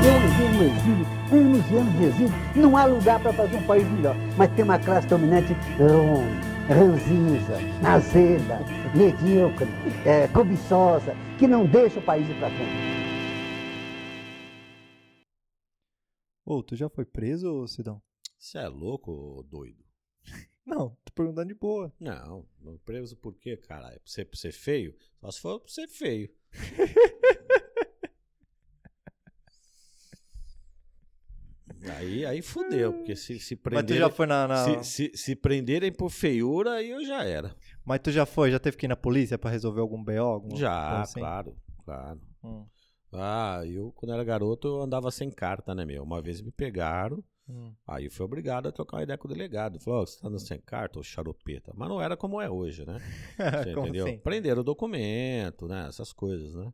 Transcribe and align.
Eu 0.00 0.14
levei 0.14 0.48
no 0.48 0.62
exílio, 0.62 1.06
anos 1.32 1.70
e 1.70 1.76
anos 1.76 1.98
de 1.98 2.04
exílio. 2.04 2.32
Não 2.54 2.76
há 2.76 2.84
lugar 2.84 3.20
para 3.20 3.32
fazer 3.32 3.56
um 3.56 3.66
país 3.66 3.86
melhor. 3.90 4.14
Mas 4.36 4.54
tem 4.54 4.64
uma 4.64 4.78
classe 4.78 5.08
dominante 5.08 5.52
rom, 5.76 6.22
ranzinza, 6.68 7.58
azeda, 7.84 8.60
medíocre, 8.94 9.66
é, 10.06 10.28
cobiçosa, 10.28 11.14
que 11.38 11.48
não 11.48 11.66
deixa 11.66 11.98
o 11.98 12.02
país 12.02 12.28
ir 12.28 12.38
para 12.38 12.48
frente. 12.48 12.98
Ô, 16.44 16.62
tu 16.62 16.76
já 16.76 16.88
foi 16.88 17.04
preso, 17.04 17.66
Sidão? 17.66 18.00
Você 18.38 18.58
é 18.58 18.68
louco, 18.68 19.44
doido? 19.50 19.84
Não, 20.64 20.90
tô 21.04 21.12
perguntando 21.14 21.48
de 21.48 21.54
boa. 21.54 21.90
Não, 21.98 22.46
não 22.60 22.76
preso 22.76 23.16
por 23.16 23.34
quê, 23.34 23.56
cara? 23.56 23.88
É 23.88 23.98
pra 23.98 24.00
você, 24.04 24.22
pra 24.22 24.38
ser 24.38 24.52
feio? 24.52 24.94
Só 25.18 25.30
se 25.30 25.40
for 25.40 25.60
pra 25.60 25.72
ser 25.72 25.88
feio. 25.88 26.30
aí, 31.86 32.24
aí 32.26 32.42
fudeu, 32.42 32.92
porque 32.92 33.14
se, 33.16 33.38
se 33.38 33.54
Mas 33.54 33.62
tu 33.62 33.62
prenderem. 33.70 33.98
já 34.02 34.10
foi 34.10 34.26
na. 34.26 34.48
na- 34.48 34.82
Se, 34.82 35.10
se, 35.10 35.16
se 35.16 35.36
prenderem 35.36 35.92
por 35.92 36.10
feiura, 36.10 36.72
aí 36.74 36.90
eu 36.90 37.04
já 37.04 37.22
era. 37.24 37.54
Mas 37.84 38.00
tu 38.00 38.10
já 38.10 38.26
foi, 38.26 38.50
já 38.50 38.58
teve 38.58 38.76
que 38.76 38.86
ir 38.86 38.88
na 38.88 38.96
polícia 38.96 39.38
pra 39.38 39.50
resolver 39.50 39.80
algum 39.80 40.02
BO? 40.02 40.12
Alguma 40.20 40.56
Já, 40.56 41.02
assim? 41.02 41.20
claro, 41.20 41.56
claro. 41.84 42.20
Hum, 42.42 42.64
Ah, 43.12 43.62
eu, 43.64 43.92
quando 43.92 44.12
era 44.12 44.22
garoto, 44.24 44.68
eu 44.68 44.82
andava 44.82 45.10
sem 45.10 45.30
carta, 45.30 45.74
né, 45.74 45.84
meu? 45.84 46.02
Uma 46.02 46.20
vez 46.20 46.40
me 46.42 46.50
pegaram, 46.52 47.22
hum. 47.48 47.72
aí 47.86 48.04
eu 48.06 48.10
fui 48.10 48.24
obrigado 48.24 48.68
a 48.68 48.72
trocar 48.72 48.98
uma 48.98 49.02
ideia 49.02 49.16
com 49.16 49.26
o 49.26 49.32
delegado. 49.32 49.80
Falou, 49.80 50.02
ó, 50.02 50.06
você 50.06 50.20
tá 50.20 50.28
andando 50.28 50.46
sem 50.46 50.60
carta, 50.60 50.98
ô 50.98 51.02
xaropeta. 51.02 51.72
Mas 51.74 51.88
não 51.88 52.00
era 52.02 52.16
como 52.16 52.40
é 52.40 52.50
hoje, 52.50 52.84
né? 52.84 52.98
Você 53.62 53.72
entendeu? 53.72 54.06
assim? 54.06 54.18
Prenderam 54.18 54.60
o 54.60 54.64
documento, 54.64 55.66
né? 55.66 55.86
Essas 55.88 56.12
coisas, 56.12 56.54
né? 56.54 56.70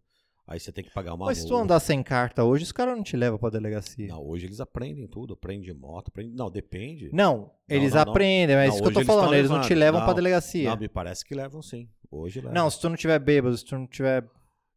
Aí 0.47 0.61
você 0.61 0.71
tem 0.71 0.85
que 0.85 0.93
pagar 0.93 1.15
uma 1.15 1.25
Mas 1.27 1.39
se 1.39 1.45
tu 1.47 1.51
multa. 1.51 1.65
andar 1.65 1.81
sem 1.81 2.03
carta 2.03 2.45
hoje, 2.45 2.65
os 2.65 2.73
caras 2.73 2.95
não 2.97 3.03
te 3.03 3.17
levam 3.17 3.39
pra 3.39 3.49
delegacia. 3.49 4.07
Não, 4.09 4.23
hoje 4.27 4.45
eles 4.47 4.61
aprendem 4.61 5.07
tudo, 5.07 5.33
aprende 5.33 5.73
moto, 5.73 6.09
aprende... 6.09 6.35
Não, 6.37 6.51
depende. 6.51 7.09
Não, 7.15 7.51
eles 7.67 7.95
não, 7.95 8.05
não. 8.05 8.11
aprendem, 8.13 8.55
mas 8.55 8.69
Não, 8.69 8.75
isso 8.75 8.83
que 8.83 8.89
eu 8.91 8.93
tô 8.93 9.05
falando, 9.07 9.35
eles 9.35 9.49
não 9.51 9.63
te 9.63 9.75
levam 9.75 10.01
pra 10.01 10.09
Não, 10.09 10.15
delegacia. 10.15 10.69
Não, 10.71 10.77
me 10.77 10.89
parece 10.89 11.25
que 11.25 11.35
levam 11.35 11.63
sim. 11.63 11.89
Hoje 12.11 12.41
levam. 12.41 12.53
Não, 12.55 12.69
se 12.69 12.79
tu 12.79 12.89
não 12.91 12.97
tiver 12.97 13.19
bêbado, 13.19 13.57
se 13.57 13.65
tu 13.65 13.75
não 13.75 13.87
tiver. 13.87 14.29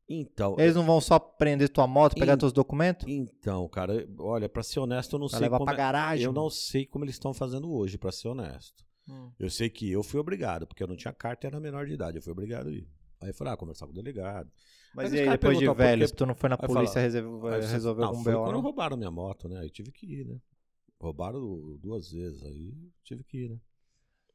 Então, 0.09 0.55
Eles 0.57 0.73
não 0.73 0.85
vão 0.85 1.01
só 1.01 1.19
prender 1.19 1.67
tua 1.67 1.85
moto, 1.85 2.15
pegar 2.15 2.35
Em- 2.35 2.37
teus 2.37 2.53
documentos? 2.53 3.05
então, 3.09 3.67
cara, 3.67 4.07
olha, 4.19 4.47
pra 4.47 4.63
ser 4.63 4.79
honesto, 4.79 5.17
eu 5.17 5.19
não 5.19 5.27
Vai 5.27 5.37
sei 5.37 5.45
levar 5.47 5.57
como 5.57 5.65
pra 5.65 5.73
é- 5.73 5.77
garagem? 5.77 6.25
Eu 6.25 6.31
não 6.31 6.49
sei 6.49 6.85
como 6.85 7.03
eles 7.03 7.15
estão 7.15 7.33
fazendo 7.33 7.69
hoje, 7.69 7.97
pra 7.97 8.09
ser 8.09 8.29
honesto. 8.29 8.85
Hum. 9.09 9.31
Eu 9.37 9.49
sei 9.49 9.69
que 9.69 9.91
eu 9.91 10.01
fui 10.01 10.17
obrigado, 10.17 10.65
porque 10.65 10.81
eu 10.81 10.87
não 10.87 10.95
tinha 10.95 11.11
carta 11.13 11.45
e 11.45 11.47
era 11.49 11.59
menor 11.59 11.85
de 11.85 11.93
idade. 11.93 12.17
Eu 12.17 12.21
fui 12.21 12.31
obrigado 12.31 12.67
a 12.69 12.71
ir. 12.71 12.87
Aí 13.19 13.33
falei, 13.33 13.53
ah, 13.53 13.57
conversar 13.57 13.85
com 13.87 13.91
o 13.91 13.95
delegado. 13.95 14.51
Mas 14.93 15.11
e 15.13 15.19
aí, 15.19 15.29
depois 15.29 15.57
de 15.57 15.69
velho, 15.73 16.07
se 16.07 16.13
tu 16.13 16.25
não 16.25 16.35
foi 16.35 16.49
na 16.49 16.57
Aí 16.59 16.67
polícia 16.67 16.93
fala- 16.93 17.03
resolver, 17.05 17.53
Aí 17.55 17.61
você- 17.61 17.71
resolver 17.73 18.03
algum 18.03 18.23
foi 18.23 18.33
BO? 18.33 18.43
quando 18.43 18.53
não? 18.55 18.61
roubaram 18.61 18.97
minha 18.97 19.11
moto, 19.11 19.47
né? 19.49 19.59
Aí 19.59 19.69
tive 19.69 19.91
que 19.91 20.05
ir, 20.05 20.25
né? 20.25 20.39
Roubaram 20.99 21.39
du- 21.39 21.77
duas 21.79 22.11
vezes, 22.11 22.43
aí 22.43 22.73
tive 23.03 23.23
que 23.23 23.37
ir, 23.45 23.49
né? 23.49 23.59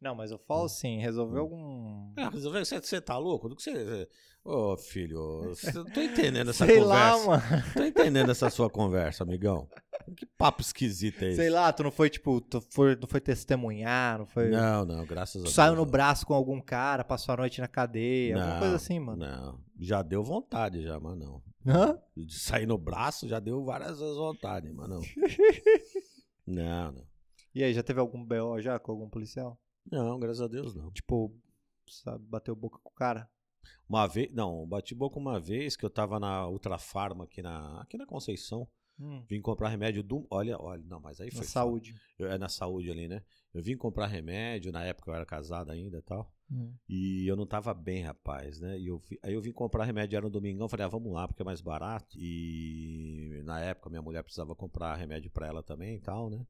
Não, 0.03 0.17
mas 0.17 0.33
eu 0.33 0.39
falo 0.39 0.65
assim, 0.65 0.99
resolver 0.99 1.39
algum. 1.39 2.13
Ah, 2.19 2.29
resolveu, 2.29 2.65
você, 2.65 2.81
você 2.81 3.01
tá 3.01 3.17
louco? 3.17 3.49
Do 3.49 3.55
que 3.55 3.63
você... 3.63 4.09
Ô, 4.45 4.77
filho, 4.77 5.51
você- 5.51 5.73
não 5.73 5.85
tô 5.85 6.01
entendendo 6.03 6.51
essa 6.51 6.67
Sei 6.67 6.81
conversa. 6.81 7.17
lá, 7.21 7.27
mano. 7.27 7.43
Tô 7.77 7.85
entendendo 7.85 8.31
essa 8.33 8.51
sua 8.51 8.69
conversa, 8.69 9.23
amigão. 9.23 9.69
Que 10.17 10.27
papo 10.27 10.61
esquisito 10.61 11.23
é 11.23 11.29
esse? 11.29 11.37
Sei 11.37 11.49
lá, 11.49 11.73
tu 11.73 11.85
não 11.85 11.93
foi, 11.93 12.11
tipo, 12.11 12.41
tu 12.41 12.61
foi, 12.73 12.97
não 12.97 13.07
foi 13.07 13.21
testemunhar, 13.21 14.19
não 14.19 14.27
foi. 14.27 14.49
Não, 14.51 14.85
não, 14.85 15.07
graças 15.07 15.37
a 15.41 15.45
Deus. 15.45 15.55
saiu 15.55 15.77
no 15.77 15.87
braço 15.87 16.27
com 16.27 16.35
algum 16.35 16.61
cara, 16.61 17.05
passou 17.05 17.35
a 17.35 17.37
noite 17.37 17.61
na 17.61 17.69
cadeia, 17.69 18.35
alguma 18.35 18.55
Não, 18.55 18.59
coisa 18.61 18.75
assim, 18.75 18.99
mano. 18.99 19.19
Não, 19.25 19.61
já 19.79 20.03
deu 20.03 20.25
vontade 20.25 20.83
já, 20.83 20.99
mas 20.99 21.17
não. 21.17 21.41
Hã? 21.65 21.97
De 22.17 22.37
sair 22.41 22.67
no 22.67 22.77
braço 22.77 23.29
já 23.29 23.39
deu 23.39 23.63
várias 23.65 24.01
vezes 24.01 24.17
vontade, 24.17 24.73
mas 24.73 24.89
não. 24.89 25.01
Não, 26.45 26.91
não. 26.93 27.07
E 27.55 27.63
aí, 27.63 27.73
já 27.73 27.83
teve 27.83 28.01
algum 28.01 28.25
BO 28.25 28.61
já 28.61 28.79
com 28.79 28.91
algum 28.93 29.09
policial? 29.09 29.57
Não, 29.91 30.19
graças 30.19 30.41
a 30.43 30.49
Deus 30.49 30.75
não. 30.75 30.91
Tipo, 30.91 31.35
sabe, 31.89 32.25
bateu 32.27 32.55
boca 32.55 32.79
com 32.83 32.91
o 32.91 32.95
cara? 32.95 33.29
Uma 33.89 34.07
vez, 34.07 34.33
não, 34.33 34.67
bati 34.67 34.95
boca 34.95 35.19
uma 35.19 35.39
vez 35.39 35.77
que 35.77 35.85
eu 35.85 35.91
tava 35.91 36.19
na 36.19 36.49
Ultra 36.49 36.79
Farma 36.79 37.25
aqui 37.25 37.43
na, 37.43 37.81
aqui 37.81 37.97
na 37.97 38.07
Conceição. 38.07 38.69
Hum, 38.99 39.25
Vim 39.29 39.41
comprar 39.41 39.69
remédio 39.69 40.03
do. 40.03 40.27
Olha, 40.31 40.61
olha, 40.61 40.83
não, 40.85 41.01
mas 41.01 41.21
aí 41.21 41.27
na 41.29 41.33
foi. 41.33 41.41
foda. 41.41 41.49
saúde. 41.51 41.95
Eu, 42.19 42.31
é 42.31 42.39
na 42.39 42.49
saúde 42.49 42.91
ali, 42.91 43.09
né? 43.09 43.23
Eu 43.53 43.63
vim 43.63 43.77
comprar 43.77 44.07
remédio, 44.07 44.73
na 44.73 44.85
época 44.85 45.11
eu 45.11 45.15
era 45.15 45.27
casado 45.27 45.71
ainda 45.71 45.99
e 45.99 46.03
tal. 46.03 46.33
Hum. 46.51 46.75
E 46.89 47.27
eu 47.27 47.37
não 47.37 47.47
tava 47.47 47.73
bem, 47.75 48.03
rapaz, 48.03 48.61
né? 48.61 48.79
E 48.79 48.87
eu 48.87 49.03
aí 49.23 49.33
eu 49.35 49.41
vim 49.41 49.53
comprar 49.53 49.85
remédio, 49.85 50.17
era 50.17 50.25
no 50.27 50.31
domingão, 50.31 50.69
falei, 50.69 50.87
ah, 50.87 50.89
vamos 50.89 51.13
lá, 51.13 51.27
porque 51.27 51.43
é 51.43 51.45
mais 51.45 51.61
barato. 51.61 52.17
E 52.19 53.41
na 53.45 53.61
época 53.61 53.91
minha 53.91 54.03
mulher 54.03 54.23
precisava 54.23 54.55
comprar 54.55 54.95
remédio 54.97 55.31
pra 55.31 55.47
ela 55.47 55.63
também 55.63 55.97
e 55.97 56.01
tal, 56.01 56.31
né? 56.31 56.47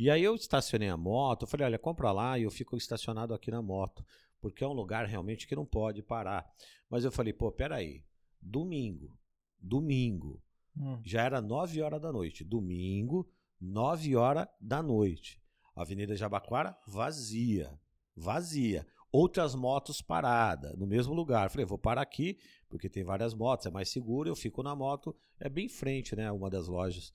E 0.00 0.08
aí 0.08 0.24
eu 0.24 0.34
estacionei 0.34 0.88
a 0.88 0.96
moto, 0.96 1.42
eu 1.42 1.46
falei, 1.46 1.66
olha, 1.66 1.78
compra 1.78 2.10
lá 2.10 2.38
e 2.38 2.44
eu 2.44 2.50
fico 2.50 2.74
estacionado 2.74 3.34
aqui 3.34 3.50
na 3.50 3.60
moto, 3.60 4.02
porque 4.40 4.64
é 4.64 4.66
um 4.66 4.72
lugar 4.72 5.04
realmente 5.04 5.46
que 5.46 5.54
não 5.54 5.66
pode 5.66 6.02
parar. 6.02 6.50
Mas 6.88 7.04
eu 7.04 7.12
falei, 7.12 7.34
pô, 7.34 7.52
peraí, 7.52 8.02
domingo, 8.40 9.14
domingo, 9.60 10.42
Hum. 10.74 10.98
já 11.04 11.22
era 11.22 11.42
9 11.42 11.82
horas 11.82 12.00
da 12.00 12.10
noite. 12.10 12.42
Domingo, 12.42 13.28
9 13.60 14.16
horas 14.16 14.48
da 14.58 14.82
noite. 14.82 15.38
Avenida 15.76 16.16
Jabaquara 16.16 16.74
vazia. 16.86 17.78
Vazia. 18.16 18.86
Outras 19.12 19.54
motos 19.54 20.00
paradas 20.00 20.78
no 20.78 20.86
mesmo 20.86 21.12
lugar. 21.12 21.50
Falei, 21.50 21.66
vou 21.66 21.76
parar 21.76 22.00
aqui, 22.00 22.38
porque 22.70 22.88
tem 22.88 23.04
várias 23.04 23.34
motos, 23.34 23.66
é 23.66 23.70
mais 23.70 23.90
seguro, 23.90 24.30
eu 24.30 24.36
fico 24.36 24.62
na 24.62 24.74
moto, 24.74 25.14
é 25.38 25.48
bem 25.50 25.66
em 25.66 25.68
frente, 25.68 26.16
né? 26.16 26.32
Uma 26.32 26.48
das 26.48 26.68
lojas. 26.68 27.12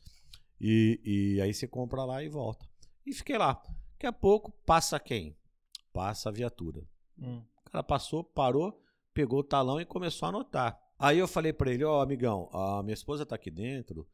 E, 0.61 1.01
e 1.03 1.41
aí 1.41 1.53
você 1.53 1.67
compra 1.67 2.03
lá 2.03 2.23
e 2.23 2.29
volta. 2.29 2.67
E 3.05 3.13
fiquei 3.13 3.37
lá. 3.37 3.61
Daqui 3.93 4.07
a 4.07 4.13
pouco 4.13 4.51
passa 4.65 4.99
quem? 4.99 5.37
Passa 5.93 6.29
a 6.29 6.31
viatura. 6.31 6.83
Hum. 7.17 7.41
O 7.65 7.69
cara 7.69 7.83
passou, 7.83 8.23
parou, 8.23 8.81
pegou 9.13 9.39
o 9.39 9.43
talão 9.43 9.79
e 9.79 9.85
começou 9.85 10.25
a 10.25 10.29
anotar. 10.29 10.79
Aí 10.97 11.19
eu 11.19 11.27
falei 11.27 11.53
pra 11.53 11.71
ele, 11.71 11.83
ó, 11.83 12.01
amigão, 12.01 12.49
a 12.53 12.81
minha 12.81 12.93
esposa 12.93 13.25
tá 13.25 13.35
aqui 13.35 13.51
dentro, 13.51 14.07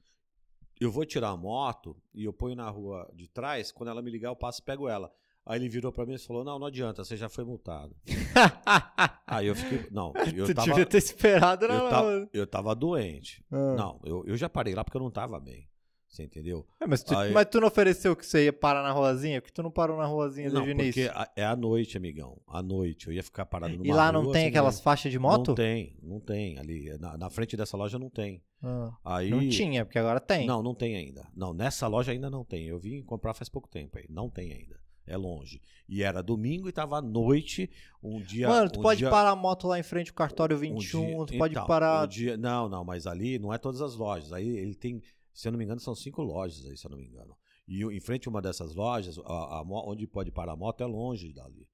eu 0.80 0.92
vou 0.92 1.06
tirar 1.06 1.30
a 1.30 1.38
moto 1.38 1.96
e 2.14 2.26
eu 2.26 2.34
ponho 2.34 2.56
na 2.56 2.68
rua 2.70 3.08
de 3.14 3.28
trás, 3.28 3.72
quando 3.72 3.90
ela 3.90 4.02
me 4.02 4.10
ligar 4.10 4.30
eu 4.30 4.36
passo 4.36 4.62
e 4.62 4.64
pego 4.64 4.90
ela. 4.90 5.14
Aí 5.46 5.60
ele 5.60 5.70
virou 5.70 5.92
pra 5.92 6.06
mim 6.06 6.14
e 6.14 6.20
falou, 6.20 6.44
não, 6.44 6.58
não 6.58 6.68
adianta, 6.68 7.04
você 7.04 7.16
já 7.16 7.30
foi 7.30 7.44
multado. 7.44 7.96
Aí 9.26 9.48
eu 9.48 9.56
fiquei, 9.56 9.88
não, 9.92 10.14
eu 10.36 10.46
tu 10.46 10.54
tava, 10.54 10.68
devia 10.68 10.86
ter 10.86 10.98
esperado, 10.98 11.68
não, 11.68 11.76
eu 11.76 11.90
tava, 11.90 12.30
eu 12.34 12.48
tava 12.48 12.76
doente. 12.76 13.44
Ah. 13.52 13.76
Não, 13.76 14.00
eu, 14.04 14.24
eu 14.26 14.38
já 14.38 14.50
parei 14.50 14.76
lá 14.76 14.84
porque 14.84 14.98
eu 14.98 15.02
não 15.02 15.12
tava 15.12 15.40
bem, 15.40 15.68
você 16.12 16.24
entendeu? 16.24 16.66
É, 16.80 16.86
mas, 16.86 17.02
tu, 17.04 17.16
Aí- 17.18 17.32
mas 17.32 17.46
tu 17.50 17.60
não 17.62 17.68
ofereceu 17.70 18.16
que 18.16 18.26
você 18.26 18.46
ia 18.46 18.54
parar 18.54 18.84
na 18.84 18.92
ruazinha? 18.92 19.42
Porque 19.42 19.54
tu 19.54 19.64
não 19.64 19.72
parou 19.72 19.98
na 19.98 20.06
ruazinha 20.06 20.50
Não, 20.50 20.56
desde 20.66 20.72
o 20.72 20.76
porque 20.76 21.00
início? 21.02 21.12
a- 21.18 21.32
é 21.36 21.46
à 21.46 21.56
noite, 21.56 21.96
amigão, 21.98 22.38
à 22.48 22.62
noite, 22.62 23.08
eu 23.08 23.14
ia 23.14 23.24
ficar 23.24 23.46
parado 23.46 23.74
numa 23.78 23.88
E 23.88 23.92
lá 23.94 24.12
não 24.12 24.24
rua, 24.24 24.34
tem 24.34 24.48
aquelas 24.48 24.76
ninguém. 24.76 24.84
faixas 24.84 25.12
de 25.12 25.18
moto? 25.18 25.48
Não 25.50 25.56
tem, 25.56 25.98
não 26.04 26.20
tem. 26.20 26.60
Ali, 26.60 26.98
na, 27.00 27.18
na 27.18 27.30
frente 27.30 27.56
dessa 27.56 27.78
loja 27.78 27.98
não 27.98 28.10
tem. 28.10 28.44
Ah, 28.62 28.92
Aí, 29.04 29.30
Não 29.30 29.48
tinha, 29.50 29.86
porque 29.86 29.98
agora 29.98 30.20
tem. 30.20 30.46
Não, 30.46 30.62
não 30.62 30.76
tem 30.76 30.96
ainda. 30.96 31.28
Não, 31.36 31.54
nessa 31.54 31.88
loja 31.88 32.12
ainda 32.12 32.30
não 32.30 32.44
tem. 32.46 32.66
Eu 32.68 32.78
vim 32.78 33.02
comprar 33.02 33.34
faz 33.34 33.50
pouco 33.50 33.68
tempo 33.70 33.98
aí. 33.98 34.06
Não 34.10 34.30
tem 34.30 34.52
ainda. 34.54 34.80
É 35.08 35.18
longe. 35.18 35.60
E 35.90 36.04
era 36.04 36.22
domingo 36.22 36.70
e 36.70 36.72
tava 36.72 37.00
à 37.00 37.02
noite, 37.02 37.70
um 38.04 38.22
dia. 38.22 38.48
Mano, 38.48 38.70
tu 38.70 38.80
um 38.80 38.84
pode 38.84 39.00
dia- 39.00 39.10
parar 39.10 39.32
a 39.32 39.36
moto 39.36 39.68
lá 39.68 39.80
em 39.80 39.84
frente 39.84 40.10
ao 40.10 40.16
cartório 40.16 40.56
um 40.56 40.60
21, 40.60 41.06
dia- 41.06 41.26
tu 41.26 41.38
pode 41.40 41.54
então, 41.56 41.66
parar. 41.66 42.04
um 42.04 42.08
dia- 42.08 42.38
não, 42.38 42.70
não, 42.70 42.86
mas 42.86 43.08
ali 43.08 43.40
não 43.40 43.52
é 43.52 43.58
todas 43.58 43.82
as 43.82 43.96
lojas. 43.96 44.32
Aí 44.32 44.48
ele 44.48 44.76
tem, 44.76 45.02
se 45.34 45.48
eu 45.48 45.52
não 45.52 45.60
me 45.60 45.66
engano, 45.66 45.80
são 45.80 45.96
cinco 45.96 46.22
lojas 46.22 46.66
aí, 46.66 46.78
se 46.78 46.86
eu 46.86 46.92
não 46.92 46.98
me 46.98 47.06
engano. 47.06 47.38
E 47.68 47.84
em 47.84 48.00
frente 48.00 48.28
a 48.28 48.32
uma 48.32 48.42
dessas 48.42 48.76
lojas, 48.76 49.18
a, 49.20 49.22
a 49.22 49.62
onde 49.62 50.06
pode 50.08 50.32
parar 50.32 50.54
a 50.54 50.56
moto 50.56 50.82
é 50.82 50.86
longe 50.86 51.32
dali. 51.32 51.68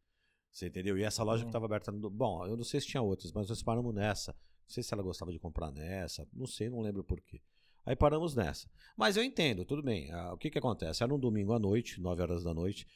Você 0.51 0.67
entendeu? 0.67 0.97
E 0.97 1.03
essa 1.03 1.23
loja 1.23 1.43
que 1.43 1.49
estava 1.49 1.65
aberta. 1.65 1.91
No, 1.91 2.09
bom, 2.09 2.45
eu 2.45 2.57
não 2.57 2.63
sei 2.63 2.81
se 2.81 2.87
tinha 2.87 3.01
outras, 3.01 3.31
mas 3.31 3.47
nós 3.47 3.61
paramos 3.61 3.93
nessa. 3.93 4.31
Não 4.31 4.69
sei 4.69 4.81
se 4.81 4.93
ela 4.93 5.03
gostava 5.03 5.31
de 5.31 5.39
comprar 5.39 5.71
nessa. 5.71 6.27
Não 6.33 6.47
sei, 6.47 6.69
não 6.69 6.81
lembro 6.81 7.03
por 7.03 7.21
quê. 7.21 7.41
Aí 7.85 7.95
paramos 7.95 8.35
nessa. 8.35 8.69
Mas 8.97 9.15
eu 9.15 9.23
entendo, 9.23 9.63
tudo 9.63 9.83
bem. 9.83 10.11
Ah, 10.11 10.33
o 10.33 10.37
que 10.37 10.49
que 10.49 10.57
acontece? 10.57 11.03
Era 11.03 11.13
um 11.13 11.19
domingo 11.19 11.53
à 11.53 11.59
noite, 11.59 12.01
9 12.01 12.21
horas 12.21 12.43
da 12.43 12.53
noite. 12.53 12.87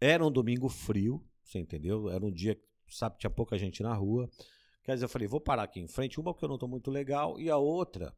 Era 0.00 0.24
um 0.24 0.30
domingo 0.30 0.68
frio, 0.68 1.22
você 1.42 1.58
entendeu? 1.58 2.08
Era 2.08 2.24
um 2.24 2.30
dia 2.30 2.54
que, 2.54 2.62
sabe, 2.96 3.18
tinha 3.18 3.30
pouca 3.30 3.58
gente 3.58 3.82
na 3.82 3.92
rua. 3.94 4.30
Quer 4.84 4.94
dizer, 4.94 5.04
eu 5.04 5.08
falei, 5.08 5.26
vou 5.28 5.40
parar 5.40 5.64
aqui 5.64 5.80
em 5.80 5.88
frente. 5.88 6.20
Uma 6.20 6.32
porque 6.32 6.44
eu 6.44 6.48
não 6.48 6.56
tô 6.56 6.68
muito 6.68 6.90
legal 6.90 7.38
e 7.38 7.50
a 7.50 7.58
outra 7.58 8.16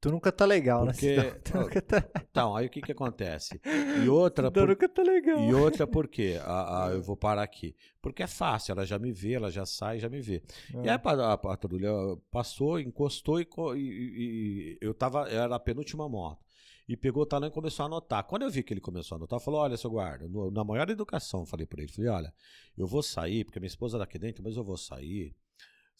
Tu 0.00 0.10
nunca 0.10 0.32
tá 0.32 0.46
legal, 0.46 0.86
Porque- 0.86 1.14
né? 1.16 1.30
Tu 1.44 1.58
nunca 1.58 1.82
tá... 1.82 2.08
Então, 2.30 2.56
aí 2.56 2.66
o 2.66 2.70
que 2.70 2.80
que 2.80 2.92
acontece? 2.92 3.60
E 4.02 4.08
outra, 4.08 4.50
Tu 4.50 4.54
por- 4.60 4.68
nunca 4.68 4.88
tá 4.88 5.02
legal. 5.02 5.38
e 5.40 5.52
outra 5.52 5.86
por 5.86 6.08
quê? 6.08 6.38
Ah, 6.42 6.86
ah, 6.86 6.90
eu 6.92 7.02
vou 7.02 7.16
parar 7.16 7.42
aqui. 7.42 7.76
Porque 8.00 8.22
é 8.22 8.26
fácil, 8.26 8.72
ela 8.72 8.86
já 8.86 8.98
me 8.98 9.12
vê, 9.12 9.34
ela 9.34 9.50
já 9.50 9.66
sai, 9.66 9.98
já 9.98 10.08
me 10.08 10.20
vê. 10.22 10.42
E 10.72 10.78
aí 10.88 10.90
a 10.90 10.98
pa- 10.98 11.32
a 11.32 11.36
patrulha 11.36 11.90
passou, 12.30 12.80
encostou 12.80 13.40
e, 13.40 13.46
e- 13.76 13.78
e- 13.78 14.78
eu 14.80 14.94
tava, 14.94 15.28
era 15.28 15.54
a 15.54 15.60
penúltima 15.60 16.08
moto. 16.08 16.40
E 16.88 16.96
pegou 16.96 17.22
o 17.22 17.26
talão 17.26 17.46
e 17.48 17.52
começou 17.52 17.84
a 17.84 17.86
anotar. 17.86 18.24
Quando 18.24 18.42
eu 18.42 18.50
vi 18.50 18.62
que 18.64 18.72
ele 18.72 18.80
começou 18.80 19.14
a 19.14 19.18
anotar, 19.18 19.38
falou: 19.38 19.60
Olha, 19.60 19.76
seu 19.76 19.90
guarda, 19.90 20.26
no- 20.26 20.50
na 20.50 20.64
maior 20.64 20.88
educação, 20.90 21.44
falei 21.46 21.64
pra 21.66 21.82
ele: 21.82 21.92
Falei, 21.92 22.10
olha, 22.10 22.34
eu 22.76 22.86
vou 22.86 23.02
sair, 23.02 23.44
porque 23.44 23.60
minha 23.60 23.68
esposa 23.68 23.96
tá 23.98 24.04
aqui 24.04 24.18
dentro, 24.18 24.42
mas 24.42 24.56
eu 24.56 24.64
vou 24.64 24.76
sair 24.76 25.32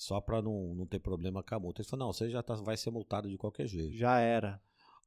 só 0.03 0.19
pra 0.19 0.41
não, 0.41 0.75
não 0.75 0.87
ter 0.87 0.99
problema 0.99 1.43
com 1.43 1.55
a 1.55 1.59
multa. 1.59 1.83
Ele 1.83 1.89
falou: 1.89 2.07
Não, 2.07 2.13
você 2.13 2.31
já 2.31 2.43
tá, 2.43 2.55
vai 2.55 2.75
ser 2.77 2.91
multado 2.91 3.29
de 3.29 3.37
qualquer 3.37 3.67
jeito. 3.67 3.95
Já 3.99 4.19
era. 4.19 4.59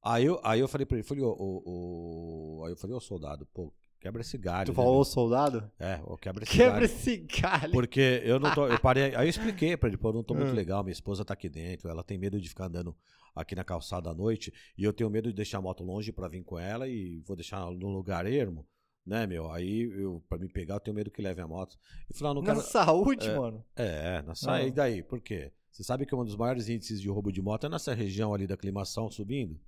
Aí 0.03 0.25
eu, 0.25 0.39
aí 0.43 0.59
eu 0.59 0.67
falei 0.67 0.85
pra 0.85 0.97
ele, 0.97 1.07
falei, 1.07 1.23
ô, 1.23 1.31
ô, 1.39 2.59
ô- 2.59 2.65
aí 2.65 2.73
eu 2.73 2.77
falei, 2.77 2.95
ô 2.95 2.99
soldado, 2.99 3.47
pô, 3.53 3.73
quebra 3.99 4.21
esse 4.21 4.37
galho. 4.37 4.65
Tu 4.67 4.71
né, 4.71 4.75
falou 4.75 4.95
meu? 4.95 5.03
soldado? 5.05 5.71
É, 5.79 5.99
ô, 6.05 6.15
quebra 6.17 6.43
esse 6.43 6.51
Quebra 6.51 6.73
galho. 6.73 6.85
esse 6.85 7.17
galho. 7.17 7.71
Porque 7.71 8.21
eu 8.23 8.39
não 8.39 8.53
tô. 8.53 8.67
Eu 8.67 8.77
parei. 8.81 9.15
Aí 9.15 9.25
eu 9.25 9.29
expliquei 9.29 9.75
pra 9.77 9.87
ele, 9.89 9.97
pô, 9.97 10.09
eu 10.09 10.13
não 10.13 10.23
tô 10.23 10.35
muito 10.35 10.51
Hum. 10.51 10.55
legal, 10.55 10.83
minha 10.83 10.91
esposa 10.93 11.25
tá 11.25 11.33
aqui 11.33 11.49
dentro, 11.49 11.89
ela 11.89 12.03
tem 12.03 12.17
medo 12.19 12.39
de 12.39 12.47
ficar 12.49 12.65
andando 12.65 12.95
aqui 13.35 13.55
na 13.55 13.63
calçada 13.63 14.11
à 14.11 14.13
noite, 14.13 14.53
e 14.77 14.83
eu 14.83 14.93
tenho 14.93 15.09
medo 15.09 15.29
de 15.29 15.35
deixar 15.35 15.57
a 15.57 15.61
moto 15.61 15.83
longe 15.83 16.11
pra 16.11 16.27
vir 16.27 16.43
com 16.43 16.59
ela 16.59 16.87
e 16.87 17.19
vou 17.25 17.35
deixar 17.35 17.61
num 17.71 17.89
lugar 17.91 18.27
ermo, 18.27 18.63
né, 19.05 19.25
meu? 19.27 19.51
Aí 19.51 19.81
eu, 20.01 20.23
pra 20.29 20.37
me 20.37 20.47
pegar, 20.47 20.75
eu 20.75 20.79
tenho 20.79 20.95
medo 20.95 21.11
que 21.11 21.21
leve 21.21 21.41
a 21.41 21.47
moto. 21.47 21.77
E 22.09 22.17
falou, 22.17 22.31
ah, 22.31 22.35
não 22.35 22.41
Na 22.41 22.53
quero. 22.55 22.65
saúde, 22.67 23.27
É. 23.29 23.37
mano. 23.37 23.65
É, 23.75 24.21
na 24.21 24.35
saída. 24.35 24.63
Ah. 24.65 24.67
E 24.67 24.71
daí? 24.71 25.03
Por 25.03 25.19
quê? 25.21 25.51
Você 25.71 25.83
sabe 25.83 26.05
que 26.05 26.13
um 26.15 26.23
dos 26.23 26.35
maiores 26.35 26.69
índices 26.69 27.01
de 27.01 27.09
roubo 27.09 27.31
de 27.31 27.41
moto 27.41 27.65
é 27.65 27.69
nessa 27.69 27.93
região 27.93 28.33
ali 28.33 28.45
da 28.45 28.53
aclimação 28.53 29.09
subindo? 29.09 29.59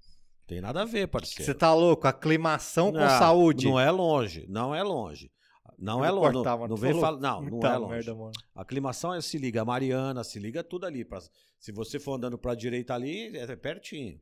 Tem 0.45 0.61
nada 0.61 0.83
a 0.83 0.85
ver, 0.85 1.07
parceiro. 1.07 1.43
Você 1.43 1.53
tá 1.55 1.73
louco? 1.73 2.07
Aclimação 2.07 2.91
com 2.91 2.99
Não, 2.99 3.09
saúde. 3.09 3.65
Não 3.65 3.79
é 3.79 3.89
longe, 3.89 4.45
não 4.47 4.75
é 4.75 4.83
longe. 4.83 5.31
Não 5.77 5.99
Eu 5.99 6.05
é 6.05 6.11
longe. 6.11 6.33
cortar, 6.33 6.57
não 6.57 6.67
não 6.69 6.75
vem 6.77 6.93
falar. 6.93 7.19
Não, 7.19 7.41
não 7.41 7.49
Puta 7.49 7.67
é 7.67 7.77
longe. 7.77 7.93
merda, 7.93 8.15
mano. 8.15 8.31
A 8.53 8.61
aclimação 8.61 9.13
é 9.13 9.19
se 9.21 9.37
liga 9.39 9.61
a 9.63 9.65
Mariana, 9.65 10.23
se 10.23 10.37
liga 10.39 10.63
tudo 10.63 10.85
ali. 10.85 11.03
pra- 11.03 11.19
se 11.59 11.71
você 11.71 11.99
for 11.99 12.13
andando 12.13 12.37
pra 12.37 12.53
direita 12.53 12.93
ali, 12.93 13.35
é 13.35 13.55
pertinho. 13.55 14.19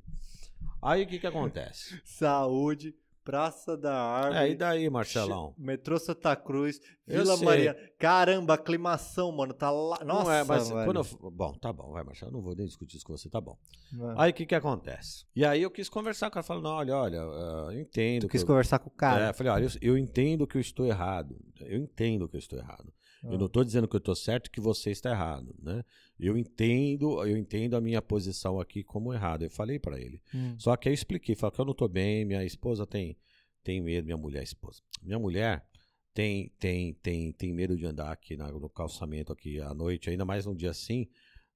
Aí 0.81 1.03
o 1.03 1.07
que 1.07 1.19
que 1.19 1.27
acontece? 1.27 2.01
Saúde, 2.05 2.95
Praça 3.23 3.77
da 3.77 3.93
Árvore. 3.95 4.37
É, 4.45 4.49
e 4.49 4.55
daí, 4.55 4.89
Marcelão? 4.89 5.53
Metrô 5.57 5.97
Santa 5.97 6.35
Cruz, 6.35 6.79
Vila. 7.07 7.37
Maria. 7.37 7.75
Caramba, 7.97 8.55
aclimação, 8.55 9.31
mano. 9.31 9.53
Tá 9.53 9.71
lá. 9.71 10.03
Nossa, 10.03 10.23
não 10.25 10.31
é, 10.31 10.43
mas 10.43 10.69
velho. 10.69 10.85
quando 10.85 10.97
eu. 10.97 11.31
Bom, 11.31 11.53
tá 11.53 11.71
bom, 11.71 11.91
vai, 11.91 12.03
Marcelo. 12.03 12.31
Não 12.31 12.41
vou 12.41 12.55
nem 12.55 12.65
discutir 12.65 12.97
isso 12.97 13.05
com 13.05 13.15
você, 13.15 13.29
tá 13.29 13.39
bom. 13.39 13.57
Mano, 13.93 14.19
Aí 14.19 14.31
o 14.31 14.33
que 14.33 14.45
que 14.45 14.55
acontece? 14.55 15.25
E 15.35 15.45
aí 15.45 15.61
eu 15.61 15.71
quis 15.71 15.87
conversar 15.87 16.29
com 16.29 16.37
ela, 16.37 16.43
falando, 16.43 16.63
não, 16.63 16.71
olha, 16.71 16.95
olha, 16.97 17.21
ah, 17.21 17.69
eu 17.71 17.79
entendo. 17.79 18.21
tu 18.21 18.27
quis 18.29 18.41
eu- 18.41 18.47
conversar 18.47 18.79
com 18.79 18.89
o 18.89 18.93
cara. 18.93 19.27
É, 19.27 19.29
eu 19.29 19.33
falei, 19.33 19.51
olha, 19.53 19.63
eu, 19.65 19.69
eu 19.81 19.97
entendo 19.97 20.45
que 20.45 20.57
eu 20.57 20.61
estou 20.61 20.85
errado. 20.85 21.35
Eu 21.61 21.77
entendo 21.79 22.27
que 22.27 22.35
eu 22.35 22.39
estou 22.39 22.59
errado. 22.59 22.91
Ah. 23.23 23.31
Eu 23.31 23.37
não 23.37 23.45
estou 23.45 23.63
dizendo 23.63 23.87
que 23.87 23.95
eu 23.95 23.99
estou 23.99 24.15
certo 24.15 24.47
e 24.47 24.49
que 24.49 24.59
você 24.59 24.91
está 24.91 25.11
errado, 25.11 25.55
né? 25.61 25.83
Eu 26.19 26.37
entendo, 26.37 27.23
eu 27.25 27.37
entendo 27.37 27.75
a 27.75 27.81
minha 27.81 28.01
posição 28.01 28.59
aqui 28.59 28.83
como 28.83 29.13
errado. 29.13 29.43
Eu 29.43 29.49
falei 29.49 29.79
para 29.79 29.99
ele. 29.99 30.21
Hum. 30.33 30.55
Só 30.59 30.75
que 30.75 30.89
eu 30.89 30.93
expliquei, 30.93 31.35
falei 31.35 31.55
que 31.55 31.61
eu 31.61 31.65
não 31.65 31.71
estou 31.71 31.87
bem, 31.89 32.25
minha 32.25 32.43
esposa 32.43 32.85
tem 32.85 33.17
tem 33.63 33.79
medo, 33.81 34.03
minha 34.05 34.17
mulher, 34.17 34.43
esposa. 34.43 34.81
Minha 35.01 35.17
mulher 35.19 35.65
tem 36.13 36.49
tem 36.59 36.93
tem 36.95 37.31
tem 37.31 37.53
medo 37.53 37.77
de 37.77 37.85
andar 37.85 38.11
aqui 38.11 38.35
na- 38.35 38.51
no 38.51 38.69
calçamento 38.69 39.31
aqui 39.31 39.59
à 39.61 39.73
noite, 39.73 40.09
ainda 40.09 40.25
mais 40.25 40.45
num 40.45 40.53
dia 40.55 40.69
assim, 40.71 41.07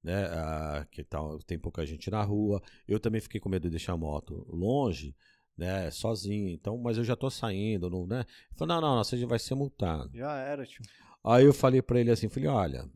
né? 0.01 0.25
ah, 0.31 0.87
que 0.89 1.03
tal 1.03 1.37
tem 1.39 1.59
pouca 1.59 1.85
gente 1.85 2.09
na 2.09 2.23
rua. 2.23 2.61
Eu 2.87 2.99
também 2.99 3.19
fiquei 3.21 3.39
com 3.41 3.49
medo 3.49 3.63
de 3.63 3.71
deixar 3.71 3.91
a 3.93 3.97
moto 3.97 4.45
longe, 4.49 5.13
né? 5.57 5.91
Sozinho. 5.91 6.49
Então, 6.49 6.77
mas 6.77 6.97
eu 6.97 7.03
já 7.03 7.15
tô 7.15 7.29
saindo, 7.29 7.89
não, 7.89 8.07
né? 8.07 8.23
Falou, 8.55 8.75
não, 8.75 8.81
não, 8.81 8.95
não, 8.95 9.03
você 9.03 9.25
vai 9.25 9.37
ser 9.39 9.55
multado. 9.55 10.09
Já 10.15 10.37
era, 10.37 10.65
tio. 10.65 10.81
Aí 11.25 11.45
eu 11.45 11.53
falei 11.53 11.81
pra 11.81 11.99
ele 11.99 12.11
assim, 12.11 12.29
falei, 12.29 12.47
olha, 12.49 12.89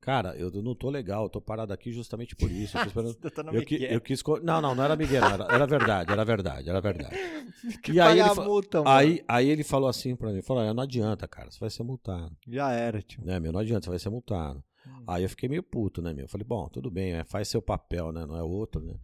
cara, 0.00 0.34
eu 0.36 0.50
não 0.62 0.74
tô 0.74 0.90
legal, 0.90 1.24
eu 1.24 1.28
tô 1.28 1.40
parado 1.40 1.72
aqui 1.72 1.92
justamente 1.92 2.34
por 2.36 2.50
isso. 2.50 2.76
Eu 2.78 2.84
esperando- 2.86 3.14
tá 3.30 3.42
eu, 3.52 3.64
qui- 3.64 3.82
eu 3.84 4.00
quis. 4.00 4.22
Não, 4.42 4.60
não, 4.60 4.74
não 4.74 4.84
era 4.84 4.96
Miguel, 4.96 5.24
era, 5.24 5.44
era 5.44 5.66
verdade, 5.66 6.12
era 6.12 6.24
verdade, 6.24 6.68
era 6.70 6.80
verdade. 6.80 7.16
Que 7.82 7.92
E 7.92 8.00
aí 8.00 8.18
ele, 8.18 8.34
multa, 8.34 8.82
aí, 8.86 9.24
aí 9.28 9.48
ele 9.48 9.62
falou 9.62 9.88
assim 9.88 10.16
pra 10.16 10.32
mim, 10.32 10.42
falou, 10.42 10.62
"Ah, 10.62 10.72
não 10.74 10.82
adianta, 10.82 11.28
cara, 11.28 11.50
você 11.50 11.58
vai 11.60 11.70
ser 11.70 11.82
multado. 11.82 12.36
Já 12.48 12.72
era, 12.72 13.00
tio. 13.02 13.24
Né, 13.24 13.38
meu, 13.38 13.52
não 13.52 13.60
adianta, 13.60 13.84
você 13.84 13.90
vai 13.90 13.98
ser 13.98 14.08
multado. 14.10 14.62
Hum. 14.86 15.04
Aí 15.06 15.22
eu 15.22 15.28
fiquei 15.28 15.48
meio 15.48 15.62
puto, 15.62 16.00
né, 16.02 16.12
meu? 16.12 16.26
Falei, 16.28 16.44
bom, 16.46 16.68
tudo 16.68 16.90
bem, 16.90 17.12
é, 17.12 17.24
faz 17.24 17.48
seu 17.48 17.60
papel, 17.62 18.10
né? 18.10 18.24
Não 18.26 18.36
é 18.36 18.42
outro, 18.42 18.82
né? 18.82 18.94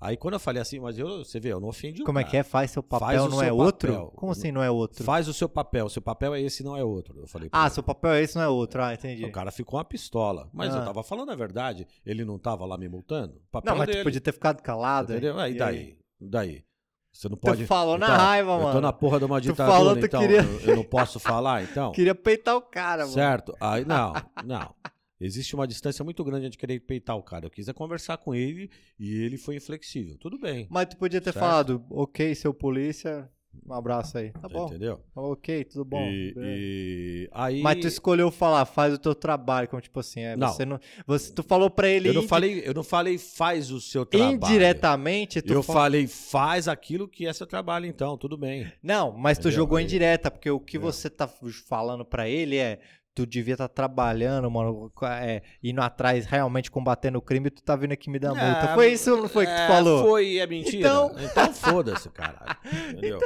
Aí 0.00 0.16
quando 0.16 0.34
eu 0.34 0.40
falei 0.40 0.62
assim, 0.62 0.78
mas 0.78 0.96
eu, 0.98 1.24
você 1.24 1.40
vê, 1.40 1.52
eu 1.52 1.58
não 1.60 1.68
ofendi 1.68 2.02
o 2.02 2.04
Como 2.04 2.18
é 2.18 2.22
cara. 2.22 2.30
que 2.30 2.36
é? 2.36 2.42
Faz 2.44 2.70
seu 2.70 2.82
papel, 2.82 3.08
Faz 3.08 3.30
não 3.32 3.42
é 3.42 3.46
seu 3.46 3.56
outro? 3.56 3.92
papel. 3.92 4.12
Como 4.14 4.30
assim 4.32 4.52
não 4.52 4.62
é 4.62 4.70
outro? 4.70 5.02
Faz 5.02 5.26
o 5.26 5.34
seu 5.34 5.48
papel, 5.48 5.88
seu 5.88 6.00
papel 6.00 6.34
é 6.34 6.40
esse, 6.40 6.62
não 6.62 6.76
é 6.76 6.84
outro. 6.84 7.18
Eu 7.20 7.26
falei 7.26 7.48
Ah, 7.52 7.62
ele. 7.66 7.70
seu 7.70 7.82
papel 7.82 8.12
é 8.12 8.22
esse, 8.22 8.36
não 8.36 8.42
é 8.42 8.48
outro. 8.48 8.80
Ah, 8.82 8.94
entendi. 8.94 9.24
O 9.24 9.32
cara 9.32 9.50
ficou 9.50 9.76
uma 9.78 9.84
pistola. 9.84 10.48
Mas 10.52 10.72
Ah. 10.74 10.78
eu 10.78 10.84
tava 10.84 11.02
falando 11.02 11.30
a 11.32 11.34
verdade. 11.34 11.86
Ele 12.06 12.24
não 12.24 12.38
tava 12.38 12.64
lá 12.64 12.78
me 12.78 12.88
multando? 12.88 13.40
Papel 13.50 13.72
Não, 13.72 13.78
mas 13.78 13.86
dele, 13.88 13.98
tu 14.00 14.04
podia 14.04 14.20
ter 14.20 14.32
ficado 14.32 14.62
calado. 14.62 15.12
Entendeu? 15.12 15.38
Aí 15.38 15.54
E 15.54 15.58
daí? 15.58 15.98
Daí? 16.20 16.64
Você 17.12 17.28
não 17.28 17.36
pode. 17.36 17.66
falou 17.66 17.94
eu 17.94 17.98
na 17.98 18.16
raiva, 18.16 18.52
Eu 18.52 18.58
tô 18.58 18.64
mano. 18.64 18.80
na 18.82 18.92
porra 18.92 19.18
de 19.18 19.24
uma 19.24 19.40
Tu 19.40 19.48
ditadura, 19.48 19.76
falou, 19.76 19.96
tu 19.96 20.06
então. 20.06 20.20
queria- 20.20 20.42
Eu, 20.42 20.60
eu 20.60 20.76
não 20.76 20.84
posso 20.84 21.18
falar, 21.18 21.64
então? 21.64 21.90
Queria 21.92 22.14
peitar 22.14 22.54
o 22.54 22.60
cara, 22.62 23.02
mano. 23.02 23.12
Certo? 23.14 23.56
Aí, 23.60 23.84
não, 23.84 24.12
não. 24.44 24.72
Existe 25.20 25.54
uma 25.54 25.66
distância 25.66 26.04
muito 26.04 26.22
grande 26.22 26.48
de 26.48 26.56
querer 26.58 26.78
peitar 26.80 27.16
o 27.16 27.22
cara. 27.22 27.46
Eu 27.46 27.50
quis 27.50 27.68
é 27.68 27.72
conversar 27.72 28.18
com 28.18 28.34
ele 28.34 28.70
e 28.98 29.20
ele 29.22 29.36
foi 29.36 29.56
inflexível. 29.56 30.16
Tudo 30.18 30.38
bem. 30.38 30.66
Mas 30.70 30.86
tu 30.86 30.96
podia 30.96 31.20
ter 31.20 31.32
Certo. 31.32 31.40
falado, 31.44 31.84
ok, 31.90 32.34
seu 32.36 32.54
polícia, 32.54 33.28
um 33.68 33.72
abraço 33.72 34.16
aí. 34.16 34.30
Tá 34.30 34.48
bom. 34.48 34.66
Entendeu? 34.68 35.00
Ok, 35.16 35.64
tudo 35.64 35.84
bom. 35.84 36.00
E, 36.08 36.34
e 36.36 37.28
aí. 37.32 37.60
Mas 37.62 37.80
tu 37.80 37.88
escolheu 37.88 38.30
falar, 38.30 38.64
faz 38.64 38.94
o 38.94 38.98
teu 38.98 39.12
trabalho, 39.12 39.66
como 39.66 39.82
tipo 39.82 39.98
assim, 39.98 40.20
é, 40.20 40.36
Não. 40.36 40.48
você 40.52 40.64
não, 40.64 40.78
você, 41.04 41.32
tu 41.32 41.42
falou 41.42 41.68
pra 41.68 41.88
ele 41.88 42.10
eu 42.10 42.14
não 42.14 42.20
indi- 42.20 42.28
falei, 42.28 42.62
eu 42.64 42.72
não 42.74 42.84
falei 42.84 43.18
faz 43.18 43.72
o 43.72 43.80
seu 43.80 44.06
trabalho. 44.06 44.34
indiretamente, 44.36 45.42
tu 45.42 45.52
Eu 45.52 45.62
fa- 45.64 45.72
falei 45.72 46.06
faz 46.06 46.68
aquilo 46.68 47.08
que 47.08 47.26
é 47.26 47.32
seu 47.32 47.46
trabalho, 47.46 47.86
então, 47.86 48.16
tudo 48.16 48.36
bem. 48.36 48.70
Não, 48.80 49.10
mas 49.10 49.36
tu 49.38 49.42
Entendeu? 49.48 49.56
jogou 49.56 49.78
Aí- 49.78 49.84
indireta, 49.84 50.30
porque 50.30 50.50
o 50.50 50.60
que 50.60 50.76
É. 50.76 50.80
você 50.80 51.10
tá 51.10 51.26
falando 51.66 52.04
pra 52.04 52.28
ele 52.28 52.56
é 52.56 52.78
tu 53.14 53.26
devia 53.26 53.54
estar 53.54 53.68
trabalhando, 53.68 54.48
mano, 54.50 54.92
é, 55.20 55.42
indo 55.62 55.80
atrás, 55.80 56.24
realmente 56.26 56.70
combatendo 56.70 57.18
o 57.18 57.22
crime, 57.22 57.50
tu 57.50 57.62
tá 57.62 57.74
vindo 57.74 57.92
aqui 57.92 58.08
me 58.08 58.18
dar 58.18 58.28
multa. 58.28 58.70
É, 58.70 58.74
Foi 58.74 58.92
isso 58.92 59.10
ou 59.12 59.22
não 59.22 59.28
foi 59.28 59.44
que 59.46 59.52
tu 59.52 59.58
É, 59.60 59.66
falou? 59.66 60.02
Foi, 60.04 60.38
é 60.38 60.46
mentira. 60.46 60.78
Então- 60.78 61.14
Então, 61.18 61.52
foda-se, 61.52 62.08
caralho. 62.10 62.56
Entendeu? 62.92 63.18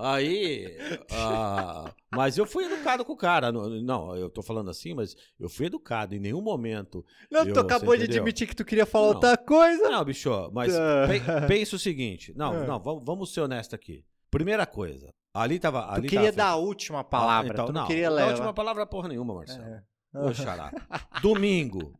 Aí. 0.00 0.76
ah, 1.10 1.92
mas 2.14 2.38
eu 2.38 2.46
fui 2.46 2.64
educado 2.64 3.04
com 3.04 3.12
o 3.12 3.16
cara. 3.16 3.50
Não, 3.50 4.14
eu 4.16 4.30
tô 4.30 4.42
falando 4.42 4.70
assim, 4.70 4.94
mas 4.94 5.16
eu 5.40 5.48
fui 5.48 5.66
educado. 5.66 6.14
Em 6.14 6.20
nenhum 6.20 6.40
momento. 6.40 7.04
Não, 7.30 7.44
eu- 7.44 7.52
tu 7.52 7.60
acabou 7.60 7.96
de 7.96 8.04
admitir 8.04 8.46
que 8.46 8.54
tu 8.54 8.64
queria 8.64 8.86
falar 8.86 9.08
Não. 9.08 9.14
outra 9.14 9.36
coisa. 9.36 9.88
Não, 9.90 10.04
bicho, 10.04 10.30
mas 10.52 10.72
Tá. 10.72 11.06
pe- 11.42 11.46
pensa 11.48 11.76
o 11.76 11.78
seguinte. 11.78 12.32
Não, 12.36 12.62
É. 12.62 12.66
não, 12.66 12.78
vamos, 12.80 13.04
vamos 13.04 13.32
ser 13.34 13.40
honestos 13.40 13.74
aqui. 13.74 14.04
Primeira 14.30 14.66
coisa. 14.66 15.08
Ali 15.38 15.58
tava. 15.58 15.82
Tu 15.82 15.92
Ali 15.94 16.08
queria 16.08 16.32
tava 16.32 16.36
dar 16.36 16.48
a 16.50 16.56
última 16.56 17.02
palavra, 17.04 17.50
Ah, 17.50 17.54
então, 17.54 17.66
tu 17.66 17.72
não, 17.72 17.80
não, 17.82 17.86
queria 17.88 18.08
a 18.08 18.10
levar. 18.10 18.30
última 18.30 18.52
palavra 18.54 18.82
é 18.82 18.86
porra 18.86 19.08
nenhuma, 19.08 19.34
Marcelo. 19.34 19.62
É. 19.64 19.82
Ô, 20.14 20.32
xará. 20.32 20.72
Domingo, 21.22 21.92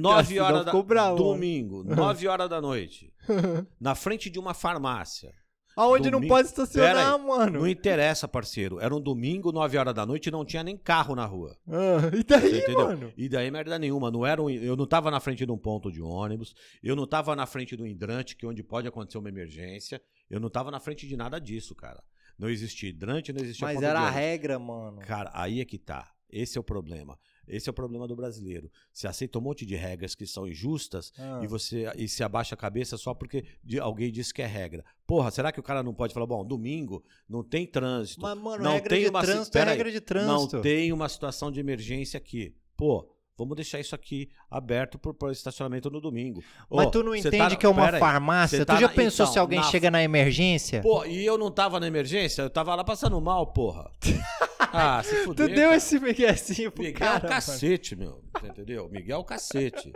9 0.00 0.34
Cara, 0.36 0.46
horas 0.46 0.64
da 0.66 0.82
bravo, 0.82 1.16
Domingo, 1.16 1.82
9 1.84 2.28
horas 2.28 2.48
da 2.48 2.60
noite. 2.60 3.12
Na 3.80 3.94
frente 3.94 4.28
de 4.30 4.38
uma 4.38 4.52
farmácia. 4.54 5.32
Aonde 5.76 6.04
não 6.08 6.18
Domingo- 6.20 6.32
pode 6.34 6.46
estacionar, 6.46 7.14
aí, 7.14 7.20
mano? 7.26 7.58
Não 7.60 7.66
interessa, 7.66 8.28
parceiro. 8.28 8.78
Era 8.78 8.94
um 8.94 9.00
domingo, 9.00 9.50
9 9.50 9.76
horas 9.76 9.92
da 9.92 10.06
noite 10.06 10.28
e 10.28 10.30
não 10.30 10.44
tinha 10.44 10.62
nem 10.62 10.76
carro 10.76 11.16
na 11.16 11.24
rua. 11.26 11.56
Ah, 11.68 12.10
e 12.12 12.18
Você 12.18 12.22
daí, 12.22 12.58
entendeu? 12.58 12.86
mano? 12.86 13.12
E 13.16 13.28
daí 13.28 13.50
merda 13.50 13.76
nenhuma. 13.76 14.08
Não 14.08 14.24
era 14.24 14.40
um- 14.40 14.48
eu 14.48 14.76
não 14.76 14.86
tava 14.86 15.10
na 15.10 15.18
frente 15.18 15.44
de 15.44 15.50
um 15.50 15.58
ponto 15.58 15.90
de 15.90 16.00
ônibus. 16.00 16.54
Eu 16.80 16.94
não 16.94 17.08
tava 17.08 17.34
na 17.34 17.44
frente 17.44 17.74
do 17.76 17.84
hidrante, 17.88 18.36
que 18.36 18.46
é 18.46 18.48
onde 18.48 18.62
pode 18.62 18.86
acontecer 18.86 19.18
uma 19.18 19.28
emergência. 19.28 20.00
Eu 20.30 20.38
não 20.38 20.48
tava 20.48 20.70
na 20.70 20.78
frente 20.78 21.08
de 21.08 21.16
nada 21.16 21.40
disso, 21.40 21.74
cara. 21.74 22.00
Não 22.38 22.48
existia 22.48 22.88
hidrante, 22.88 23.32
não 23.32 23.42
existia 23.42 23.66
Mas 23.66 23.82
era 23.82 24.00
a 24.00 24.10
regra, 24.10 24.58
mano. 24.58 25.00
Cara, 25.00 25.30
aí 25.34 25.60
é 25.60 25.64
que 25.64 25.78
tá. 25.78 26.10
Esse 26.28 26.58
é 26.58 26.60
o 26.60 26.64
problema. 26.64 27.16
Esse 27.46 27.68
é 27.68 27.70
o 27.70 27.74
problema 27.74 28.08
do 28.08 28.16
brasileiro. 28.16 28.70
Você 28.92 29.06
aceita 29.06 29.38
um 29.38 29.42
monte 29.42 29.64
de 29.66 29.76
regras 29.76 30.14
que 30.14 30.26
são 30.26 30.48
injustas 30.48 31.12
Ah. 31.18 31.40
e 31.44 31.46
você 31.46 31.84
e 31.96 32.08
se 32.08 32.24
abaixa 32.24 32.54
a 32.54 32.58
cabeça 32.58 32.96
só 32.96 33.14
porque 33.14 33.44
alguém 33.80 34.10
disse 34.10 34.32
que 34.34 34.42
é 34.42 34.46
regra. 34.46 34.84
Porra, 35.06 35.30
será 35.30 35.52
que 35.52 35.60
o 35.60 35.62
cara 35.62 35.82
não 35.82 35.94
pode 35.94 36.12
falar, 36.14 36.26
bom, 36.26 36.44
domingo 36.44 37.04
não 37.28 37.44
tem 37.44 37.66
trânsito. 37.66 38.22
Mas, 38.22 38.36
mano, 38.38 38.64
não 38.64 38.72
regra 38.72 38.88
tem 38.88 39.02
de 39.04 39.10
uma 39.10 39.20
si- 39.20 39.26
trânsito 39.26 39.58
é 39.58 39.64
regra 39.64 39.92
de 39.92 40.00
trânsito. 40.00 40.56
Não 40.56 40.62
tem 40.62 40.92
uma 40.92 41.08
situação 41.08 41.52
de 41.52 41.60
emergência 41.60 42.16
aqui. 42.18 42.56
Pô, 42.76 43.13
vamos 43.36 43.56
deixar 43.56 43.80
isso 43.80 43.94
aqui 43.94 44.28
aberto 44.50 44.98
pro 44.98 45.30
estacionamento 45.30 45.90
no 45.90 46.00
domingo. 46.00 46.42
Mas 46.70 46.86
Ô, 46.86 46.90
tu 46.90 47.02
não 47.02 47.12
você 47.12 47.28
entende 47.28 47.50
tá- 47.50 47.56
que 47.56 47.66
é 47.66 47.68
uma 47.68 47.92
farmácia? 47.98 48.58
Você 48.58 48.64
Tu 48.64 48.68
tá 48.68 48.76
já 48.76 48.88
na- 48.88 48.92
pensou 48.92 49.24
então, 49.24 49.32
se 49.32 49.38
alguém 49.38 49.58
na- 49.60 49.64
chega 49.66 49.90
na 49.90 50.02
emergência? 50.02 50.80
Pô, 50.82 51.04
e 51.04 51.24
eu 51.24 51.36
não 51.38 51.50
tava 51.50 51.78
na 51.80 51.86
emergência, 51.86 52.42
eu 52.42 52.50
tava 52.50 52.74
lá 52.74 52.84
passando 52.84 53.20
mal, 53.20 53.46
porra. 53.52 53.90
Ah, 54.76 55.00
se 55.04 55.14
tu 55.18 55.24
fuder, 55.26 55.48
deu 55.54 55.56
cara. 55.66 55.76
esse 55.76 56.00
miguezinho 56.00 56.72
pro 56.72 56.82
Miguel 56.82 56.98
cara, 56.98 57.24
é 57.24 57.26
o 57.26 57.28
cacete, 57.30 57.94
meu. 57.94 58.24
Você 58.40 58.46
entendeu? 58.48 58.88
Miguel 58.90 59.18
é 59.18 59.20
o 59.20 59.24
cacete. 59.24 59.92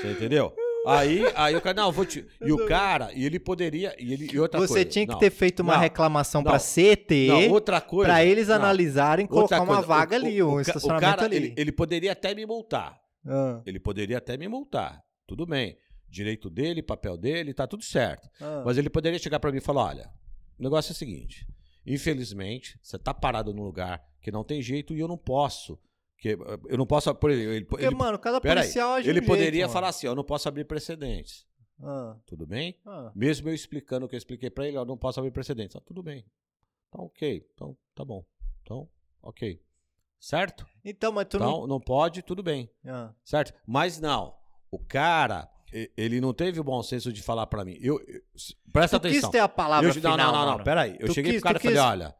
Você 0.00 0.10
entendeu? 0.12 0.54
Aí, 0.86 1.22
aí 1.34 1.56
o 1.56 1.60
cara, 1.60 1.74
não, 1.82 1.90
vou 1.92 2.04
te. 2.04 2.24
E 2.44 2.52
o 2.52 2.66
cara, 2.66 3.10
e 3.14 3.24
ele 3.24 3.38
poderia. 3.38 3.94
E, 3.98 4.12
ele, 4.12 4.30
e 4.32 4.38
outra. 4.38 4.60
Você 4.60 4.74
coisa. 4.74 4.84
tinha 4.90 5.06
que 5.06 5.12
não, 5.12 5.18
ter 5.18 5.30
feito 5.30 5.60
uma 5.60 5.74
não, 5.74 5.80
reclamação 5.80 6.42
não, 6.42 6.50
pra 6.50 6.58
CT, 6.58 7.26
Não, 7.28 7.50
outra 7.50 7.80
coisa. 7.80 8.10
pra 8.12 8.24
eles 8.24 8.48
analisarem, 8.50 9.24
outra 9.30 9.56
colocar 9.58 9.60
uma 9.62 9.74
coisa, 9.82 9.86
vaga 9.88 10.16
o- 10.16 10.18
ali, 10.20 10.42
o- 10.42 10.48
um 10.48 10.54
o 10.54 10.60
estacionamento 10.60 11.06
o 11.06 11.10
cara, 11.16 11.24
ali. 11.24 11.36
Ele, 11.36 11.54
ele 11.56 11.72
poderia 11.72 12.12
até 12.12 12.34
me 12.34 12.44
multar. 12.46 12.98
Ah, 13.26 13.60
Ele 13.66 13.80
poderia 13.80 14.18
até 14.18 14.36
me 14.36 14.46
multar. 14.48 15.02
Tudo 15.26 15.44
bem. 15.44 15.76
Direito 16.08 16.48
dele, 16.48 16.82
papel 16.82 17.16
dele, 17.16 17.52
tá 17.52 17.66
tudo 17.66 17.82
certo. 17.84 18.28
ah. 18.40 18.62
Mas 18.64 18.78
ele 18.78 18.88
poderia 18.88 19.18
chegar 19.18 19.40
pra 19.40 19.50
mim 19.50 19.58
e 19.58 19.60
falar: 19.60 19.84
olha, 19.86 20.10
o 20.58 20.62
negócio 20.62 20.90
é 20.90 20.94
o 20.94 20.96
seguinte. 20.96 21.44
Infelizmente, 21.84 22.78
você 22.82 22.98
tá 22.98 23.14
parado 23.14 23.52
num 23.54 23.62
lugar 23.64 24.02
que 24.20 24.30
não 24.30 24.44
tem 24.44 24.60
jeito 24.60 24.94
e 24.94 25.00
eu 25.00 25.08
não 25.08 25.16
posso. 25.16 25.78
Que, 26.18 26.30
eu 26.68 26.78
não 26.78 26.86
posso. 26.86 27.14
Por 27.14 27.30
exemplo, 27.30 27.52
ele, 27.52 27.64
Porque, 27.66 27.84
ele, 27.84 27.94
mano, 27.94 28.18
cada 28.18 28.40
pera 28.40 28.60
aí, 28.60 28.64
policial 28.66 28.92
age 28.94 29.08
ele 29.10 29.20
um 29.20 29.26
poderia 29.26 29.60
jeito, 29.64 29.72
falar 29.72 29.88
assim: 29.88 30.06
ó, 30.06 30.10
eu 30.12 30.14
não 30.16 30.24
posso 30.24 30.48
abrir 30.48 30.64
precedentes. 30.64 31.46
Ah, 31.82 32.16
Tudo 32.24 32.46
bem? 32.46 32.80
ah. 32.86 33.12
Mesmo 33.14 33.50
eu 33.50 33.54
explicando 33.54 34.06
o 34.06 34.08
que 34.08 34.14
eu 34.14 34.18
expliquei 34.18 34.48
pra 34.48 34.66
ele, 34.66 34.78
ó, 34.78 34.84
não 34.84 34.96
posso 34.96 35.20
abrir 35.20 35.30
precedentes. 35.30 35.76
Ah, 35.76 35.80
tudo 35.84 36.02
bem. 36.02 36.24
Então, 36.88 37.04
ok. 37.04 37.46
Então, 37.54 37.76
tá 37.94 38.02
bom. 38.04 38.24
Então, 38.62 38.88
ok. 39.22 39.60
Certo? 40.18 40.66
Então, 40.82 41.12
mas 41.12 41.26
tu 41.28 41.38
não. 41.38 41.50
Então, 41.50 41.66
não 41.66 41.78
pode, 41.80 42.22
tudo 42.22 42.42
bem. 42.42 42.70
Ah. 42.86 43.12
Certo? 43.22 43.52
Mas 43.66 44.00
não. 44.00 44.34
O 44.70 44.78
cara, 44.78 45.50
ele 45.94 46.18
não 46.18 46.32
teve 46.32 46.58
o 46.58 46.64
bom 46.64 46.82
senso 46.82 47.12
de 47.12 47.22
falar 47.22 47.46
pra 47.46 47.62
mim. 47.62 47.76
Eu, 47.78 48.00
eu- 48.08 48.22
presta 48.72 48.98
Tu 48.98 49.08
atenção. 49.08 49.30
quis 49.30 49.38
ter 49.38 49.40
a 49.40 49.48
palavra 49.48 49.90
Eu- 49.90 49.94
final, 49.94 50.16
não, 50.16 50.32
não, 50.32 50.46
não, 50.46 50.58
não. 50.58 50.64
Peraí. 50.64 50.96
Eu 50.98 51.08
Tu 51.08 51.14
cheguei 51.14 51.32
quis- 51.32 51.42
pro 51.42 51.48
cara 51.50 51.58
e 51.58 51.60
falei: 51.60 51.76
quis- 51.76 51.84
olha, 51.84 52.16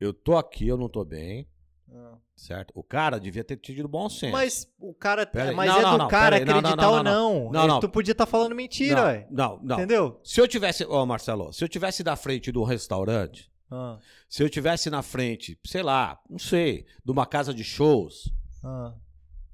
eu 0.00 0.12
tô 0.12 0.36
aqui, 0.36 0.66
eu 0.66 0.76
não 0.76 0.88
tô 0.88 1.04
bem. 1.04 1.48
Ah. 1.90 2.16
Certo? 2.36 2.72
O 2.74 2.82
cara 2.82 3.18
devia 3.18 3.42
ter 3.42 3.56
tido 3.56 3.88
bom 3.88 4.08
senso. 4.08 4.32
Mas 4.32 4.70
o 4.78 4.92
cara. 4.94 5.26
Pera 5.26 5.50
aí. 5.50 5.56
Mas 5.56 5.70
Não, 5.70 5.78
é 5.78 5.82
não, 5.82 5.92
do 5.92 5.98
não, 5.98 6.08
cara 6.08 6.38
pera 6.38 6.50
acreditar 6.58 6.76
não, 6.82 6.92
ou 6.94 7.02
não, 7.02 7.50
não. 7.52 7.66
não. 7.66 7.80
Tu 7.80 7.88
podia 7.88 8.12
estar 8.12 8.26
falando 8.26 8.54
mentira, 8.54 9.02
ué. 9.04 9.26
não, 9.30 9.58
não. 9.62 9.76
Entendeu? 9.76 10.20
Se 10.22 10.40
eu 10.40 10.46
tivesse, 10.46 10.84
ó, 10.88 11.04
Marcelo, 11.06 11.52
se 11.52 11.64
eu 11.64 11.68
tivesse 11.68 12.02
da 12.02 12.14
frente 12.14 12.52
de 12.52 12.58
um 12.58 12.64
restaurante, 12.64 13.50
Ah, 13.70 13.98
se 14.28 14.42
eu 14.42 14.48
tivesse 14.50 14.88
na 14.90 15.02
frente, 15.02 15.58
sei 15.66 15.82
lá, 15.82 16.18
não 16.28 16.38
sei, 16.38 16.86
de 17.04 17.10
uma 17.10 17.26
casa 17.26 17.52
de 17.54 17.64
shows, 17.64 18.30
ah, 18.64 18.94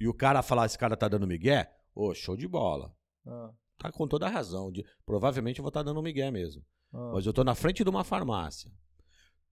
e 0.00 0.06
o 0.08 0.14
cara 0.14 0.42
falar, 0.42 0.66
esse 0.66 0.78
cara 0.78 0.96
tá 0.96 1.08
dando 1.08 1.26
migué, 1.26 1.70
ô, 1.94 2.12
show 2.14 2.36
de 2.36 2.46
bola. 2.48 2.92
ah, 3.26 3.50
Tá 3.78 3.90
com 3.90 4.06
toda 4.06 4.26
a 4.26 4.30
razão. 4.30 4.70
de- 4.70 4.84
provavelmente 5.04 5.58
eu 5.58 5.62
vou 5.62 5.68
estar 5.68 5.82
dando 5.82 6.00
migué 6.02 6.30
mesmo. 6.30 6.62
ah. 6.92 7.12
Mas 7.14 7.26
eu 7.26 7.32
tô 7.32 7.42
na 7.44 7.54
frente 7.54 7.82
de 7.84 7.90
uma 7.90 8.04
farmácia. 8.04 8.70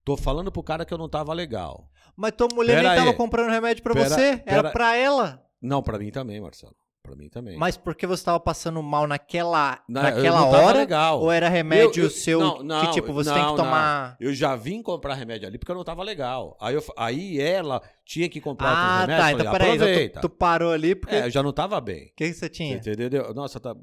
Tô 0.04 0.16
falando 0.16 0.50
pro 0.50 0.62
cara 0.62 0.84
que 0.84 0.92
eu 0.92 0.98
não 0.98 1.08
tava 1.08 1.32
legal. 1.32 1.88
Mas 2.16 2.32
tua 2.32 2.48
mulher 2.52 2.76
Pera 2.76 2.88
nem 2.88 2.98
tava 2.98 3.10
aí. 3.10 3.16
comprando 3.16 3.50
remédio 3.50 3.82
pra 3.82 3.94
Pera- 3.94 4.08
você? 4.08 4.42
Era 4.44 4.62
pera- 4.62 4.70
pra 4.70 4.96
ela. 4.96 5.42
Não, 5.60 5.82
pra 5.82 5.98
mim 5.98 6.10
também, 6.10 6.40
Marcelo. 6.40 6.74
Pra 7.02 7.16
mim 7.16 7.28
também. 7.28 7.56
Mas 7.56 7.76
porque 7.76 8.06
você 8.06 8.24
tava 8.24 8.38
passando 8.38 8.80
mal 8.80 9.08
naquela, 9.08 9.80
Não, 9.88 10.02
naquela 10.02 10.42
tava 10.44 10.56
hora? 10.66 10.78
legal. 10.78 11.20
Ou 11.20 11.32
era 11.32 11.48
remédio 11.48 12.02
Eu- 12.02 12.04
eu- 12.06 12.10
seu 12.10 12.38
não, 12.40 12.62
não, 12.62 12.80
que, 12.86 12.92
tipo, 12.92 13.12
você 13.12 13.32
tem 13.32 13.42
que 13.44 13.56
tomar. 13.56 14.16
Eu 14.20 14.32
já 14.32 14.54
vim 14.54 14.80
comprar 14.82 15.14
remédio 15.14 15.48
ali 15.48 15.58
porque 15.58 15.72
eu 15.72 15.76
não 15.76 15.82
tava 15.84 16.02
legal. 16.04 16.56
Aí, 16.60 16.74
eu, 16.76 16.84
aí 16.96 17.40
ela 17.40 17.82
tinha 18.04 18.28
que 18.28 18.40
comprar 18.40 18.68
Ah, 18.68 19.00
remédios. 19.00 19.18
tá. 19.18 19.30
eu 19.32 19.38
Então 19.40 19.52
falei, 19.52 19.78
peraí. 19.78 20.04
então 20.06 20.22
tu, 20.22 20.28
tu 20.28 20.30
parou 20.36 20.72
ali 20.72 20.94
porque. 20.94 21.14
É, 21.16 21.26
eu 21.26 21.30
já 21.30 21.42
não 21.42 21.52
tava 21.52 21.80
bem. 21.80 22.04
O 22.04 22.14
que, 22.14 22.28
que 22.28 22.34
você 22.34 22.40
Você 22.40 22.48
tinha? 22.48 22.76
entendeu? 22.76 23.34
Nossa, 23.34 23.58
tá. 23.58 23.74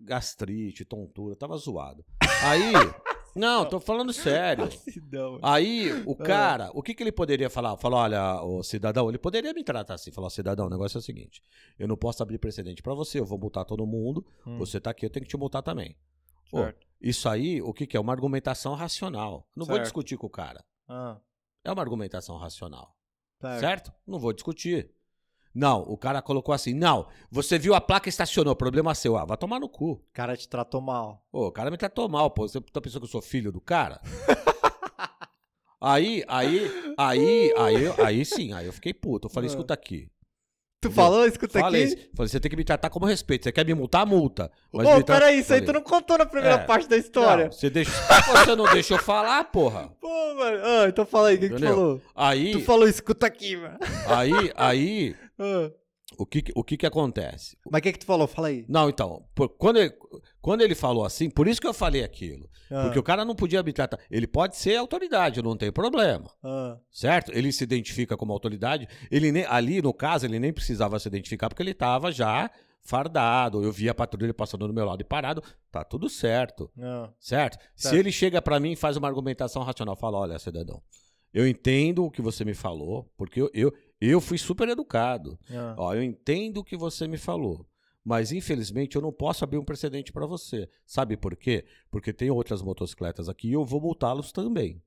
Gastrite, 0.00 0.84
tontura, 0.84 1.36
tava 1.36 1.56
zoado. 1.56 2.04
Aí. 2.44 2.72
não, 3.36 3.64
tô 3.68 3.78
falando 3.78 4.12
sério. 4.12 4.64
Acidão. 4.88 5.38
Aí 5.42 5.92
o 6.06 6.14
cara, 6.16 6.70
o 6.74 6.82
que, 6.82 6.94
que 6.94 7.02
ele 7.02 7.12
poderia 7.12 7.48
falar? 7.50 7.76
Falou, 7.76 7.98
olha, 8.00 8.42
o 8.42 8.62
cidadão, 8.62 9.08
ele 9.08 9.18
poderia 9.18 9.52
me 9.52 9.62
tratar 9.62 9.94
assim, 9.94 10.10
falar, 10.10 10.30
cidadão, 10.30 10.66
o 10.66 10.70
negócio 10.70 10.98
é 10.98 11.00
o 11.00 11.02
seguinte, 11.02 11.42
eu 11.78 11.86
não 11.86 11.96
posso 11.96 12.22
abrir 12.22 12.38
precedente 12.38 12.82
pra 12.82 12.94
você, 12.94 13.20
eu 13.20 13.24
vou 13.26 13.38
multar 13.38 13.64
todo 13.64 13.86
mundo, 13.86 14.26
Hum, 14.46 14.58
você 14.58 14.80
tá 14.80 14.90
aqui, 14.90 15.06
eu 15.06 15.10
tenho 15.10 15.24
que 15.24 15.30
te 15.30 15.36
multar 15.36 15.62
também. 15.62 15.96
Pô, 16.50 16.58
isso 17.00 17.28
aí, 17.28 17.60
o 17.60 17.72
que, 17.74 17.86
que 17.86 17.96
é? 17.96 18.00
Uma 18.00 18.12
argumentação 18.12 18.74
racional. 18.74 19.46
Não 19.54 19.66
vou 19.66 19.76
Certo. 19.76 19.84
discutir 19.84 20.16
com 20.16 20.26
o 20.26 20.30
cara. 20.30 20.64
Ah, 20.88 21.18
É 21.64 21.70
uma 21.72 21.82
argumentação 21.82 22.36
racional. 22.36 22.96
certo. 23.40 23.60
Certo? 23.60 23.92
Não 24.06 24.18
vou 24.18 24.32
discutir. 24.32 24.90
Não, 25.58 25.80
o 25.88 25.96
cara 25.96 26.20
colocou 26.20 26.54
assim, 26.54 26.74
não, 26.74 27.06
você 27.30 27.58
viu 27.58 27.74
a 27.74 27.80
placa 27.80 28.08
e 28.08 28.10
estacionou, 28.10 28.54
problema 28.54 28.94
seu. 28.94 29.16
Ah, 29.16 29.24
vai 29.24 29.38
tomar 29.38 29.58
no 29.58 29.70
cu. 29.70 29.92
O 29.92 30.02
cara 30.12 30.36
te 30.36 30.46
tratou 30.46 30.82
mal. 30.82 31.24
Pô, 31.32 31.46
o 31.46 31.50
cara 31.52 31.70
me 31.70 31.78
tratou 31.78 32.06
mal, 32.10 32.30
pô. 32.30 32.46
Você 32.46 32.60
tá 32.60 32.78
pensando 32.78 33.00
que 33.00 33.06
eu 33.06 33.10
sou 33.10 33.22
filho 33.22 33.50
do 33.50 33.58
cara? 33.60 33.98
aí, 35.80 36.22
aí, 36.28 36.70
aí, 36.98 37.54
aí, 37.56 37.94
aí 38.04 38.24
sim, 38.24 38.52
aí 38.52 38.66
eu 38.66 38.72
fiquei 38.72 38.92
puto. 38.92 39.28
Eu 39.28 39.32
falei, 39.32 39.48
Ah. 39.48 39.52
escuta 39.52 39.72
aqui. 39.74 40.10
Tu 40.78 40.90
falou? 40.90 41.26
Escuta 41.26 41.58
Falei, 41.58 41.84
aqui. 41.84 42.10
falei, 42.14 42.28
você 42.28 42.38
tem 42.38 42.50
que 42.50 42.56
me 42.56 42.62
tratar 42.62 42.90
como 42.90 43.06
respeito. 43.06 43.44
Você 43.44 43.50
quer 43.50 43.64
me 43.64 43.72
multar, 43.74 44.06
multa. 44.06 44.52
Mas 44.72 44.86
Ô, 44.86 44.96
me 44.98 45.02
tra- 45.02 45.16
peraí, 45.18 45.40
isso 45.40 45.52
aí 45.54 45.62
tu 45.62 45.72
não 45.72 45.80
contou 45.80 46.18
na 46.18 46.26
primeira 46.26 46.56
É. 46.56 46.64
parte 46.64 46.86
da 46.86 46.96
história. 46.98 47.46
Não, 47.46 47.52
você, 47.52 47.70
deixa... 47.70 47.90
você 47.90 48.54
não 48.54 48.64
deixa 48.70 48.94
eu 48.94 48.98
falar, 48.98 49.42
porra. 49.44 49.88
Pô, 50.00 50.34
mano. 50.34 50.58
Ah, 50.62 50.86
então 50.86 51.06
fala 51.06 51.28
aí, 51.28 51.36
o 51.36 51.38
que, 51.40 51.48
que 51.48 51.54
tu 51.54 51.56
Entendeu? 51.56 51.74
falou? 51.74 52.02
Aí, 52.14 52.52
Tu 52.52 52.60
falou, 52.60 52.86
escuta 52.86 53.26
aqui, 53.26 53.56
mano. 53.56 53.78
aí, 54.06 54.52
aí, 54.54 55.16
Ah. 55.38 55.70
o 56.18 56.24
que, 56.24 56.44
o 56.54 56.62
que 56.64 56.76
que 56.76 56.86
acontece? 56.86 57.56
Mas 57.70 57.80
o 57.80 57.82
que, 57.82 57.92
que 57.92 57.98
tu 57.98 58.06
falou? 58.06 58.26
Fala 58.26 58.48
aí. 58.48 58.64
Não, 58.68 58.88
então, 58.88 59.24
por- 59.34 59.48
quando, 59.50 59.78
ele, 59.78 59.92
quando 60.40 60.60
ele 60.62 60.74
falou 60.74 61.04
assim, 61.04 61.28
por 61.28 61.46
isso 61.48 61.60
que 61.60 61.66
eu 61.66 61.74
falei 61.74 62.02
aquilo. 62.04 62.48
Ah, 62.70 62.84
Porque 62.84 62.98
o 62.98 63.02
cara 63.02 63.24
não 63.24 63.34
podia 63.34 63.62
me 63.62 63.72
tratar. 63.72 63.98
Ele 64.10 64.26
pode 64.26 64.56
ser 64.56 64.76
autoridade, 64.76 65.42
não 65.42 65.56
tem 65.56 65.70
problema. 65.72 66.30
ah, 66.42 66.78
Certo? 66.90 67.30
Ele 67.32 67.52
se 67.52 67.62
identifica 67.64 68.16
como 68.16 68.32
autoridade. 68.32 68.88
Ele 69.10 69.30
nem, 69.32 69.44
ali, 69.46 69.80
no 69.82 69.92
caso, 69.94 70.26
ele 70.26 70.38
nem 70.38 70.52
precisava 70.52 70.98
se 70.98 71.06
identificar 71.08 71.48
porque 71.48 71.62
ele 71.62 71.70
estava 71.72 72.10
já 72.10 72.50
fardado. 72.82 73.62
Eu 73.62 73.72
vi 73.72 73.88
a 73.88 73.94
patrulha 73.94 74.32
passando 74.32 74.66
do 74.66 74.72
meu 74.74 74.84
lado 74.84 75.00
e 75.00 75.04
parado. 75.04 75.42
Tá 75.70 75.84
tudo 75.84 76.08
certo. 76.08 76.70
ah. 76.80 77.10
Certo? 77.18 77.58
Certo. 77.74 77.92
Se 77.94 77.96
ele 77.98 78.10
chega 78.12 78.40
pra 78.40 78.58
mim 78.60 78.72
e 78.72 78.76
faz 78.76 78.96
uma 78.96 79.08
argumentação 79.08 79.62
racional, 79.62 79.96
fala: 79.96 80.18
olha, 80.18 80.38
cidadão, 80.38 80.80
eu 81.34 81.46
entendo 81.46 82.04
o 82.04 82.10
que 82.10 82.22
você 82.22 82.44
me 82.44 82.54
falou, 82.54 83.10
porque 83.16 83.42
eu, 83.42 83.50
eu, 83.52 83.72
eu 84.00 84.20
fui 84.20 84.38
super 84.38 84.68
educado. 84.68 85.38
ah. 85.50 85.74
Ó, 85.78 85.94
eu 85.94 86.02
entendo 86.02 86.58
o 86.58 86.64
que 86.64 86.76
você 86.76 87.06
me 87.06 87.16
falou. 87.16 87.66
Mas, 88.04 88.30
infelizmente, 88.30 88.94
eu 88.94 89.02
não 89.02 89.12
posso 89.12 89.42
abrir 89.42 89.58
um 89.58 89.64
precedente 89.64 90.12
pra 90.12 90.26
você. 90.26 90.68
Sabe 90.86 91.16
por 91.16 91.34
quê? 91.34 91.64
Porque 91.90 92.12
tem 92.12 92.30
outras 92.30 92.62
motocicletas 92.62 93.28
aqui 93.28 93.48
e 93.48 93.52
eu 93.52 93.64
vou 93.64 93.80
multá-los 93.80 94.30
também. 94.30 94.80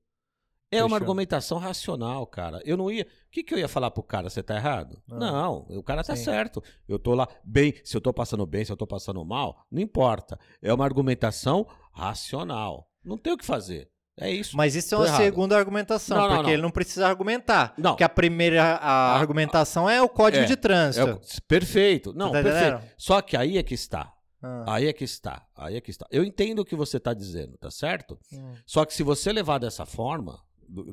É 0.70 0.84
uma 0.84 0.96
argumentação 0.96 1.58
racional, 1.58 2.26
cara. 2.26 2.62
Eu 2.64 2.76
não 2.76 2.90
ia. 2.90 3.02
O 3.02 3.30
que, 3.30 3.42
que 3.42 3.52
eu 3.52 3.58
ia 3.58 3.68
falar 3.68 3.90
pro 3.90 4.04
cara? 4.04 4.30
Você 4.30 4.42
tá 4.42 4.54
errado? 4.54 5.02
Ah. 5.10 5.18
Não, 5.18 5.66
o 5.68 5.82
cara 5.82 6.04
tá 6.04 6.14
Sim. 6.14 6.24
certo. 6.24 6.62
Eu 6.88 6.98
tô 6.98 7.12
lá 7.12 7.28
bem. 7.44 7.74
Se 7.84 7.96
eu 7.96 8.00
tô 8.00 8.12
passando 8.12 8.46
bem, 8.46 8.64
se 8.64 8.70
eu 8.70 8.76
tô 8.76 8.86
passando 8.86 9.22
mal, 9.24 9.66
não 9.70 9.82
importa. 9.82 10.38
É 10.62 10.72
uma 10.72 10.84
argumentação 10.84 11.66
racional. 11.92 12.88
Não 13.04 13.18
tem 13.18 13.32
o 13.32 13.36
que 13.36 13.44
fazer. 13.44 13.89
É 14.18 14.30
isso. 14.30 14.56
Mas 14.56 14.74
isso 14.74 14.94
é 14.94 14.98
uma 14.98 15.06
errado. 15.06 15.22
segunda 15.22 15.56
argumentação, 15.56 16.16
Não, 16.16 16.24
não, 16.28 16.34
porque 16.36 16.48
não. 16.48 16.52
ele 16.54 16.62
não 16.62 16.70
precisa 16.70 17.06
argumentar. 17.06 17.72
Não. 17.78 17.92
Porque 17.92 18.04
a 18.04 18.08
primeira 18.08 18.62
a 18.76 19.16
argumentação 19.16 19.88
é 19.88 20.02
o 20.02 20.08
código 20.08 20.42
É, 20.44 20.46
de 20.46 20.52
É 20.52 20.56
trânsito. 20.56 21.12
o- 21.38 21.42
perfeito. 21.48 22.12
Não, 22.12 22.30
Tá 22.32 22.42
perfeito. 22.42 22.66
entendendo? 22.76 22.90
Só 22.98 23.20
que 23.22 23.36
aí 23.36 23.56
é 23.56 23.62
que 23.62 23.74
está. 23.74 24.12
Ah, 24.42 24.74
Aí 24.74 24.86
é 24.88 24.92
que 24.92 25.04
está. 25.04 25.42
Aí 25.56 25.76
é 25.76 25.80
que 25.80 25.90
está. 25.90 26.06
Eu 26.10 26.24
entendo 26.24 26.60
o 26.60 26.64
que 26.64 26.74
você 26.74 26.96
está 26.96 27.12
dizendo, 27.12 27.56
tá 27.58 27.70
certo? 27.70 28.18
hum, 28.32 28.54
Só 28.66 28.84
que 28.86 28.94
se 28.94 29.02
você 29.02 29.32
levar 29.32 29.58
dessa 29.58 29.84
forma, 29.84 30.38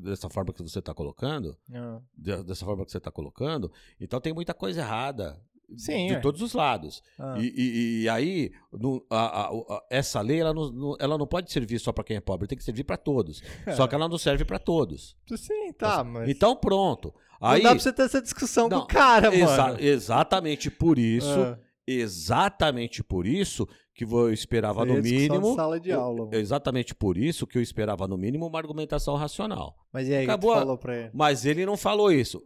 dessa 0.01 0.29
forma 0.29 0.51
que 0.53 0.61
você 0.61 0.79
está 0.79 0.93
colocando, 0.93 1.57
ah. 1.73 1.99
de- 2.17 2.43
dessa 2.43 2.65
forma 2.65 2.83
que 2.85 2.91
você 2.91 2.97
está 2.97 3.09
colocando, 3.11 3.71
então 4.01 4.19
tem 4.19 4.33
muita 4.33 4.53
coisa 4.53 4.81
errada 4.81 5.39
Sim, 5.75 6.07
de 6.07 6.13
ué. 6.13 6.19
todos 6.19 6.41
os 6.41 6.53
lados. 6.53 7.03
Ah. 7.19 7.35
E, 7.37 7.53
e- 7.57 8.01
e 8.03 8.09
aí, 8.09 8.51
no- 8.71 9.05
a- 9.09 9.41
a- 9.47 9.49
a- 9.49 9.83
essa 9.89 10.21
lei 10.21 10.39
ela 10.39 10.53
não, 10.53 10.71
não- 10.71 10.95
ela 10.99 11.17
não 11.17 11.27
pode 11.27 11.51
servir 11.51 11.77
só 11.79 11.91
para 11.91 12.03
quem 12.05 12.15
é 12.17 12.21
pobre, 12.21 12.47
tem 12.47 12.57
que 12.57 12.63
servir 12.63 12.83
para 12.85 12.95
todos. 12.97 13.41
Só 13.85 13.87
que 13.87 13.93
ela 13.95 14.07
não 14.07 14.17
serve 14.17 14.45
para 14.45 14.59
todos. 14.59 15.15
Sim, 15.35 15.73
tá, 15.73 16.03
mas. 16.03 16.29
Então 16.29 16.55
pronto. 16.55 17.13
não 17.41 17.49
Aí, 17.49 17.61
dá 17.61 17.71
pra 17.71 17.79
você 17.79 17.91
ter 17.91 18.03
essa 18.03 18.21
discussão 18.21 18.69
com 18.69 18.75
Não, 18.75 18.83
o 18.83 18.87
cara, 18.87 19.35
exa- 19.35 19.67
mano. 19.67 19.79
exatamente 19.81 20.71
por 20.71 20.97
isso, 20.97 21.27
Ah, 21.39 21.59
exatamente 21.85 23.03
por 23.03 23.25
isso 23.27 23.67
que 23.93 24.03
eu 24.05 24.31
esperava 24.31 24.85
no 24.85 24.97
é 24.97 25.01
mínimo. 25.01 25.55
sala 25.55 25.79
de 25.79 25.91
aula. 25.91 26.29
Exatamente 26.31 26.93
por 26.95 27.17
isso 27.17 27.45
que 27.47 27.57
eu 27.57 27.61
esperava 27.61 28.07
no 28.07 28.17
mínimo 28.17 28.45
uma 28.47 28.57
argumentação 28.59 29.15
racional. 29.15 29.75
Mas 29.91 30.07
e 30.07 30.13
aí, 30.13 30.23
acabou 30.23 30.53
falou 30.53 30.77
pra 30.77 30.95
ele? 30.97 31.11
Mas 31.13 31.45
ele 31.45 31.65
não 31.65 31.75
falou 31.75 32.11
isso. 32.11 32.41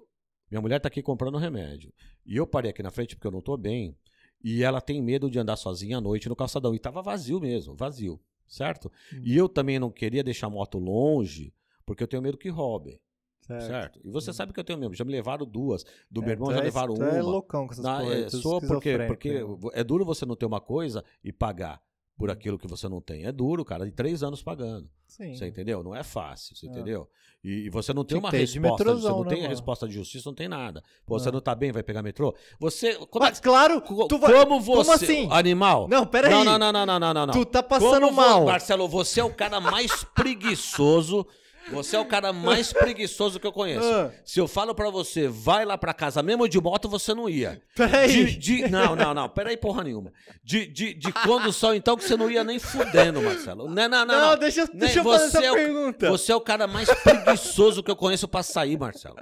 Minha 0.50 0.62
mulher 0.62 0.80
tá 0.80 0.88
aqui 0.88 1.02
comprando 1.02 1.38
remédio. 1.38 1.94
E 2.26 2.38
eu 2.38 2.46
parei 2.48 2.72
aqui 2.72 2.84
na 2.84 2.92
frente 2.92 3.16
porque 3.16 3.28
eu 3.28 3.32
não 3.32 3.42
tô 3.42 3.56
bem. 3.58 3.96
E 4.44 4.64
ela 4.64 4.82
tem 4.82 5.02
medo 5.02 5.30
de 5.30 5.38
andar 5.40 5.56
sozinha 5.56 5.98
à 5.98 6.02
noite 6.02 6.28
no 6.30 6.36
calçadão. 6.36 6.74
E 6.74 6.80
tava 6.80 7.02
vazio 7.02 7.40
mesmo, 7.40 7.76
vazio. 7.76 8.20
Certo? 8.48 8.92
Hum. 9.14 9.22
E 9.24 9.38
eu 9.38 9.48
também 9.48 9.80
não 9.80 9.90
queria 9.90 10.24
deixar 10.24 10.48
a 10.48 10.50
moto 10.50 10.78
longe, 10.78 11.54
porque 11.86 12.04
eu 12.04 12.08
tenho 12.08 12.22
medo 12.22 12.38
que 12.38 12.50
roubem. 12.50 13.00
Certo. 13.42 13.66
Certo? 13.66 14.00
E 14.04 14.10
você 14.10 14.32
sabe 14.34 14.54
que 14.54 14.60
eu 14.60 14.64
tenho 14.64 14.78
medo. 14.80 14.94
Já 14.94 15.04
me 15.04 15.12
levaram 15.12 15.46
duas. 15.46 15.84
Do 16.10 16.22
É, 16.22 16.26
meu 16.26 16.32
irmão 16.34 16.52
já 16.52 16.60
é- 16.60 16.64
levaram 16.64 16.94
tu 16.94 17.02
uma. 17.02 17.10
é 17.12 17.22
loucão 17.22 17.66
com 17.68 17.74
essas 17.74 17.86
aí, 17.86 18.24
é, 18.24 18.26
tu 18.26 18.38
sou 18.38 18.62
porque, 18.62 18.98
porque 19.08 19.34
né? 19.44 19.56
é 19.74 19.84
duro 19.84 20.06
você 20.06 20.26
não 20.26 20.36
ter 20.36 20.46
uma 20.46 20.62
coisa 20.62 21.04
e 21.24 21.32
pagar 21.32 21.82
por 22.22 22.32
aquilo 22.32 22.58
que 22.58 22.68
você 22.68 22.88
não 22.88 23.02
tem. 23.02 23.26
É 23.26 23.32
duro, 23.32 23.66
cara, 23.66 23.84
de 23.86 23.92
três 23.92 24.22
anos 24.24 24.42
pagando. 24.44 24.88
Sim. 25.08 25.36
Você 25.36 25.48
entendeu? 25.48 25.84
Não 25.84 25.94
é 25.96 26.04
fácil, 26.04 26.56
você 26.56 26.68
É. 26.68 26.70
entendeu? 26.70 27.10
E, 27.44 27.66
e 27.66 27.70
você 27.70 27.92
não 27.94 28.06
tem 28.06 28.18
uma 28.20 28.30
resposta, 28.30 28.84
você 28.86 29.10
não 29.10 29.24
né, 29.24 29.30
tem 29.30 29.38
a 29.40 29.42
mano? 29.42 29.50
resposta 29.50 29.88
de 29.88 29.96
justiça, 29.96 30.30
não 30.30 30.36
tem 30.36 30.48
nada. 30.48 30.84
Pô, 31.06 31.16
É. 31.16 31.20
você 31.20 31.32
não 31.32 31.42
tá 31.42 31.56
bem, 31.56 31.72
vai 31.72 31.82
pegar 31.84 32.04
metrô? 32.04 32.36
Você. 32.60 32.94
Como, 33.10 33.26
é- 33.26 33.30
Mas 33.30 33.40
claro, 33.40 33.82
co- 33.82 34.08
tu 34.08 34.20
vai... 34.20 34.32
como 34.32 34.62
você. 34.62 34.92
assim? 34.92 35.28
Animal? 35.32 35.88
Não, 35.90 36.06
peraí. 36.06 36.32
Não, 36.32 36.44
não, 36.46 36.60
não, 36.60 36.72
não, 36.72 36.86
não, 36.86 37.00
não, 37.00 37.14
não, 37.14 37.26
não. 37.26 37.34
Tu 37.34 37.44
tá 37.46 37.64
passando 37.64 38.02
Como 38.06 38.14
mal. 38.16 38.46
Marcelo, 38.46 38.88
você 38.88 39.20
é 39.20 39.24
o 39.24 39.34
cara 39.34 39.60
mais 39.60 40.04
preguiçoso. 40.16 41.26
Você 41.70 41.96
é 41.96 42.00
o 42.00 42.06
cara 42.06 42.34
mais 42.34 42.74
preguiçoso 42.74 43.40
que 43.40 43.46
eu 43.46 43.52
conheço. 43.52 43.86
Ah. 43.86 44.12
Se 44.26 44.40
eu 44.40 44.48
falo 44.48 44.74
pra 44.74 44.90
você, 44.90 45.28
vai 45.28 45.64
lá 45.64 45.78
pra 45.78 45.94
casa 45.94 46.24
mesmo 46.24 46.48
de 46.50 46.60
moto, 46.60 46.90
você 46.90 47.14
não 47.14 47.30
ia. 47.30 47.62
Peraí. 47.76 48.26
De, 48.26 48.36
de- 48.38 48.70
não, 48.70 48.96
não, 48.96 49.14
não. 49.14 49.30
Peraí, 49.30 49.56
porra 49.56 49.84
nenhuma. 49.84 50.12
De, 50.44 50.66
de, 50.66 50.94
de 50.94 51.14
condução, 51.14 51.74
então, 51.76 51.96
que 51.96 52.04
você 52.04 52.18
não 52.18 52.30
ia 52.32 52.44
nem 52.44 52.58
fudendo, 52.60 53.22
Marcelo. 53.22 53.70
Não, 53.70 53.88
não, 53.90 54.06
não. 54.06 54.06
Não, 54.06 54.30
não. 54.32 54.38
deixa, 54.38 54.62
Nem- 54.66 54.80
deixa 54.80 55.00
eu 55.00 55.04
fazer 55.04 55.30
você 55.30 55.38
essa 55.38 55.46
é 55.46 55.52
o- 55.52 55.56
pergunta. 55.56 56.10
Você 56.10 56.32
é 56.32 56.36
o 56.36 56.42
cara 56.42 56.68
mais 56.68 56.90
preguiçoso 56.94 57.84
que 57.84 57.92
eu 57.92 57.96
conheço 57.96 58.28
pra 58.28 58.44
sair, 58.44 58.78
Marcelo. 58.78 59.16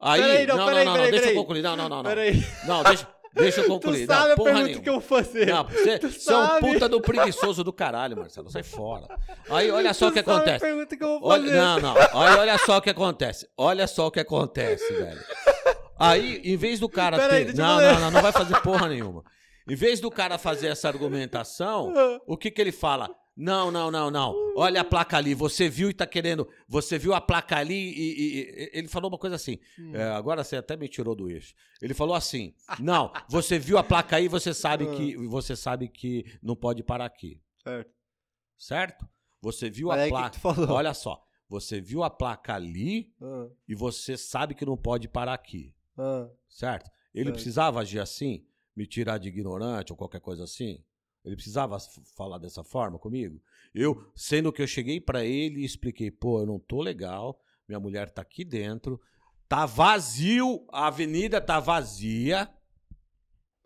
Aí, 0.00 0.20
Peraí, 0.20 0.46
não, 0.46 0.56
não, 0.56 0.66
peraí, 0.66 0.84
não, 0.84 0.92
não, 0.92 0.92
peraí, 0.98 1.10
deixa 1.10 1.22
peraí. 1.26 1.36
eu 1.36 1.40
concluir. 1.42 1.62
Não, 1.62 1.76
não, 1.76 1.88
não, 1.88 1.96
não. 2.02 2.04
Peraí. 2.04 2.44
Não, 2.66 2.82
deixa, 2.84 3.08
Deixa 3.36 3.60
eu 3.60 3.64
Tu 3.64 3.70
concluir. 3.70 4.06
sabe 4.06 4.24
não, 4.26 4.32
a 4.32 4.36
pergunta 4.36 4.64
nenhuma. 4.64 4.82
que 4.82 4.88
eu 4.88 4.92
vou 4.94 5.02
fazer. 5.02 5.46
Não, 5.46 5.64
você, 5.64 5.98
Tu 5.98 6.10
você 6.10 6.32
é 6.32 6.36
um 6.36 6.60
puta 6.60 6.88
do 6.88 7.00
preguiçoso 7.00 7.62
do 7.62 7.72
caralho, 7.72 8.16
Marcelo. 8.16 8.50
Sai 8.50 8.62
fora. 8.62 9.06
Aí, 9.50 9.70
olha 9.70 9.92
só 9.94 10.08
o 10.08 10.12
que 10.12 10.22
Tu 10.22 10.30
acontece. 10.30 10.56
a 10.64 10.68
pergunta 10.68 10.96
que 10.96 11.04
eu 11.04 11.20
vou 11.20 11.28
Olha, 11.30 11.42
fazer. 11.44 11.56
não, 11.60 11.80
não. 11.80 11.94
Olha, 12.14 12.38
olha 12.40 12.58
só 12.58 12.78
o 12.78 12.80
que 12.82 12.90
acontece. 12.90 13.48
Olha 13.56 13.86
só 13.86 14.06
o 14.06 14.10
que 14.10 14.20
acontece, 14.20 14.92
velho. 14.92 15.20
Aí, 15.98 16.40
em 16.44 16.56
vez 16.56 16.78
do 16.80 16.88
cara 16.88 17.16
Peraí, 17.18 17.44
ter. 17.46 17.52
eu 17.52 17.56
Não, 17.56 17.80
não, 17.80 18.00
não, 18.00 18.10
não 18.10 18.22
vai 18.22 18.32
fazer 18.32 18.60
porra 18.60 18.88
nenhuma. 18.88 19.22
Em 19.68 19.74
vez 19.74 19.98
do 20.00 20.10
cara 20.10 20.38
fazer 20.38 20.68
essa 20.68 20.88
argumentação, 20.88 21.92
o 22.26 22.36
que 22.36 22.50
que 22.50 22.60
ele 22.60 22.72
fala? 22.72 23.10
Não, 23.36 23.70
não, 23.70 23.90
não, 23.90 24.10
não. 24.10 24.34
Olha 24.56 24.80
a 24.80 24.84
placa 24.84 25.16
ali. 25.18 25.34
Você 25.34 25.68
viu 25.68 25.90
e 25.90 25.94
tá 25.94 26.06
querendo. 26.06 26.48
Você 26.66 26.98
viu 26.98 27.12
a 27.12 27.20
placa 27.20 27.56
ali 27.58 27.74
e. 27.74 28.00
e- 28.00 28.40
e- 28.40 28.70
ele 28.72 28.88
falou 28.88 29.10
uma 29.10 29.18
coisa 29.18 29.36
assim. 29.36 29.58
é, 29.92 30.04
agora 30.04 30.42
você 30.42 30.56
até 30.56 30.74
me 30.76 30.88
tirou 30.88 31.14
do 31.14 31.28
eixo. 31.28 31.54
Ele 31.82 31.92
falou 31.92 32.14
assim: 32.14 32.54
Não, 32.80 33.12
você 33.28 33.58
viu 33.58 33.76
a 33.76 33.84
placa 33.84 34.16
aí, 34.16 34.26
você 34.26 34.54
sabe 34.54 34.86
que 34.96 35.16
você 35.28 35.54
sabe 35.54 35.86
que 35.88 36.24
não 36.42 36.56
pode 36.56 36.82
parar 36.82 37.04
aqui. 37.04 37.38
Certo. 37.62 37.90
Certo? 38.58 39.06
Você 39.42 39.68
viu 39.68 39.88
Mas 39.88 39.98
a 39.98 40.02
o 40.02 40.04
que 40.06 40.10
placa. 40.10 40.30
tu 40.30 40.40
falou? 40.40 40.70
Olha 40.70 40.94
só. 40.94 41.22
Você 41.48 41.80
viu 41.80 42.02
a 42.02 42.10
placa 42.10 42.54
ali 42.54 43.12
Ah, 43.20 43.46
e 43.68 43.74
você 43.74 44.16
sabe 44.16 44.54
que 44.54 44.64
não 44.64 44.76
pode 44.76 45.08
parar 45.08 45.34
aqui. 45.34 45.74
ah. 45.98 46.28
Certo? 46.48 46.90
Ele 47.14 47.26
Certo. 47.26 47.34
precisava 47.34 47.80
agir 47.80 48.00
assim? 48.00 48.44
Me 48.74 48.86
tirar 48.86 49.18
de 49.18 49.28
ignorante 49.28 49.92
ou 49.92 49.96
qualquer 49.96 50.20
coisa 50.20 50.44
assim? 50.44 50.82
Ele 51.26 51.36
precisava 51.36 51.76
falar 52.16 52.38
dessa 52.38 52.62
forma 52.62 52.98
comigo? 52.98 53.42
Eu, 53.74 54.10
sendo 54.14 54.52
que 54.52 54.62
eu 54.62 54.66
cheguei 54.66 55.00
pra 55.00 55.24
ele 55.24 55.60
e 55.60 55.64
expliquei, 55.64 56.10
pô, 56.10 56.40
eu 56.40 56.46
não 56.46 56.58
tô 56.58 56.80
legal, 56.80 57.38
minha 57.68 57.80
mulher 57.80 58.08
tá 58.10 58.22
aqui 58.22 58.44
dentro, 58.44 59.00
tá 59.48 59.66
vazio, 59.66 60.64
a 60.72 60.86
avenida 60.86 61.40
tá 61.40 61.58
vazia, 61.58 62.48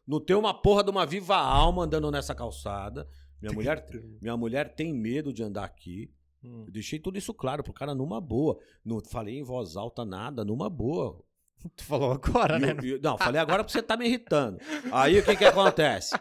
não 0.06 0.18
tem 0.18 0.34
uma 0.34 0.52
porra 0.54 0.82
de 0.82 0.90
uma 0.90 1.06
viva 1.06 1.36
alma 1.36 1.84
andando 1.84 2.10
nessa 2.10 2.34
calçada. 2.34 3.08
Minha 3.40 3.52
mulher, 3.52 3.86
minha 4.20 4.36
mulher 4.36 4.74
tem 4.74 4.92
medo 4.92 5.32
de 5.32 5.42
andar 5.42 5.64
aqui. 5.64 6.12
Hum. 6.42 6.64
Eu 6.66 6.72
deixei 6.72 6.98
tudo 6.98 7.16
isso 7.16 7.32
claro 7.32 7.62
pro 7.62 7.72
cara 7.72 7.94
numa 7.94 8.20
boa. 8.20 8.58
Não 8.84 9.00
falei 9.00 9.38
em 9.38 9.42
voz 9.42 9.76
alta 9.76 10.04
nada, 10.04 10.44
numa 10.44 10.68
boa. 10.68 11.22
Tu 11.76 11.84
falou 11.84 12.12
agora, 12.12 12.56
E 12.56 12.60
né? 12.60 12.72
eu- 12.78 12.84
e 12.84 12.90
eu- 12.92 13.00
não, 13.02 13.16
falei 13.18 13.40
agora 13.40 13.62
porque 13.62 13.72
você 13.72 13.82
tá 13.82 13.96
me 13.96 14.06
irritando. 14.06 14.58
Aí 14.92 15.18
o 15.18 15.24
que 15.24 15.36
que 15.36 15.44
acontece? 15.44 16.14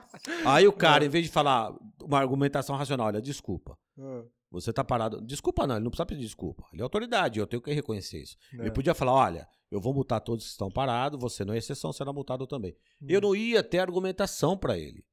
Aí 0.46 0.68
o 0.68 0.74
cara, 0.74 1.06
em 1.06 1.10
vez 1.10 1.26
de 1.26 1.32
falar 1.32 1.74
uma 2.02 2.20
argumentação 2.20 2.76
racional, 2.76 3.08
olha, 3.08 3.22
desculpa. 3.22 3.78
Ah, 4.00 4.24
Você 4.52 4.74
tá 4.74 4.84
parado. 4.84 5.22
Desculpa, 5.22 5.68
não, 5.68 5.76
ele 5.76 5.84
não 5.84 5.92
precisa 5.92 6.06
pedir 6.08 6.22
desculpa. 6.22 6.64
Ele 6.74 6.82
é 6.82 6.84
autoridade, 6.84 7.38
eu 7.40 7.46
tenho 7.46 7.62
que 7.62 7.72
reconhecer 7.72 8.20
isso. 8.22 8.36
Ele 8.54 8.70
É. 8.70 8.72
podia 8.72 8.96
falar: 8.96 9.14
olha, 9.14 9.48
eu 9.70 9.80
vou 9.80 9.94
multar 9.94 10.20
todos 10.22 10.44
que 10.46 10.50
estão 10.52 10.72
parados, 10.72 11.20
você 11.22 11.46
não 11.46 11.54
é 11.54 11.58
exceção, 11.60 11.94
será 11.94 12.12
multado 12.12 12.48
também. 12.48 12.76
Eu 13.08 13.22
não 13.22 13.36
ia 13.36 13.62
ter 13.62 13.78
argumentação 13.78 14.58
pra 14.58 14.76
ele. 14.78 15.06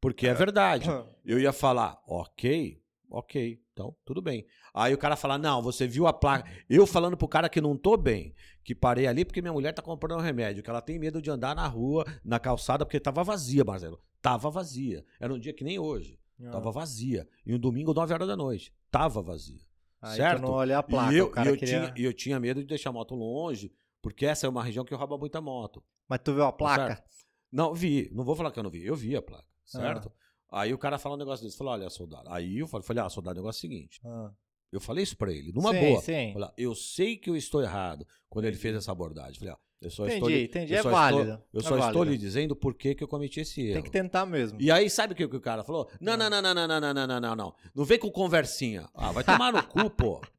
Porque 0.00 0.28
é 0.28 0.32
verdade. 0.34 0.88
Ah. 0.88 1.04
Eu 1.24 1.40
ia 1.40 1.52
falar, 1.52 2.00
ok, 2.06 2.80
ok, 3.10 3.60
então 3.72 3.96
tudo 4.04 4.22
bem. 4.22 4.46
Aí 4.72 4.94
o 4.94 4.98
cara 4.98 5.16
fala, 5.16 5.36
não, 5.36 5.60
você 5.60 5.88
viu 5.88 6.06
a 6.06 6.12
placa. 6.12 6.48
Eu 6.70 6.86
falando 6.86 7.16
pro 7.16 7.26
cara 7.26 7.48
que 7.48 7.60
não 7.60 7.76
tô 7.76 7.96
bem, 7.96 8.32
que 8.68 8.74
parei 8.74 9.06
ali 9.06 9.24
porque 9.24 9.40
minha 9.40 9.54
mulher 9.54 9.72
tá 9.72 9.80
comprando 9.80 10.20
um 10.20 10.22
remédio, 10.22 10.62
que 10.62 10.68
ela 10.68 10.82
tem 10.82 10.98
medo 10.98 11.22
de 11.22 11.30
andar 11.30 11.56
na 11.56 11.66
rua, 11.66 12.04
na 12.22 12.38
calçada, 12.38 12.84
porque 12.84 13.00
tava 13.00 13.24
vazia, 13.24 13.64
Marcelo. 13.64 13.98
Tava 14.20 14.50
vazia. 14.50 15.06
Era 15.18 15.32
um 15.32 15.38
dia 15.38 15.54
que 15.54 15.64
nem 15.64 15.78
hoje. 15.78 16.20
Ah. 16.38 16.50
Tava 16.50 16.70
vazia. 16.70 17.26
E 17.46 17.54
um 17.54 17.58
domingo, 17.58 17.94
9 17.94 18.12
horas 18.12 18.28
da 18.28 18.36
noite. 18.36 18.70
Tava 18.90 19.22
vazia. 19.22 19.62
Aí 20.02 20.18
certo? 20.18 20.42
não 20.42 20.50
olha 20.50 20.76
a 20.76 20.82
placa, 20.82 21.14
e 21.14 21.16
eu, 21.16 21.28
eu 21.28 21.56
queria... 21.56 21.56
tinha, 21.56 21.94
eu 21.96 22.12
tinha 22.12 22.38
medo 22.38 22.60
de 22.60 22.66
deixar 22.66 22.90
a 22.90 22.92
moto 22.92 23.14
longe, 23.14 23.72
porque 24.02 24.26
essa 24.26 24.46
é 24.46 24.50
uma 24.50 24.62
região 24.62 24.84
que 24.84 24.94
rouba 24.94 25.16
muita 25.16 25.40
moto. 25.40 25.82
Mas 26.06 26.20
tu 26.22 26.34
viu 26.34 26.44
a 26.44 26.52
placa? 26.52 26.96
Certo. 26.96 27.08
Não, 27.50 27.72
vi. 27.72 28.10
Não 28.12 28.22
vou 28.22 28.36
falar 28.36 28.52
que 28.52 28.58
eu 28.58 28.62
não 28.62 28.70
vi. 28.70 28.84
Eu 28.84 28.94
vi 28.94 29.16
a 29.16 29.22
placa, 29.22 29.48
Ah. 29.48 29.78
certo? 29.78 30.12
Aí 30.50 30.74
o 30.74 30.78
cara 30.78 30.98
fala 30.98 31.14
um 31.14 31.18
negócio 31.18 31.42
desse. 31.42 31.56
Falou, 31.56 31.72
olha, 31.72 31.88
soldado. 31.88 32.28
Aí 32.28 32.58
eu 32.58 32.68
falei, 32.68 32.86
falei, 32.86 33.02
ah, 33.02 33.08
soldado, 33.08 33.38
o 33.38 33.42
negócio 33.42 33.64
é 33.64 33.66
o 33.66 33.70
seguinte. 33.70 33.98
Ah. 34.04 34.30
Eu 34.72 34.80
falei 34.80 35.02
isso 35.04 35.16
pra 35.16 35.32
ele, 35.32 35.50
numa 35.52 35.72
Sim, 35.72 35.80
boa. 35.80 36.00
sim. 36.02 36.32
Falei, 36.34 36.48
eu 36.58 36.74
sei 36.74 37.16
que 37.16 37.30
eu 37.30 37.36
estou 37.36 37.62
errado 37.62 38.06
quando 38.28 38.44
ele 38.44 38.56
fez 38.56 38.74
essa 38.76 38.92
abordagem. 38.92 39.38
Falei, 39.38 39.54
ó, 39.54 39.56
eu 39.80 39.90
só 39.90 40.04
Entendi, 40.04 40.16
estou, 40.16 40.30
entendi, 40.30 40.72
eu 40.74 40.78
é 40.78 40.82
só 40.82 40.90
válido, 40.90 41.22
Estou, 41.22 41.38
eu 41.52 41.60
é 41.60 41.62
só 41.62 41.68
estou 41.78 41.92
válido. 41.92 42.04
lhe 42.04 42.18
dizendo 42.18 42.54
por 42.56 42.74
que, 42.74 42.94
que 42.94 43.02
eu 43.02 43.08
cometi 43.08 43.40
esse 43.40 43.62
erro. 43.62 43.74
Tem 43.74 43.82
que 43.82 43.90
tentar 43.90 44.26
mesmo. 44.26 44.60
E 44.60 44.70
aí, 44.70 44.90
sabe 44.90 45.12
o 45.14 45.16
que, 45.16 45.26
que 45.26 45.36
o 45.36 45.40
cara 45.40 45.62
falou? 45.64 45.88
Não, 46.00 46.16
não, 46.16 46.28
não, 46.28 46.42
não, 46.42 46.54
não, 46.54 46.68
não, 46.68 46.80
não, 46.80 46.94
não, 46.94 47.06
não, 47.06 47.20
não, 47.20 47.36
não. 47.36 47.54
Não 47.74 47.84
vem 47.84 47.98
com 47.98 48.10
conversinha. 48.10 48.88
Ah, 48.94 49.10
vai 49.12 49.24
tomar 49.24 49.52
no 49.52 49.62
cu, 49.66 49.88
pô. 49.90 50.20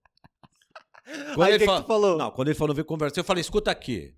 Quando 1.33 1.41
Aí, 1.47 1.53
ele 1.53 1.57
que 1.57 1.59
que 1.59 1.65
fala- 1.65 1.81
tu 1.81 1.87
falou? 1.87 2.17
Não, 2.19 2.29
quando 2.29 2.49
ele 2.49 2.55
falou 2.55 2.75
vem 2.75 2.85
conversinha, 2.85 3.21
eu 3.21 3.25
falei, 3.25 3.41
escuta 3.41 3.71
aqui. 3.71 4.13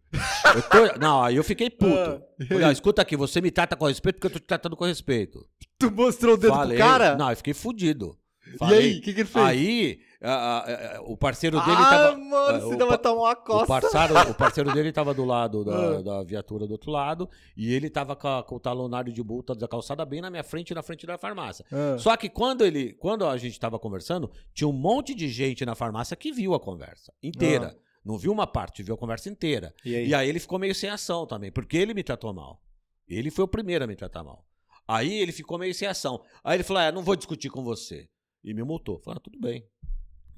Tô- 0.69 0.99
Não, 0.99 1.23
aí 1.23 1.37
eu 1.37 1.43
fiquei 1.43 1.69
puto. 1.69 1.95
Ah. 1.95 2.21
Falei, 2.49 2.65
ó, 2.65 2.71
escuta 2.71 3.01
aqui, 3.01 3.15
você 3.15 3.39
me 3.39 3.49
trata 3.49 3.77
com 3.77 3.85
respeito 3.85 4.15
porque 4.15 4.27
eu 4.27 4.31
tô 4.31 4.39
te 4.39 4.45
tratando 4.45 4.75
com 4.75 4.83
respeito. 4.83 5.47
Tu 5.79 5.89
mostrou 5.89 6.33
o 6.33 6.37
dedo 6.37 6.53
Falei, 6.53 6.77
pro 6.77 6.85
cara? 6.85 7.15
Não, 7.15 7.29
eu 7.29 7.37
fiquei 7.37 7.53
fudido. 7.53 8.17
E 8.53 8.57
Falei. 8.57 8.79
aí, 8.79 8.97
o 8.97 9.01
que, 9.01 9.13
que 9.13 9.19
ele 9.21 9.29
fez? 9.29 9.45
Aí, 9.45 9.99
a- 10.21 10.31
a- 10.33 10.97
a- 10.97 11.01
o 11.03 11.15
parceiro 11.17 11.59
dele 11.59 11.77
ah, 11.77 11.89
tava. 11.89 12.17
mano, 12.17 12.35
ah, 12.57 12.59
você 12.59 12.75
o 12.83 12.87
pa- 12.87 12.97
tomar 12.97 13.21
uma 13.21 13.31
O 13.31 13.35
costa. 13.37 13.67
parceiro, 13.67 14.31
o 14.31 14.33
parceiro 14.35 14.73
dele 14.73 14.91
tava 14.91 15.13
do 15.13 15.25
lado 15.25 15.63
da, 15.63 15.97
Ah. 15.97 16.01
da 16.01 16.23
viatura 16.23 16.67
do 16.67 16.71
outro 16.73 16.91
lado 16.91 17.29
e 17.55 17.73
ele 17.73 17.89
tava 17.89 18.15
com, 18.15 18.43
com 18.43 18.55
o 18.55 18.59
talonário 18.59 19.11
de 19.11 19.23
multa 19.23 19.55
da 19.55 19.67
calçada 19.67 20.05
bem 20.05 20.21
na 20.21 20.29
minha 20.29 20.43
frente 20.43 20.71
e 20.71 20.75
na 20.75 20.81
frente 20.83 21.05
da 21.05 21.17
farmácia. 21.17 21.65
Ah. 21.71 21.97
Só 21.97 22.15
que 22.17 22.29
quando 22.29 22.65
ele, 22.65 22.93
quando 22.93 23.25
a 23.25 23.37
gente 23.37 23.59
tava 23.59 23.79
conversando, 23.79 24.29
tinha 24.53 24.67
um 24.67 24.73
monte 24.73 25.15
de 25.15 25.27
gente 25.29 25.65
na 25.65 25.75
farmácia 25.75 26.15
que 26.15 26.31
viu 26.31 26.53
a 26.53 26.59
conversa 26.59 27.13
inteira. 27.23 27.77
Não 28.03 28.17
viu 28.17 28.31
uma 28.31 28.47
parte, 28.47 28.81
viu 28.81 28.95
a 28.95 28.97
conversa 28.97 29.29
inteira. 29.29 29.73
E 29.85 29.95
aí? 29.95 30.07
E 30.07 30.13
aí 30.15 30.27
ele 30.27 30.39
ficou 30.39 30.57
meio 30.57 30.73
sem 30.73 30.89
ação 30.89 31.25
também, 31.27 31.51
porque 31.51 31.77
ele 31.77 31.93
me 31.93 32.03
tratou 32.03 32.33
mal. 32.33 32.59
Ele 33.07 33.29
foi 33.29 33.45
o 33.45 33.47
primeiro 33.47 33.83
a 33.83 33.87
me 33.87 33.95
tratar 33.95 34.23
mal. 34.23 34.43
Aí 34.87 35.13
ele 35.19 35.31
ficou 35.31 35.57
meio 35.59 35.73
sem 35.75 35.87
ação. 35.87 36.19
Aí 36.43 36.55
ele 36.57 36.63
falou: 36.63 36.81
é, 36.81 36.91
não 36.91 37.03
vou 37.03 37.15
discutir 37.15 37.49
com 37.49 37.63
você. 37.63 38.09
E 38.43 38.53
me 38.53 38.63
multou. 38.63 38.99
Falei, 38.99 39.17
ah, 39.17 39.21
tudo 39.23 39.39
bem. 39.39 39.65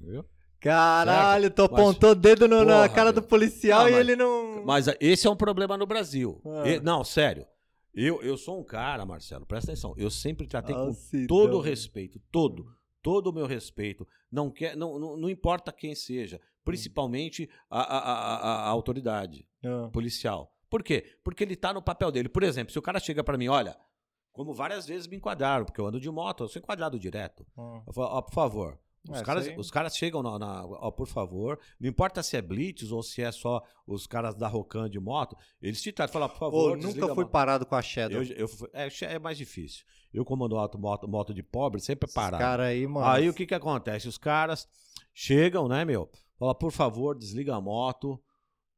Entendeu? 0.00 0.24
Caralho, 0.60 1.50
tu 1.50 1.62
Mas- 1.62 1.72
apontou 1.72 2.10
o 2.10 2.14
dedo 2.14 2.48
no- 2.48 2.64
na 2.64 2.74
Porra, 2.76 2.88
cara 2.88 3.12
do 3.12 3.20
meu. 3.20 3.28
policial 3.28 3.82
Não, 3.82 3.88
e 3.88 3.92
mas- 3.92 4.00
ele 4.00 4.16
não. 4.16 4.64
Mas 4.64 4.88
ah, 4.88 4.96
esse 5.00 5.26
é 5.26 5.30
um 5.30 5.36
problema 5.36 5.76
no 5.76 5.86
Brasil. 5.86 6.40
Ah. 6.44 6.68
E- 6.68 6.80
não, 6.80 7.04
sério. 7.04 7.46
Eu, 7.94 8.20
eu 8.22 8.36
sou 8.36 8.58
um 8.58 8.64
cara, 8.64 9.04
Marcelo, 9.06 9.46
presta 9.46 9.70
atenção. 9.72 9.94
Eu 9.96 10.10
sempre 10.10 10.46
tratei 10.46 10.74
com 10.74 10.90
então. 10.90 11.26
todo 11.28 11.58
o 11.58 11.60
respeito, 11.60 12.18
todo, 12.32 12.66
todo 13.02 13.28
o 13.28 13.32
meu 13.32 13.46
respeito. 13.46 14.06
Não, 14.32 14.50
quer, 14.50 14.76
não, 14.76 14.98
não, 14.98 15.16
não 15.16 15.30
importa 15.30 15.70
quem 15.70 15.94
seja, 15.94 16.40
principalmente 16.64 17.48
a, 17.70 17.80
a, 17.80 17.98
a, 17.98 18.36
a- 18.64 18.68
autoridade 18.68 19.46
Ah. 19.64 19.88
policial. 19.92 20.50
Por 20.68 20.82
quê? 20.82 21.04
Porque 21.22 21.44
ele 21.44 21.54
tá 21.54 21.72
no 21.72 21.80
papel 21.82 22.10
dele. 22.10 22.28
Por 22.28 22.42
exemplo, 22.42 22.72
se 22.72 22.78
o 22.78 22.82
cara 22.82 22.98
chega 22.98 23.22
pra 23.22 23.38
mim, 23.38 23.46
olha, 23.48 23.76
como 24.34 24.52
várias 24.52 24.86
vezes 24.86 25.06
me 25.06 25.16
enquadraram, 25.16 25.64
porque 25.64 25.80
eu 25.80 25.86
ando 25.86 25.98
de 26.00 26.10
moto, 26.10 26.44
eu 26.44 26.48
sou 26.48 26.60
enquadrado 26.60 26.98
direto. 26.98 27.46
Ah. 27.56 27.80
Eu 27.86 27.92
falo, 27.94 28.08
ó, 28.08 28.20
por 28.20 28.34
favor. 28.34 28.78
Os, 29.08 29.20
É, 29.20 29.22
caras, 29.22 29.50
os 29.58 29.70
caras 29.70 29.94
chegam 29.96 30.22
na, 30.22 30.38
na- 30.38 30.64
ó, 30.64 30.90
por 30.90 31.06
favor, 31.06 31.58
não 31.78 31.88
importa 31.90 32.22
se 32.22 32.38
é 32.38 32.42
blitz 32.42 32.90
ou 32.90 33.02
se 33.02 33.20
é 33.22 33.30
só 33.30 33.62
os 33.86 34.06
caras 34.06 34.34
da 34.34 34.48
Rocan 34.48 34.88
de 34.88 34.98
moto, 34.98 35.36
eles 35.60 35.80
te 35.82 35.92
tratam, 35.92 36.14
falam, 36.14 36.28
por 36.30 36.38
favor, 36.38 36.72
Ô, 36.72 36.76
nunca 36.76 37.14
fui 37.14 37.26
parado 37.26 37.66
com 37.66 37.74
a 37.74 37.82
Shadow. 37.82 38.22
Eu, 38.22 38.46
eu 38.46 38.48
é, 38.72 38.88
é 39.02 39.18
mais 39.18 39.36
difícil. 39.36 39.84
Eu 40.12 40.24
comando 40.24 40.56
auto, 40.56 40.78
moto, 40.78 41.06
moto 41.06 41.34
de 41.34 41.42
pobre, 41.42 41.80
sempre 41.82 42.10
parado. 42.10 42.42
caras 42.42 42.66
aí, 42.66 42.86
mano. 42.86 43.06
Aí 43.06 43.28
o 43.28 43.34
que 43.34 43.44
que 43.46 43.54
acontece? 43.54 44.08
Os 44.08 44.16
caras 44.16 44.66
chegam, 45.12 45.68
né, 45.68 45.84
meu? 45.84 46.10
Fala, 46.38 46.54
por 46.54 46.72
favor, 46.72 47.14
desliga 47.16 47.54
a 47.54 47.60
moto, 47.60 48.18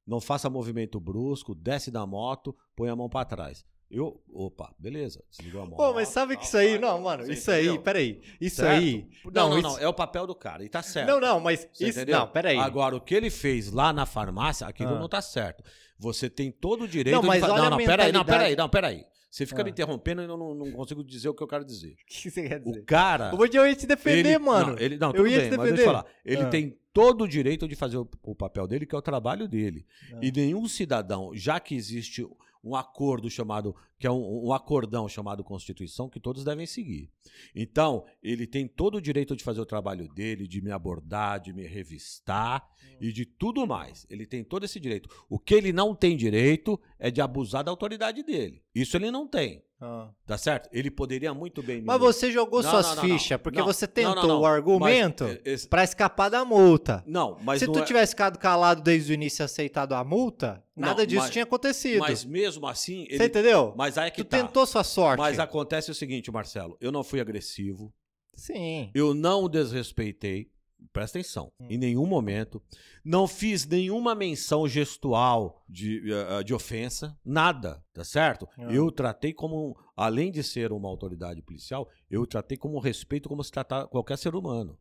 não 0.05 0.21
faça 0.21 0.51
movimento 0.51 0.99
brusco, 0.99 1.55
desce 1.55 1.89
da 1.91 2.05
moto, 2.05 2.55
põe 2.75 2.89
a 2.89 2.97
mão 2.97 3.09
pra 3.09 3.25
trás. 3.25 3.65
Eu, 3.89 4.21
opa, 4.33 4.75
beleza, 4.79 5.23
desligou 5.31 5.63
a 5.63 5.65
moto. 5.67 5.77
Pô, 5.77 5.95
mas 5.95 6.09
sabe 6.09 6.37
que 6.37 6.45
isso 6.45 6.57
aí. 6.57 6.77
Não, 6.79 7.01
mano, 7.01 7.25
Você 7.25 7.33
isso 7.35 7.51
aí, 7.53 7.65
entendeu? 7.67 7.83
peraí. 7.83 8.21
Isso 8.41 8.57
Certo? 8.57 8.79
aí. 8.83 9.07
Não, 9.25 9.31
não, 9.51 9.59
isso- 9.59 9.69
não, 9.69 9.79
é 9.79 9.87
o 9.89 9.95
papel 9.95 10.27
do 10.27 10.35
cara, 10.35 10.65
e 10.65 10.69
tá 10.69 10.83
certo. 10.83 11.07
Não, 11.09 11.21
não, 11.21 11.39
mas 11.39 11.69
Você 11.73 11.89
isso. 11.89 11.99
entendeu? 12.01 12.19
Não, 12.19 12.27
peraí. 12.29 12.59
Agora, 12.59 12.97
o 12.97 13.01
que 13.01 13.15
ele 13.15 13.31
fez 13.31 13.71
lá 13.71 13.93
na 13.93 14.05
farmácia, 14.05 14.67
aquilo 14.67 14.95
Ah. 14.95 14.99
não 14.99 15.09
tá 15.09 15.23
certo. 15.23 15.63
Você 15.99 16.29
tem 16.29 16.51
todo 16.51 16.83
o 16.85 16.89
direito 16.89 17.15
Não, 17.15 17.23
mas 17.23 17.41
de 17.41 17.47
fa- 17.47 17.53
olha 17.55 17.61
Não, 17.63 17.67
a 17.69 17.71
não, 17.71 17.77
peraí, 17.79 17.89
não, 18.13 18.21
mentalidade. 18.21 18.39
peraí, 18.39 18.57
não, 18.57 18.69
peraí. 18.69 19.05
Você 19.31 19.47
fica 19.47 19.61
Ah. 19.61 19.65
me 19.65 19.71
interrompendo 19.71 20.23
e 20.23 20.25
eu 20.25 20.37
não, 20.37 20.55
não 20.55 20.73
consigo 20.73 21.05
dizer 21.05 21.29
o 21.29 21.35
que 21.35 21.43
eu 21.43 21.47
quero 21.49 21.65
dizer. 21.65 21.95
O 22.03 22.07
que 22.09 22.31
você 22.31 22.49
quer 22.49 22.59
dizer? 22.59 22.81
O 22.81 22.85
cara. 22.85 23.31
Eu 23.33 23.37
vou 23.37 23.47
eu 23.47 23.67
ia 23.69 23.77
te 23.77 23.87
defender, 23.87 24.31
ele, 24.31 24.39
mano. 24.39 24.73
Não, 24.73 24.79
ele, 24.79 24.97
não 24.99 25.09
Eu 25.09 25.15
tudo 25.15 25.29
ia 25.29 25.39
bem, 25.41 25.51
te 25.51 25.57
mas 25.57 25.69
deixa 25.69 25.71
eu 25.71 25.77
defender. 25.77 25.85
falar. 25.85 26.07
Ele 26.25 26.43
Ah. 26.43 26.49
tem 26.49 26.77
todo 26.93 27.23
o 27.25 27.29
direito 27.29 27.69
de 27.69 27.77
fazer 27.77 27.99
o, 27.99 28.09
o 28.23 28.35
papel 28.35 28.67
dele, 28.67 28.85
que 28.87 28.95
é 28.95 28.99
o 28.99 29.03
trabalho 29.03 29.47
dele. 29.47 29.87
Ah. 30.13 30.19
E 30.23 30.33
nenhum 30.33 30.67
cidadão, 30.67 31.31
já 31.35 31.61
que 31.61 31.75
existe 31.75 32.27
um 32.63 32.75
acordo 32.75 33.31
chamado, 33.31 33.75
que 33.99 34.07
é 34.07 34.11
um, 34.11 34.47
um 34.49 34.53
acordão 34.53 35.09
chamado 35.09 35.43
Constituição, 35.45 36.09
que 36.09 36.21
todos 36.21 36.45
devem 36.45 36.67
seguir. 36.67 37.11
Então, 37.55 38.05
ele 38.23 38.47
tem 38.47 38.67
todo 38.69 38.97
o 38.97 39.01
direito 39.01 39.35
de 39.37 39.43
fazer 39.45 39.61
o 39.61 39.67
trabalho 39.67 40.09
dele, 40.09 40.47
de 40.47 40.61
me 40.61 40.71
abordar, 40.71 41.41
de 41.41 41.53
me 41.53 41.67
revistar 41.67 42.67
e 43.01 43.13
de 43.13 43.25
tudo 43.25 43.67
mais. 43.67 44.07
Ele 44.11 44.27
tem 44.27 44.45
todo 44.45 44.65
esse 44.65 44.79
direito. 44.81 45.09
O 45.29 45.39
que 45.39 45.55
ele 45.55 45.73
não 45.73 45.95
tem 45.95 46.17
direito 46.17 46.79
é 46.99 47.11
de 47.11 47.21
abusar 47.21 47.65
da 47.65 47.71
autoridade 47.71 48.23
dele. 48.23 48.63
Isso 48.75 48.97
ele 48.97 49.11
não 49.11 49.27
tem. 49.27 49.63
Ah. 49.79 50.09
Tá 50.25 50.39
certo? 50.39 50.71
Ele 50.73 50.91
poderia 50.91 51.35
muito 51.35 51.63
bem. 51.63 51.83
Mas 51.83 51.99
me- 52.01 52.07
você 52.07 52.33
jogou 52.33 52.63
Não, 52.63 52.71
suas 52.71 52.99
fichas 52.99 53.39
porque 53.39 53.59
Não, 53.59 53.67
você 53.67 53.87
tentou 53.87 54.41
o 54.41 54.47
argumento 54.47 55.25
é, 55.25 55.39
esse- 55.45 55.69
pra 55.69 55.85
escapar 55.85 56.31
da 56.31 56.47
multa. 56.47 57.05
não, 57.07 57.37
mas 57.43 57.59
Se 57.61 57.67
não 57.67 57.75
tu 57.75 57.81
é- 57.81 57.85
tivesse 57.85 58.13
ficado 58.13 58.39
calado 58.39 58.81
desde 58.81 59.13
o 59.13 59.15
início 59.15 59.43
e 59.43 59.45
aceitado 59.45 59.93
a 59.93 60.03
multa, 60.03 60.65
nada 60.75 61.07
disso 61.07 61.21
mas- 61.25 61.31
tinha 61.31 61.45
acontecido. 61.45 61.99
Mas 62.01 62.25
mesmo 62.25 62.67
assim. 62.67 63.05
Você 63.07 63.17
Ele, 63.17 63.25
entendeu? 63.27 63.75
mas 63.77 63.86
aí 63.97 64.09
é 64.09 64.11
que 64.11 64.25
tu 64.25 64.29
tá. 64.29 64.39
tentou 64.39 64.67
sua 64.67 64.85
sorte. 64.85 65.19
Mas 65.21 65.39
acontece 65.39 65.91
o 65.91 65.95
seguinte, 65.95 66.31
Marcelo. 66.31 66.77
Eu 66.81 66.91
não 66.93 67.03
fui 67.05 67.21
agressivo. 67.21 67.93
Sim. 68.35 68.91
Eu 68.95 69.15
não 69.15 69.45
o 69.45 69.49
desrespeitei. 69.49 70.51
Presta 70.93 71.19
atenção. 71.19 71.51
Hum. 71.59 71.67
Em 71.71 71.79
nenhum 71.79 72.07
momento. 72.07 72.63
Não 73.05 73.27
fiz 73.27 73.67
nenhuma 73.67 74.15
menção 74.15 74.69
gestual 74.69 75.65
de, 75.69 76.03
eh, 76.13 76.43
de 76.43 76.53
ofensa. 76.53 77.19
Nada. 77.25 77.83
Tá 77.95 78.05
certo? 78.05 78.47
Ah. 78.59 78.65
Eu 78.73 78.91
tratei 78.93 79.33
como. 79.33 79.77
Além 79.97 80.31
de 80.31 80.43
ser 80.43 80.73
uma 80.73 80.89
autoridade 80.89 81.41
policial, 81.41 81.89
eu 82.11 82.27
tratei 82.27 82.59
como 82.59 82.79
respeito 82.79 83.29
como 83.29 83.43
se 83.43 83.51
tratar 83.51 83.87
qualquer 83.87 84.19
ser 84.19 84.35
humano. 84.35 84.79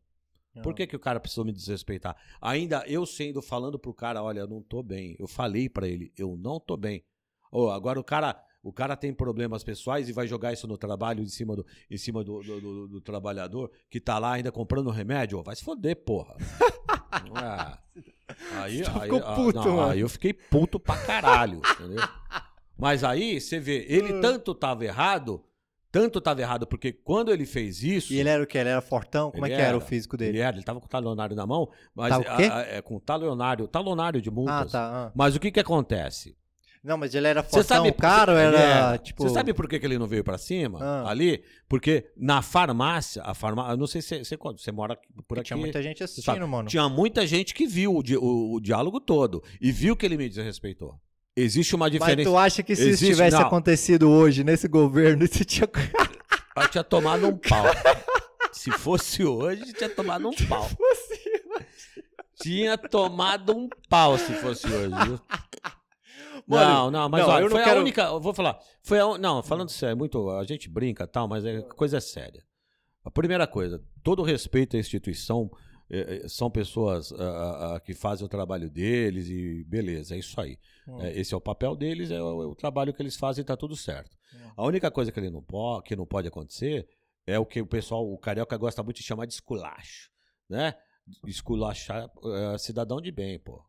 Por 0.62 0.72
Ah. 0.72 0.76
que, 0.76 0.88
que 0.88 0.96
o 0.96 1.00
cara 1.00 1.20
precisou 1.20 1.46
me 1.46 1.54
desrespeitar? 1.54 2.16
Ainda 2.42 2.84
eu 2.88 3.06
sendo 3.06 3.42
falando 3.42 3.80
pro 3.80 3.94
cara, 3.94 4.22
olha, 4.22 4.42
eu 4.42 4.48
não 4.48 4.62
tô 4.62 4.84
bem. 4.84 5.16
Eu 5.18 5.28
falei 5.28 5.70
pra 5.70 5.88
ele, 5.88 6.12
eu 6.18 6.36
não 6.38 6.60
tô 6.60 6.76
bem. 6.76 7.06
Ô, 7.52 7.70
agora 7.70 7.98
o 8.00 8.04
cara, 8.04 8.42
o 8.68 8.74
cara 8.74 8.96
tem 8.98 9.14
problemas 9.14 9.64
pessoais 9.64 10.10
e 10.10 10.12
vai 10.14 10.28
jogar 10.28 10.52
isso 10.52 10.68
no 10.68 10.78
trabalho 10.78 11.22
em 11.22 11.28
cima 11.28 11.56
do, 11.56 11.66
em 11.90 11.98
cima 11.98 12.24
do, 12.24 12.42
do, 12.42 12.60
do- 12.62 12.88
do 12.88 13.02
trabalhador 13.02 13.70
que 13.90 14.00
tá 14.00 14.18
lá 14.18 14.34
ainda 14.34 14.52
comprando 14.52 14.90
remédio. 14.90 15.42
Vai 15.44 15.56
se 15.56 15.64
foder, 15.64 15.96
porra. 15.98 16.36
Ah, 17.36 17.78
aí, 18.62 18.80
aí, 18.82 18.84
ficou 18.84 19.20
ah, 19.24 19.36
puto, 19.36 19.60
não, 19.60 19.76
mano. 19.78 19.92
aí 19.92 20.00
eu 20.00 20.10
fiquei 20.10 20.34
puto 20.34 20.80
pra 20.80 20.98
caralho, 20.98 21.62
entendeu? 21.74 22.04
Mas 22.78 23.04
aí 23.04 23.40
você 23.40 23.60
vê, 23.60 23.86
ele 23.88 24.14
Ah. 24.18 24.22
tanto 24.22 24.54
tava 24.54 24.84
errado, 24.84 25.44
tanto 25.92 26.20
tava 26.20 26.42
errado, 26.42 26.68
porque 26.68 26.92
quando 26.92 27.32
ele 27.32 27.46
fez 27.46 27.82
isso. 27.84 28.12
E 28.14 28.18
ele 28.20 28.28
era 28.30 28.44
o 28.44 28.48
quê? 28.48 28.58
Ele 28.58 28.70
era 28.70 28.82
fortão? 28.82 29.32
Como 29.32 29.46
Ele 29.46 29.54
é 29.54 29.58
que 29.58 29.62
era, 29.62 29.78
o 29.78 29.80
era. 29.80 29.86
físico 29.88 30.16
Ele 30.16 30.26
dele? 30.26 30.40
era, 30.40 30.58
ele 30.58 30.64
tava 30.66 30.80
com 30.80 30.86
o 30.88 30.90
talonário 30.90 31.36
na 31.36 31.46
mão, 31.46 31.70
mas 31.94 32.10
Tava 32.10 32.22
o 32.34 32.38
quê? 32.38 32.44
a- 32.46 32.56
a- 32.58 32.62
é 32.64 32.82
com 32.82 33.00
talonário, 33.00 33.68
talonário 33.68 34.22
de 34.22 34.30
Ah, 34.30 34.32
multas. 34.34 34.72
tá. 34.72 35.06
ah. 35.08 35.12
Mas 35.16 35.36
o 35.36 35.40
que 35.40 35.52
que 35.52 35.60
acontece? 35.60 36.36
Não, 36.86 36.98
mas 36.98 37.16
ele 37.16 37.28
era 37.28 37.42
Você 37.42 37.50
fortão 37.64 37.78
sabe 37.78 37.92
caro 37.94 38.34
era, 38.34 38.60
era. 38.60 38.98
tipo... 39.00 39.24
Você 39.24 39.34
sabe 39.34 39.54
por 39.56 39.68
que, 39.68 39.80
que 39.80 39.86
ele 39.88 39.98
não 39.98 40.06
veio 40.06 40.24
pra 40.24 40.38
cima 40.38 40.78
Ah. 40.82 41.10
ali? 41.10 41.44
Porque 41.68 42.12
na 42.16 42.44
farmácia, 42.44 43.24
a 43.24 43.34
farmácia, 43.34 43.72
eu 43.74 43.78
não 43.78 43.88
sei 43.88 44.04
se 44.04 44.24
você, 44.24 44.38
você 44.38 44.72
mora 44.72 44.96
por 45.28 45.40
aqui. 45.40 45.48
Tinha 45.48 45.58
muita 45.58 45.82
gente 45.82 45.98
você 45.98 46.04
assistindo, 46.04 46.26
sabe, 46.36 46.46
mano. 46.46 46.70
Tinha 46.70 46.88
muita 46.88 47.26
gente 47.26 47.56
que 47.56 47.66
viu 47.66 47.96
o, 47.96 48.04
di- 48.04 48.18
o- 48.18 48.54
o 48.54 48.60
diálogo 48.62 49.00
todo 49.00 49.44
e 49.60 49.72
viu 49.72 49.96
que 49.96 50.06
ele 50.06 50.16
me 50.16 50.30
desrespeitou. 50.30 50.94
Existe 51.36 51.76
uma 51.76 51.86
Mas 51.86 51.94
diferença. 51.94 52.30
tu 52.30 52.38
acha 52.38 52.62
que 52.64 52.76
se 52.76 52.84
Existe- 52.84 53.04
isso 53.06 53.12
tivesse 53.14 53.36
não. 53.36 53.48
acontecido 53.48 54.10
hoje, 54.10 54.44
nesse 54.44 54.68
governo, 54.68 55.26
você 55.28 55.44
tinha... 55.44 55.68
Eu 56.56 56.68
tinha 56.70 56.84
tomado 56.84 57.28
um 57.28 57.36
pau. 57.36 57.66
se 58.54 58.70
fosse 58.72 59.26
hoje, 59.26 59.74
tinha 59.74 59.90
tomado 59.90 60.30
um 60.30 60.34
pau. 60.48 60.70
Tinha 62.42 62.78
tomado 62.78 63.56
um 63.58 63.68
pau 63.90 64.18
se 64.18 64.34
fosse 64.34 64.68
hoje, 64.68 64.94
viu? 65.06 65.20
Mano, 66.48 66.66
não, 66.66 66.92
não, 66.92 67.10
mas 67.10 67.22
não, 67.22 67.30
olha, 67.34 67.50
foi 67.50 67.64
quero- 67.64 67.80
a 67.80 67.82
única. 67.82 68.02
Eu 68.04 68.20
vou 68.20 68.34
falar. 68.34 68.60
Foi 68.84 69.00
a, 69.00 69.18
não, 69.18 69.42
falando 69.42 69.70
sério, 69.70 69.98
muito. 69.98 70.30
A 70.30 70.44
gente 70.44 70.70
brinca 70.70 71.04
e 71.04 71.08
tal, 71.08 71.28
mas 71.28 71.44
é 71.44 71.62
coisa 71.62 72.00
séria. 72.00 72.44
A 73.04 73.12
primeira 73.12 73.48
coisa, 73.48 73.84
todo 74.04 74.24
respeito 74.24 74.76
à 74.76 74.80
instituição, 74.80 75.50
eh, 75.90 76.28
são 76.28 76.50
pessoas 76.50 77.12
ah, 77.14 77.76
ah, 77.76 77.80
que 77.80 77.94
fazem 77.94 78.26
o 78.26 78.30
trabalho 78.30 78.70
deles 78.70 79.30
e 79.30 79.64
beleza, 79.66 80.16
é 80.16 80.20
isso 80.20 80.40
aí. 80.42 80.58
Hum. 80.88 81.02
É, 81.02 81.20
esse 81.20 81.34
é 81.34 81.38
o 81.38 81.42
papel 81.42 81.76
deles, 81.76 82.10
é 82.10 82.22
o, 82.22 82.44
é 82.44 82.46
o 82.48 82.56
trabalho 82.56 82.94
que 82.94 83.02
eles 83.02 83.16
fazem 83.16 83.44
e 83.44 83.46
tá 83.46 83.56
tudo 83.56 83.76
certo. 83.76 84.18
Hum. 84.34 84.52
A 84.58 84.64
única 84.66 84.90
coisa 84.90 85.12
que, 85.12 85.20
ele 85.20 85.30
não 85.30 85.44
po 85.44 85.82
que 85.84 85.96
não 85.96 86.06
pode 86.06 86.28
acontecer 86.28 86.88
é 87.28 87.38
o 87.38 87.46
que 87.46 87.62
o 87.62 87.68
pessoal, 87.68 88.12
o 88.12 88.18
carioca 88.18 88.58
gosta 88.58 88.82
muito 88.82 88.98
de 88.98 89.04
chamar 89.04 89.26
de 89.26 89.34
esculacho, 89.34 90.10
né? 90.50 90.76
Esculachar 91.28 92.10
cidadão 92.58 93.00
de 93.00 93.12
bem, 93.12 93.40
pô. 93.40 93.64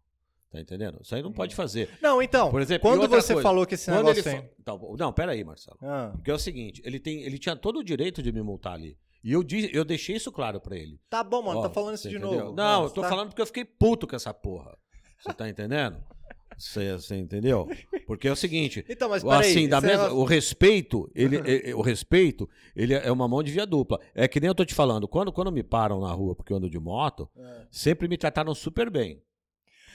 Tá 0.51 0.61
entendendo? 0.61 0.99
Isso 1.03 1.15
aí 1.15 1.23
não 1.23 1.33
pode 1.33 1.55
fazer. 1.55 1.91
Não, 2.01 2.23
então, 2.23 2.51
Por 2.51 2.63
exemplo, 2.63 2.89
quando 2.89 3.09
você 3.09 3.35
coisa, 3.35 3.43
falou 3.49 3.67
que 3.67 3.75
esse 3.75 3.91
ele 3.91 3.97
negócio 3.99 4.29
aí... 4.31 4.37
fa- 4.39 4.45
Então, 4.61 4.97
não, 4.99 5.13
pera 5.13 5.33
aí, 5.33 5.43
Marcelo. 5.45 5.77
Ah, 5.83 6.13
Porque 6.15 6.31
é 6.31 6.35
o 6.35 6.39
seguinte, 6.39 6.81
ele, 6.85 6.99
tem, 7.01 7.23
ele 7.23 7.39
tinha 7.39 7.57
todo 7.57 7.81
o 7.81 7.85
direito 7.85 8.23
de 8.23 8.31
me 8.33 8.41
multar 8.43 8.75
ali. 8.75 8.97
E 9.25 9.33
eu, 9.33 9.43
di- 9.43 9.71
eu 9.75 9.85
deixei 9.85 10.15
isso 10.17 10.31
claro 10.31 10.61
pra 10.61 10.77
ele. 10.77 11.01
tá 11.11 11.25
bom, 11.25 11.43
mano, 11.43 11.59
Ó, 11.59 11.63
tá 11.63 11.69
falando 11.71 11.97
isso 11.97 12.09
de 12.09 12.17
entendeu? 12.17 12.45
novo. 12.45 12.55
Não, 12.57 12.85
eu 12.85 12.91
tô 12.91 13.01
tá- 13.03 13.09
falando 13.09 13.29
porque 13.29 13.43
eu 13.43 13.47
fiquei 13.47 13.65
puto 13.65 14.07
com 14.07 14.15
essa 14.15 14.33
porra. 14.33 14.77
Você 15.19 15.33
tá 15.35 15.49
entendendo? 15.49 15.99
Você, 16.57 16.93
você 16.93 17.17
entendeu? 17.17 17.69
Porque 18.07 18.29
é 18.29 18.33
o 18.33 18.37
seguinte, 18.37 18.83
Então, 18.89 19.11
mas 19.11 19.23
peraí... 19.23 19.51
assim, 19.51 19.69
da 19.69 19.81
mesma, 19.81 20.05
negócio- 20.05 20.19
o 20.19 20.25
respeito, 20.25 21.11
ele, 21.15 21.37
é- 21.45 21.71
é- 21.71 21.75
o 21.75 21.83
respeito, 21.83 22.49
ele 22.75 22.95
é 22.95 23.11
uma 23.13 23.27
mão 23.29 23.43
de 23.43 23.51
via 23.53 23.67
dupla. 23.67 24.01
É 24.15 24.27
que 24.29 24.41
nem 24.41 24.49
eu 24.49 24.55
tô 24.55 24.65
te 24.65 24.73
falando, 24.73 25.07
quando, 25.09 25.31
quando 25.33 25.51
me 25.53 25.63
param 25.63 26.01
na 26.01 26.11
rua 26.13 26.35
porque 26.35 26.53
eu 26.53 26.57
ando 26.57 26.71
de 26.71 26.79
moto, 26.79 27.29
É. 27.37 27.67
sempre 27.71 28.07
me 28.09 28.17
trataram 28.17 28.55
super 28.55 28.89
bem. 28.89 29.21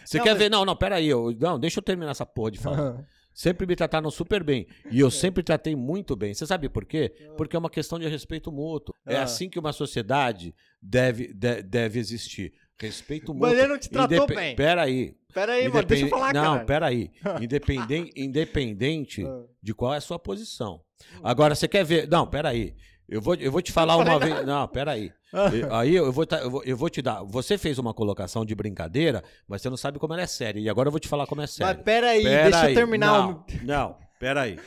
Você 0.06 0.18
Não, 0.18 0.24
quer 0.26 0.32
mas- 0.32 0.40
ver? 0.40 0.50
Não, 0.50 0.66
não, 0.66 0.76
peraí. 0.76 1.08
Eu, 1.08 1.36
não, 1.40 1.60
deixa 1.60 1.80
eu 1.80 1.84
terminar 1.84 2.12
essa 2.12 2.26
porra 2.26 2.52
de 2.52 2.60
falar. 2.60 3.06
Sempre 3.34 3.66
me 3.66 3.76
trataram 3.76 4.12
super 4.12 4.44
bem. 4.44 4.68
E 4.92 5.00
eu 5.00 5.10
sempre 5.10 5.42
tratei 5.42 5.74
muito 5.76 6.16
bem. 6.18 6.34
Você 6.34 6.46
sabe 6.46 6.68
por 6.68 6.86
quê? 6.86 7.14
Porque 7.38 7.56
é 7.56 7.60
uma 7.60 7.70
questão 7.70 7.98
de 7.98 8.08
respeito 8.08 8.52
mútuo. 8.52 8.94
É 9.06 9.18
assim 9.18 9.50
que 9.50 9.58
uma 9.58 9.72
sociedade 9.72 10.54
deve, 10.82 11.34
de- 11.34 11.64
deve 11.64 11.98
existir. 12.00 12.52
Respeito 12.80 13.34
mútuo. 13.34 13.50
Mas 13.50 13.58
ele 13.60 13.68
não 13.68 13.78
te 13.78 13.90
tratou 13.90 14.18
Indepe- 14.18 14.36
bem. 14.36 14.56
Peraí. 14.56 15.16
Pera 15.34 15.54
aí, 15.54 15.70
mano, 15.70 15.88
deixa 15.88 16.06
eu 16.06 16.10
falar, 16.10 16.34
Não, 16.34 16.54
cara. 16.56 16.66
peraí. 16.66 17.10
Independente, 17.42 18.12
independente 18.18 19.26
Ah. 19.26 19.44
de 19.64 19.74
qual 19.74 19.94
é 19.94 19.98
a 19.98 20.02
sua 20.02 20.20
posição. 20.20 20.82
Agora, 21.24 21.56
você 21.56 21.68
quer 21.68 21.86
ver. 21.86 22.08
Não, 22.10 22.28
peraí. 22.28 22.76
Eu 23.12 23.22
vou, 23.22 23.36
eu 23.36 23.52
vou 23.52 23.62
te 23.62 23.72
falar 23.74 23.98
uma 23.98 24.18
vez. 24.18 24.46
Não, 24.46 24.68
peraí. 24.68 25.12
Eu- 25.54 25.74
Aí 25.76 25.96
eu 25.96 26.12
vou, 26.12 26.26
ta- 26.26 26.40
eu, 26.40 26.50
vou, 26.52 26.64
eu 26.64 26.76
vou 26.76 26.90
te 26.90 27.02
dar. 27.02 27.24
Você 27.24 27.58
fez 27.58 27.78
uma 27.78 27.94
colocação 27.94 28.44
de 28.46 28.54
brincadeira, 28.56 29.24
mas 29.48 29.62
você 29.62 29.70
não 29.70 29.78
sabe 29.78 29.98
como 30.00 30.14
ela 30.14 30.24
é 30.24 30.28
séria. 30.28 30.60
E 30.60 30.68
agora 30.70 30.88
eu 30.88 30.92
vou 30.92 31.00
te 31.00 31.08
falar 31.08 31.26
como 31.28 31.42
é 31.42 31.48
séria. 31.48 31.74
Mas 31.74 31.84
pera 31.84 32.10
aí, 32.10 32.24
Pera 32.24 32.44
deixa 32.44 32.58
eu 32.64 32.68
aí. 32.70 32.74
terminar 32.76 33.08
Não, 33.28 33.46
não, 33.64 33.98
peraí. 34.20 34.58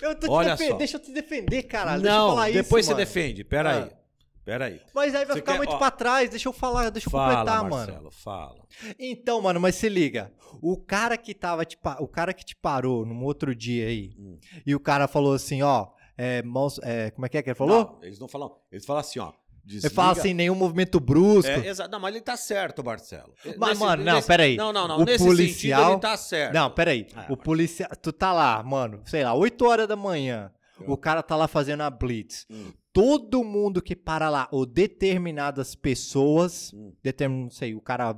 Eu 0.00 0.14
tô 0.14 0.26
te 0.26 0.30
Olha 0.30 0.56
só. 0.56 0.76
Deixa 0.76 0.96
eu 0.96 1.00
te 1.02 1.12
defender, 1.12 1.62
caralho. 1.64 2.00
eu 2.06 2.10
Não, 2.10 2.36
depois 2.52 2.84
isso, 2.86 2.94
você 2.94 2.94
mano. 2.94 2.96
defende. 3.06 3.44
Peraí. 3.44 3.82
Ah. 3.82 4.04
Peraí. 4.46 4.80
Mas 4.94 5.14
aí 5.14 5.24
vai 5.24 5.36
Você 5.36 5.40
ficar 5.40 5.52
quer- 5.52 5.58
muito 5.58 5.72
ó. 5.74 5.78
pra 5.78 5.90
trás. 5.90 6.28
Deixa 6.30 6.48
eu 6.48 6.52
falar, 6.52 6.90
deixa 6.90 7.08
eu 7.08 7.10
Fala, 7.10 7.36
completar, 7.36 7.62
mano. 7.62 7.76
Marcelo, 7.76 8.10
fala. 8.10 8.60
Então, 8.98 9.40
mano, 9.40 9.58
mas 9.60 9.74
se 9.74 9.88
liga. 9.88 10.30
O 10.62 10.76
cara 10.76 11.16
que 11.16 11.32
tava 11.34 11.64
te 11.64 11.78
o 11.98 12.06
cara 12.08 12.32
que 12.34 12.44
te 12.44 12.54
parou 12.56 13.04
num 13.06 13.24
outro 13.24 13.54
dia 13.54 13.86
aí, 13.88 14.12
Hum. 14.18 14.38
e 14.66 14.74
o 14.74 14.80
cara 14.80 15.06
falou 15.08 15.32
assim, 15.34 15.62
ó, 15.62 15.88
é, 16.16 16.42
é, 16.82 17.10
como 17.10 17.26
é 17.26 17.28
que 17.28 17.38
é 17.38 17.42
que 17.42 17.48
ele 17.50 17.54
falou? 17.54 17.84
Não, 17.96 18.02
eles 18.02 18.18
não 18.18 18.28
falam. 18.28 18.54
Eles 18.70 18.84
falam 18.84 19.00
assim, 19.00 19.18
ó. 19.18 19.28
ele 19.28 19.34
desliga- 19.64 19.94
fala 19.94 20.12
assim, 20.12 20.34
nenhum 20.34 20.54
movimento 20.54 21.00
brusco. 21.00 21.50
É, 21.50 21.66
exato. 21.68 21.90
Não, 21.90 21.98
mas 21.98 22.14
ele 22.14 22.22
tá 22.24 22.36
certo, 22.36 22.84
Marcelo. 22.84 23.32
Mas, 23.58 23.70
Nesse- 23.70 23.80
mano, 23.80 24.04
não, 24.04 24.14
nesse- 24.16 24.28
peraí. 24.28 24.56
Não, 24.56 24.72
não, 24.72 24.86
não. 24.86 24.98
O 25.00 25.04
nesse 25.04 25.24
policial- 25.24 25.80
sentido 25.80 25.94
ele 25.94 26.00
tá 26.00 26.16
certo. 26.16 26.52
Não, 26.54 26.70
peraí. 26.70 27.06
Ah, 27.16 27.26
o 27.30 27.36
policial, 27.36 27.88
tu 28.02 28.12
tá 28.12 28.32
lá, 28.32 28.62
mano, 28.62 29.00
sei 29.06 29.24
lá, 29.24 29.32
8 29.34 29.64
horas 29.66 29.88
da 29.88 29.96
manhã. 29.96 30.50
É. 30.80 30.84
O 30.90 30.96
cara 30.96 31.22
tá 31.22 31.34
lá 31.36 31.46
fazendo 31.48 31.82
a 31.82 31.88
blitz. 31.90 32.46
Hum. 32.50 32.72
Todo 32.92 33.42
mundo 33.42 33.80
que 33.82 33.96
para 33.96 34.28
lá, 34.28 34.48
ou 34.52 34.66
determinadas 34.66 35.74
pessoas, 35.74 36.72
Hum. 36.74 36.92
determin, 37.02 37.44
não 37.44 37.50
sei, 37.50 37.74
o 37.74 37.80
cara 37.80 38.14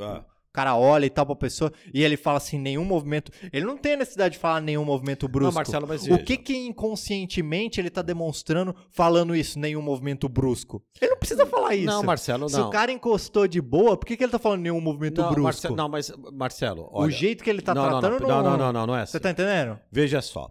Ah. 0.00 0.24
O 0.56 0.64
cara 0.66 0.76
olha 0.76 1.04
e 1.04 1.10
tal 1.10 1.26
pra 1.26 1.36
pessoa 1.36 1.70
e 1.92 2.02
ele 2.02 2.16
fala 2.16 2.38
assim, 2.38 2.58
nenhum 2.58 2.84
movimento. 2.84 3.30
Ele 3.52 3.66
não 3.66 3.76
tem 3.76 3.96
necessidade 3.96 4.34
de 4.34 4.38
falar 4.38 4.60
nenhum 4.60 4.84
movimento 4.84 5.28
brusco. 5.28 5.50
Não, 5.50 5.54
Marcelo, 5.54 5.86
mas 5.86 6.06
o 6.06 6.18
que 6.18 6.36
que 6.36 6.56
inconscientemente 6.56 7.80
ele 7.80 7.90
tá 7.90 8.02
demonstrando 8.02 8.74
falando 8.90 9.34
isso, 9.34 9.58
nenhum 9.58 9.82
movimento 9.82 10.28
brusco? 10.28 10.82
Ele 11.00 11.10
não 11.10 11.18
precisa 11.18 11.44
falar 11.46 11.74
isso. 11.74 11.86
Não, 11.86 12.02
Marcelo, 12.02 12.48
Se 12.48 12.56
não. 12.56 12.68
o 12.68 12.70
cara 12.70 12.90
encostou 12.90 13.46
de 13.46 13.60
boa, 13.60 13.96
por 13.96 14.06
que, 14.06 14.16
que 14.16 14.24
ele 14.24 14.32
tá 14.32 14.38
falando 14.38 14.62
nenhum 14.62 14.80
movimento 14.80 15.20
não, 15.20 15.30
brusco? 15.30 15.42
Marce- 15.42 15.68
não, 15.76 15.88
mas, 15.88 16.12
Marcelo, 16.32 16.88
olha... 16.92 17.08
o 17.08 17.10
jeito 17.10 17.44
que 17.44 17.50
ele 17.50 17.60
tá 17.60 17.74
não, 17.74 17.88
tratando 17.88 18.20
não, 18.20 18.28
não, 18.28 18.42
não, 18.42 18.56
não, 18.56 18.72
não, 18.72 18.86
não 18.86 18.96
é 18.96 19.02
assim. 19.02 19.12
Você 19.12 19.20
tá 19.20 19.30
entendendo? 19.30 19.78
Veja 19.90 20.22
só. 20.22 20.48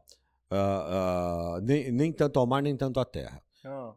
Ah, 0.51 1.57
ah, 1.57 1.61
nem, 1.63 1.91
nem 1.91 2.11
tanto 2.11 2.39
ao 2.39 2.45
mar, 2.45 2.61
nem 2.61 2.75
tanto 2.77 2.99
à 2.99 3.05
terra. 3.05 3.41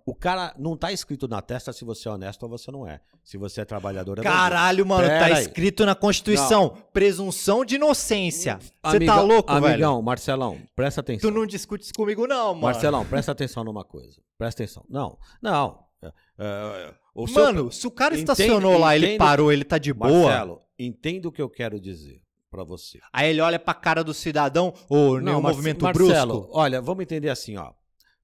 O 0.07 0.15
cara 0.15 0.55
não 0.59 0.77
tá 0.77 0.91
escrito 0.93 1.29
na 1.29 1.43
testa 1.43 1.73
se 1.73 1.85
você 1.85 2.09
é 2.09 2.13
honesto 2.13 2.43
ou 2.45 2.49
você 2.49 2.71
não 2.71 2.87
é. 2.87 3.01
Se 3.23 3.37
você 3.37 3.61
é 3.61 3.65
trabalhador, 3.65 4.19
é 4.19 4.23
Caralho, 4.23 4.87
mano, 4.87 5.07
Pera 5.07 5.19
tá 5.29 5.37
aí. 5.37 5.43
escrito 5.43 5.85
na 5.85 5.95
Constituição, 5.95 6.71
presunção 6.93 7.65
de 7.65 7.75
inocência. 7.75 8.59
Você 8.61 8.71
tá 8.81 8.91
Amigão- 8.91 9.27
louco, 9.27 9.53
velho? 9.55 9.67
Amigão, 9.67 10.03
Marcelão, 10.03 10.59
presta 10.75 11.01
atenção. 11.03 11.31
Tu 11.31 11.35
não 11.35 11.45
discute 11.47 11.85
isso 11.85 11.95
comigo 11.95 12.27
não, 12.27 12.49
mano. 12.55 12.61
Marcelão, 12.63 13.05
presta 13.05 13.33
atenção 13.33 13.63
numa 13.65 13.85
coisa. 13.85 14.21
Presta 14.39 14.63
atenção. 14.63 14.85
Não, 14.89 15.19
não. 15.43 15.85
É, 16.03 16.13
é, 16.39 16.95
o 17.15 17.27
seu- 17.27 17.43
Mano, 17.45 17.73
se 17.73 17.87
o 17.87 17.91
cara 17.91 18.15
Entendo- 18.15 18.31
estacionou 18.33 18.79
lá, 18.79 18.95
ele 18.97 19.07
entendo- 19.07 19.19
parou, 19.19 19.53
ele 19.53 19.65
tá 19.65 19.77
de 19.79 19.93
boa. 19.93 20.11
Marcelo, 20.31 20.63
entenda 20.79 21.29
o 21.29 21.33
que 21.33 21.43
eu 21.43 21.51
quero 21.51 21.81
dizer 21.81 22.23
pra 22.51 22.63
você. 22.65 23.01
Aí 23.13 23.29
ele 23.31 23.41
olha 23.41 23.59
pra 23.59 23.75
cara 23.75 24.03
do 24.05 24.15
cidadão, 24.15 24.73
ou 24.89 25.21
nenhum 25.21 25.41
Mar- 25.43 25.51
movimento 25.53 25.83
Marcelo, 25.83 26.35
brusco. 26.43 26.51
olha, 26.59 26.81
vamos 26.81 27.03
entender 27.03 27.29
assim, 27.29 27.57
ó. 27.57 27.73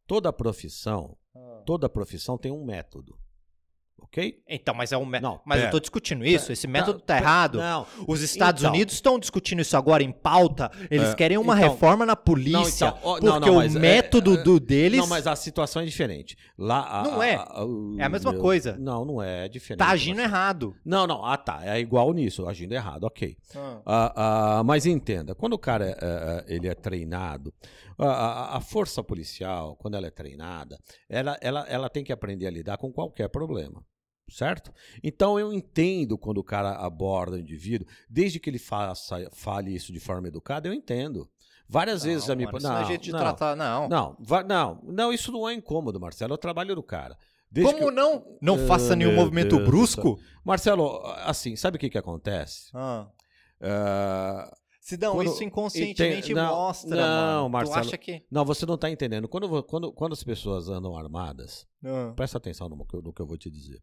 Toda 0.06 0.32
profissão, 0.32 1.16
Ah. 1.16 1.23
Toda 1.66 1.88
profissão 1.88 2.36
tem 2.38 2.52
um 2.52 2.64
método. 2.64 3.16
Ok? 4.02 4.42
Então, 4.46 4.74
mas 4.74 4.92
é 4.92 4.98
um 4.98 5.06
método. 5.06 5.32
Não, 5.32 5.40
Mas 5.46 5.56
eu 5.56 5.62
pera. 5.62 5.70
tô 5.72 5.80
discutindo 5.80 6.26
isso. 6.26 6.52
Esse 6.52 6.66
método 6.66 7.00
tá 7.00 7.14
Pera- 7.14 7.24
errado. 7.24 7.58
Não. 7.58 7.86
Os 8.06 8.20
Estados 8.20 8.62
Então. 8.62 8.72
Unidos 8.72 8.94
estão 8.94 9.18
discutindo 9.18 9.60
isso 9.60 9.76
agora 9.76 10.02
em 10.02 10.12
pauta. 10.12 10.70
Eles 10.90 11.08
É, 11.10 11.14
querem 11.14 11.38
uma 11.38 11.56
então- 11.56 11.70
reforma 11.70 12.04
na 12.04 12.14
polícia. 12.14 12.90
Não, 12.90 12.96
então, 12.98 13.08
ó, 13.10 13.12
porque 13.14 13.26
não, 13.26 13.40
não, 13.40 13.52
o 13.54 13.56
mas 13.56 13.74
é- 13.74 13.78
método 13.78 14.34
é- 14.34 14.42
do 14.42 14.60
deles 14.60 15.00
Não, 15.00 15.06
mas 15.06 15.26
a 15.26 15.34
situação 15.34 15.80
é 15.80 15.84
diferente. 15.86 16.36
Lá, 16.58 17.00
a- 17.00 17.02
Não 17.02 17.22
é. 17.22 17.34
a- 17.36 17.64
o- 17.64 17.96
É 17.98 18.04
a 18.04 18.08
mesma 18.08 18.32
meu- 18.32 18.40
coisa. 18.42 18.76
Não, 18.78 19.04
não 19.04 19.22
é, 19.22 19.46
é 19.46 19.48
diferente. 19.48 19.78
tá 19.78 19.88
agindo 19.88 20.16
Marcelo. 20.18 20.34
errado. 20.36 20.76
Não, 20.84 21.06
não. 21.06 21.24
Ah, 21.24 21.36
tá. 21.38 21.60
É 21.64 21.80
igual 21.80 22.12
nisso, 22.12 22.46
agindo 22.46 22.72
errado, 22.72 23.04
ok. 23.04 23.36
Ah, 23.86 24.58
ah, 24.58 24.62
mas 24.64 24.86
entenda, 24.86 25.34
quando 25.34 25.54
o 25.54 25.58
cara 25.58 25.86
é, 25.86 25.96
é, 26.00 26.54
ele 26.54 26.68
é 26.68 26.74
treinado, 26.74 27.54
a, 27.98 28.06
a- 28.06 28.56
a 28.56 28.60
força 28.60 29.02
policial, 29.02 29.76
quando 29.76 29.94
ela 29.96 30.06
é 30.06 30.10
treinada, 30.10 30.78
ela, 31.08 31.36
ela, 31.40 31.60
ela 31.68 31.88
tem 31.90 32.02
que 32.04 32.12
aprender 32.12 32.46
a 32.46 32.50
lidar 32.50 32.76
com 32.78 32.92
qualquer 32.92 33.28
problema. 33.28 33.84
Certo? 34.30 34.72
Então 35.02 35.38
eu 35.38 35.52
entendo 35.52 36.16
quando 36.16 36.38
o 36.38 36.44
cara 36.44 36.70
aborda 36.76 37.36
o 37.36 37.38
indivíduo, 37.38 37.86
desde 38.08 38.40
que 38.40 38.48
ele 38.48 38.58
faça, 38.58 39.28
fale 39.34 39.74
isso 39.74 39.92
de 39.92 40.00
forma 40.00 40.28
educada, 40.28 40.66
eu 40.66 40.72
entendo. 40.72 41.28
Várias 41.68 42.02
vezes 42.04 42.24
já 42.24 42.34
me. 42.34 42.46
mano, 42.46 42.56
isso 42.58 42.66
não 42.68 42.78
é 42.78 42.84
jeito 42.86 43.02
de 43.02 43.12
não, 43.12 43.18
tratar, 43.18 43.54
não. 43.54 43.86
não, 43.88 44.16
não, 44.46 44.80
não, 44.82 45.12
isso 45.12 45.30
não 45.30 45.46
é 45.48 45.52
incômodo, 45.52 46.00
Marcelo. 46.00 46.32
É 46.32 46.36
o 46.36 46.38
trabalho 46.38 46.74
do 46.74 46.82
cara. 46.82 47.16
Desde 47.50 47.72
Como 47.74 47.88
que- 47.88 47.94
não? 47.94 48.24
Não 48.40 48.54
Ah, 48.54 48.66
faça 48.66 48.96
nenhum 48.96 49.14
movimento 49.14 49.56
Deus 49.56 49.68
brusco? 49.68 50.18
Marcelo, 50.42 51.02
assim, 51.24 51.54
sabe 51.54 51.76
o 51.76 51.80
que, 51.80 51.90
que 51.90 51.98
acontece? 51.98 52.70
Ah. 52.74 53.06
Ah, 53.60 54.56
Sidão, 54.86 55.14
Quando- 55.14 55.28
isso 55.32 55.42
inconscientemente 55.42 56.18
Ente- 56.32 56.34
não, 56.34 56.54
mostra, 56.54 56.94
não, 56.94 57.48
mano. 57.48 57.48
Marcelo. 57.48 57.80
Tu 57.80 57.86
acha 57.88 57.96
que... 57.96 58.22
não, 58.30 58.44
você 58.44 58.66
não 58.66 58.74
está 58.74 58.90
entendendo. 58.90 59.26
Quando, 59.26 59.62
quando, 59.62 59.90
quando 59.90 60.12
as 60.12 60.22
pessoas 60.22 60.68
andam 60.68 60.94
armadas, 60.94 61.66
Ah. 61.82 62.12
presta 62.14 62.36
atenção 62.36 62.68
no 62.68 62.84
que, 62.84 62.94
eu- 62.94 63.00
no 63.00 63.10
que 63.10 63.22
eu 63.22 63.26
vou 63.26 63.38
te 63.38 63.50
dizer. 63.50 63.80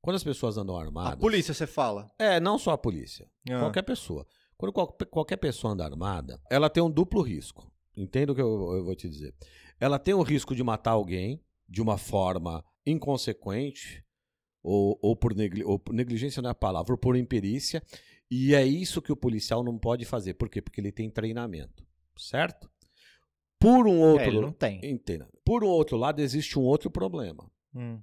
Quando 0.00 0.16
as 0.16 0.24
pessoas 0.24 0.56
andam 0.56 0.74
A 0.74 0.80
armadas. 0.82 1.20
polícia, 1.20 1.52
você 1.52 1.66
fala. 1.66 2.10
É, 2.18 2.40
não 2.40 2.58
só 2.58 2.70
a 2.70 2.78
polícia. 2.78 3.28
Ah. 3.50 3.58
Qualquer 3.60 3.82
pessoa. 3.82 4.26
Quando 4.56 4.72
qual- 4.72 4.96
qualquer 5.10 5.36
pessoa 5.36 5.74
anda 5.74 5.84
armada, 5.84 6.40
ela 6.50 6.70
tem 6.70 6.82
um 6.82 6.90
duplo 6.90 7.20
risco. 7.20 7.70
Entenda 7.94 8.32
o 8.32 8.34
que 8.34 8.40
eu, 8.40 8.72
eu 8.74 8.84
vou 8.86 8.94
te 8.96 9.06
dizer. 9.10 9.34
Ela 9.78 9.98
tem 9.98 10.14
o 10.14 10.22
risco 10.22 10.54
de 10.54 10.62
matar 10.62 10.92
alguém 10.92 11.44
de 11.68 11.82
uma 11.82 11.98
forma 11.98 12.64
inconsequente, 12.86 14.02
ou, 14.62 14.98
ou, 15.02 15.14
por, 15.14 15.34
negli- 15.34 15.62
ou 15.64 15.78
por 15.78 15.92
negligência 15.94 16.40
não 16.42 16.48
é 16.48 16.52
a 16.52 16.54
palavra, 16.54 16.92
ou 16.94 16.98
por 16.98 17.16
imperícia. 17.16 17.82
E 18.30 18.54
é 18.54 18.64
isso 18.64 19.00
que 19.00 19.12
o 19.12 19.16
policial 19.16 19.62
não 19.62 19.78
pode 19.78 20.04
fazer. 20.04 20.34
Por 20.34 20.48
quê? 20.48 20.60
Porque 20.60 20.80
ele 20.80 20.92
tem 20.92 21.10
treinamento. 21.10 21.86
Certo? 22.16 22.70
Por 23.58 23.86
um 23.86 24.02
É, 24.02 24.12
outro 24.12 24.26
ele 24.26 24.40
não 24.40 24.52
tem. 24.52 24.80
Entenda. 24.84 25.28
Por 25.44 25.62
um 25.64 25.68
outro 25.68 25.96
lado, 25.96 26.20
existe 26.20 26.58
um 26.58 26.62
outro 26.62 26.90
problema. 26.90 27.50
Hum. 27.74 28.00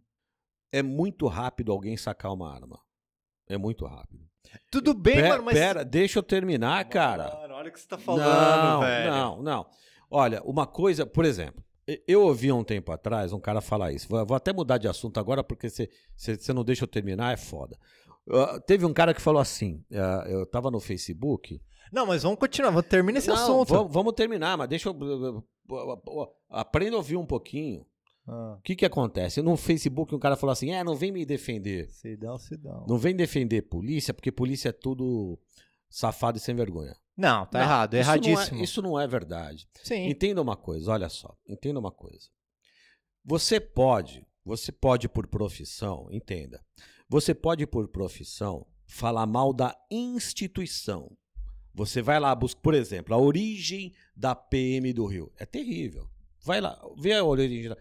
É 0.71 0.81
muito 0.81 1.27
rápido 1.27 1.71
alguém 1.71 1.95
sacar 1.97 2.33
uma 2.33 2.51
arma. 2.51 2.79
É 3.47 3.57
muito 3.57 3.85
rápido. 3.85 4.23
Tudo 4.69 4.93
bem, 4.93 5.15
Pera, 5.15 5.29
mano, 5.29 5.43
mas... 5.43 5.53
pera, 5.53 5.85
deixa 5.85 6.19
eu 6.19 6.23
terminar, 6.23 6.83
cara. 6.89 7.33
Mano, 7.41 7.53
olha 7.55 7.69
o 7.69 7.73
que 7.73 7.79
você 7.79 7.87
tá 7.87 7.97
falando, 7.97 8.23
não, 8.23 8.79
velho. 8.81 9.11
não, 9.11 9.41
não. 9.41 9.69
Olha, 10.09 10.41
uma 10.43 10.67
coisa, 10.67 11.05
por 11.05 11.25
exemplo, 11.25 11.63
eu 12.07 12.21
ouvi 12.21 12.49
há 12.49 12.55
um 12.55 12.63
tempo 12.63 12.91
atrás 12.91 13.33
um 13.33 13.39
cara 13.39 13.61
falar 13.61 13.91
isso. 13.91 14.07
Vou, 14.07 14.35
até 14.35 14.53
mudar 14.53 14.77
de 14.77 14.87
assunto 14.87 15.19
agora, 15.19 15.43
porque 15.43 15.69
você 15.69 15.89
você 16.15 16.53
não 16.53 16.63
deixa 16.63 16.83
eu 16.83 16.87
terminar, 16.87 17.33
é 17.33 17.37
foda. 17.37 17.77
Ah, 18.29 18.59
teve 18.59 18.85
um 18.85 18.93
cara 18.93 19.13
que 19.13 19.21
falou 19.21 19.41
assim: 19.41 19.83
ah, 19.91 20.25
eu 20.27 20.45
tava 20.45 20.69
no 20.71 20.79
Facebook. 20.79 21.61
Não, 21.91 22.05
mas 22.07 22.23
vamos 22.23 22.39
continuar, 22.39 22.71
vamos 22.71 22.87
terminar 22.87 23.19
esse 23.19 23.27
Não, 23.27 23.35
assunto. 23.35 23.69
Vamos, 23.69 23.93
vamos 23.93 24.13
terminar, 24.13 24.57
mas 24.57 24.67
deixa 24.69 24.89
eu. 24.89 25.43
Aprenda 26.49 26.95
a 26.95 26.97
ouvir 26.97 27.17
um 27.17 27.25
pouquinho. 27.25 27.85
Ah, 28.27 28.55
O 28.57 28.61
que, 28.61 28.75
que 28.75 28.85
acontece? 28.85 29.41
No 29.41 29.57
Facebook 29.57 30.13
um 30.15 30.19
cara 30.19 30.35
falou 30.35 30.51
assim: 30.53 30.71
é, 30.71 30.83
não 30.83 30.95
vem 30.95 31.11
me 31.11 31.25
defender. 31.25 31.89
Sidão, 31.89 32.37
Sidão. 32.37 32.85
Não 32.87 32.97
vem 32.97 33.15
defender 33.15 33.63
polícia, 33.63 34.13
porque 34.13 34.31
polícia 34.31 34.69
é 34.69 34.73
tudo 34.73 35.37
safado 35.89 36.37
e 36.37 36.41
sem 36.41 36.55
vergonha. 36.55 36.95
Não, 37.15 37.45
tá 37.45 37.59
Não, 37.59 37.65
errado, 37.65 37.93
isso 37.95 38.07
não 38.07 38.13
é- 38.13 38.17
erradíssimo. 38.17 38.63
isso 38.63 38.81
não 38.81 38.99
é 38.99 39.05
verdade. 39.07 39.67
Sim. 39.83 40.07
Entenda 40.09 40.41
uma 40.41 40.57
coisa, 40.57 40.91
olha 40.91 41.09
só, 41.09 41.35
entenda 41.47 41.79
uma 41.79 41.91
coisa. 41.91 42.27
Você 43.23 43.59
pode, 43.59 44.25
você 44.43 44.71
pode 44.71 45.07
por 45.07 45.27
profissão, 45.27 46.07
entenda. 46.11 46.59
Você 47.13 47.35
pode 47.35 47.67
por 47.67 47.87
profissão 47.89 48.65
falar 48.87 49.27
mal 49.27 49.53
da 49.53 49.77
instituição. 49.91 51.15
Você 51.71 52.01
vai 52.01 52.19
lá 52.19 52.33
buscar, 52.33 52.59
por 52.61 52.73
exemplo, 52.73 53.13
a 53.13 53.19
origem 53.19 53.93
da 54.15 54.33
PM 54.33 54.91
do 54.91 55.05
Rio. 55.05 55.31
É 55.37 55.45
terrível. 55.45 56.09
Vai 56.43 56.59
lá, 56.59 56.75
vê 56.97 57.13
a 57.13 57.23
origem. 57.23 57.71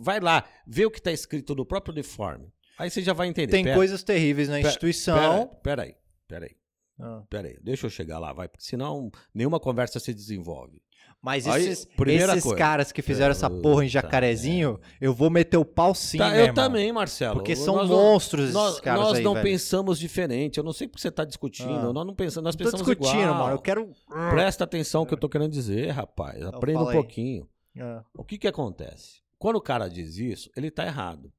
Vai 0.00 0.20
lá, 0.20 0.48
vê 0.66 0.86
o 0.86 0.90
que 0.90 0.96
está 1.00 1.12
escrito 1.12 1.54
no 1.54 1.66
próprio 1.66 1.92
uniforme. 1.92 2.50
Aí 2.78 2.88
você 2.88 3.02
já 3.02 3.12
vai 3.12 3.28
entender. 3.28 3.52
Tem 3.52 3.62
Pera- 3.62 3.76
coisas 3.76 4.02
terríveis 4.02 4.48
na 4.48 4.56
pera- 4.56 4.68
instituição. 4.68 5.18
Pera, 5.18 5.46
pera 5.62 5.82
aí, 5.82 5.94
pera 6.26 6.46
aí, 6.46 6.56
Ah. 6.98 7.22
pera 7.28 7.48
aí. 7.48 7.58
Deixa 7.62 7.84
eu 7.84 7.90
chegar 7.90 8.18
lá, 8.18 8.32
vai, 8.32 8.48
porque 8.48 8.64
senão 8.64 9.10
nenhuma 9.34 9.60
conversa 9.60 10.00
se 10.00 10.14
desenvolve. 10.14 10.80
Mas 11.24 11.46
Aí, 11.46 11.68
esses, 11.68 11.84
primeira 11.84 12.32
esses 12.32 12.42
coisa. 12.42 12.58
caras 12.58 12.90
que 12.90 13.00
fizeram 13.00 13.30
essa 13.30 13.48
porra 13.48 13.84
em 13.84 13.88
Jacarezinho, 13.88 14.80
eu 15.00 15.14
vou 15.14 15.30
meter 15.30 15.56
o 15.56 15.64
pau 15.64 15.94
sim, 15.94 16.18
Tá, 16.18 16.28
meu 16.30 16.34
eu 16.38 16.46
irmão. 16.46 16.54
também, 16.64 16.92
Marcelo. 16.92 17.34
Porque 17.36 17.54
são 17.54 17.76
Nós 17.76 17.88
não- 17.88 17.96
monstros 17.96 18.42
esses 18.46 18.54
Nós, 18.54 18.80
caras 18.80 19.00
nós 19.00 19.18
aí, 19.18 19.22
não 19.24 19.34
velho. 19.34 19.44
pensamos 19.44 20.00
diferente. 20.00 20.58
Eu 20.58 20.64
não 20.64 20.72
sei 20.72 20.88
porque 20.88 21.00
você 21.00 21.08
está 21.08 21.24
discutindo. 21.24 21.70
Ah. 21.90 21.92
Nós 21.92 22.04
não 22.04 22.14
pensamos, 22.14 22.44
nós 22.44 22.56
Tô 22.56 22.64
pensamos 22.64 22.84
discutindo, 22.84 23.20
igual. 23.22 23.34
mano. 23.38 23.52
Eu 23.54 23.58
quero... 23.60 23.88
Presta 24.30 24.64
atenção 24.64 25.02
no 25.02 25.06
que 25.06 25.14
eu 25.14 25.18
tô 25.18 25.28
querendo 25.28 25.52
dizer, 25.52 25.90
rapaz. 25.90 26.38
Então 26.38 26.48
Aprenda 26.56 26.82
um 26.82 26.88
aí. 26.88 26.94
pouquinho. 26.96 27.48
Ah. 27.78 28.02
O 28.18 28.24
que 28.24 28.36
que 28.36 28.48
acontece? 28.48 29.22
Quando 29.38 29.56
o 29.56 29.60
cara 29.62 29.88
diz 29.88 30.16
isso, 30.18 30.50
ele 30.56 30.72
tá 30.72 30.84
errado. 30.84 31.32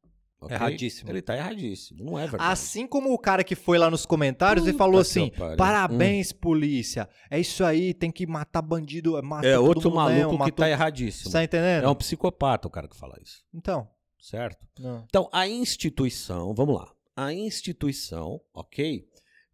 Ok? 0.46 0.56
Erradíssimo. 0.56 1.10
Ele 1.10 1.22
tá 1.22 1.36
erradíssimo. 1.36 2.04
Não 2.04 2.18
é 2.20 2.28
verdade. 2.28 2.52
Assim 2.52 2.86
como 2.88 3.14
o 3.14 3.18
cara 3.18 3.44
que 3.44 3.56
foi 3.56 3.78
lá 3.78 3.90
nos 3.90 4.06
comentários 4.06 4.66
e 4.68 4.72
Puta 4.72 4.78
falou 4.78 4.96
que 5.02 5.02
assim: 5.02 5.32
parabéns, 5.58 6.32
polícia. 6.32 7.08
É 7.30 7.40
isso 7.40 7.64
aí, 7.64 7.94
tem 7.94 8.12
que 8.12 8.26
matar 8.28 8.62
bandido. 8.62 9.22
Mata 9.24 9.48
é 9.48 9.56
todo 9.56 9.66
outro 9.68 9.90
mundo 9.90 9.96
maluco 9.96 10.16
mesmo, 10.18 10.32
que 10.32 10.38
matou- 10.38 10.56
tá 10.56 10.70
erradíssimo. 10.70 11.32
Tá 11.32 11.44
entendendo? 11.44 11.86
É 11.86 11.90
um 11.90 11.96
psicopata 11.96 12.68
o 12.68 12.72
cara 12.72 12.88
que 12.88 12.96
fala 12.96 13.16
isso. 13.22 13.44
Então. 13.54 13.88
Certo? 14.20 14.66
Não. 14.80 15.04
Então, 15.08 15.28
a 15.34 15.48
instituição, 15.48 16.54
vamos 16.54 16.76
lá. 16.76 16.90
A 17.16 17.34
instituição, 17.34 18.40
ok? 18.54 19.06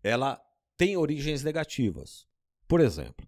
Ela 0.03 0.39
tem 0.77 0.95
origens 0.95 1.43
negativas. 1.43 2.25
Por 2.67 2.79
exemplo, 2.79 3.27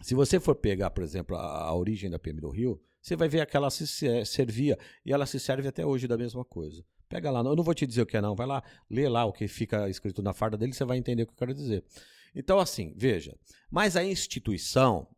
se 0.00 0.14
você 0.14 0.40
for 0.40 0.54
pegar, 0.54 0.90
por 0.90 1.04
exemplo, 1.04 1.36
a, 1.36 1.64
a 1.64 1.74
origem 1.74 2.08
da 2.10 2.18
PM 2.18 2.40
do 2.40 2.48
Rio, 2.50 2.80
você 3.02 3.14
vai 3.16 3.28
ver 3.28 3.46
que 3.46 3.56
ela 3.56 3.70
se 3.70 3.86
se- 3.86 4.24
servia 4.24 4.78
e 5.04 5.12
ela 5.12 5.26
se 5.26 5.38
serve 5.38 5.68
até 5.68 5.84
hoje 5.84 6.08
da 6.08 6.16
mesma 6.16 6.44
coisa. 6.44 6.82
Pega 7.08 7.30
lá, 7.30 7.40
eu 7.40 7.56
não 7.56 7.64
vou 7.64 7.74
te 7.74 7.86
dizer 7.86 8.02
o 8.02 8.06
que 8.06 8.16
é 8.16 8.20
não, 8.20 8.34
vai 8.34 8.46
lá, 8.46 8.62
lê 8.90 9.08
lá 9.08 9.24
o 9.24 9.32
que 9.32 9.48
fica 9.48 9.88
escrito 9.88 10.22
na 10.22 10.34
farda 10.34 10.56
dele, 10.58 10.72
você 10.74 10.84
vai 10.84 10.98
entender 10.98 11.22
o 11.22 11.26
que 11.26 11.32
eu 11.32 11.36
quero 11.38 11.54
dizer. 11.54 11.84
Então, 12.34 12.58
assim, 12.58 12.92
veja, 12.96 13.34
mas 13.70 13.96
a 13.96 14.04
instituição, 14.04 15.08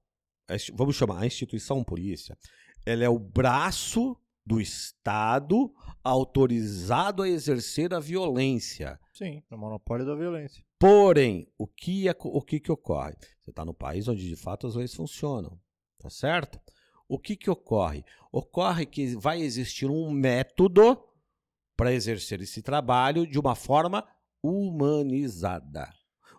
vamos 0.72 0.94
chamar 0.96 1.20
a 1.20 1.26
instituição 1.26 1.83
polícia, 1.83 2.38
ela 2.87 3.05
é 3.05 3.09
o 3.09 3.18
braço 3.18 4.16
do 4.46 4.61
Estado 4.61 5.72
autorizado 6.03 7.22
a 7.22 7.29
exercer 7.29 7.92
a 7.92 8.00
violência. 8.00 8.98
Sim, 9.12 9.42
no 9.50 9.59
monopólio 9.59 10.07
da 10.07 10.14
violência. 10.14 10.64
Porém, 10.79 11.46
o 11.59 11.66
que, 11.66 12.09
é- 12.09 12.16
o 12.18 12.40
que, 12.40 12.59
que 12.59 12.72
ocorre? 12.72 13.14
Você 13.42 13.50
está 13.50 13.64
no 13.64 13.74
país 13.74 14.09
onde 14.09 14.26
de 14.26 14.37
fato 14.37 14.66
as 14.66 14.76
leis 14.76 14.94
funcionam, 14.94 15.61
tá 15.98 16.09
certo? 16.09 16.59
O 17.09 17.18
que, 17.18 17.37
que 17.37 17.50
ocorre? 17.50 18.05
Ocorre 18.33 18.87
que 18.87 19.14
vai 19.16 19.42
existir 19.42 19.90
um 19.90 20.11
método 20.11 20.96
para 21.80 21.92
exercer 21.94 22.40
esse 22.42 22.60
trabalho 22.62 23.26
de 23.26 23.38
uma 23.38 23.54
forma 23.54 24.06
humanizada. 24.42 25.88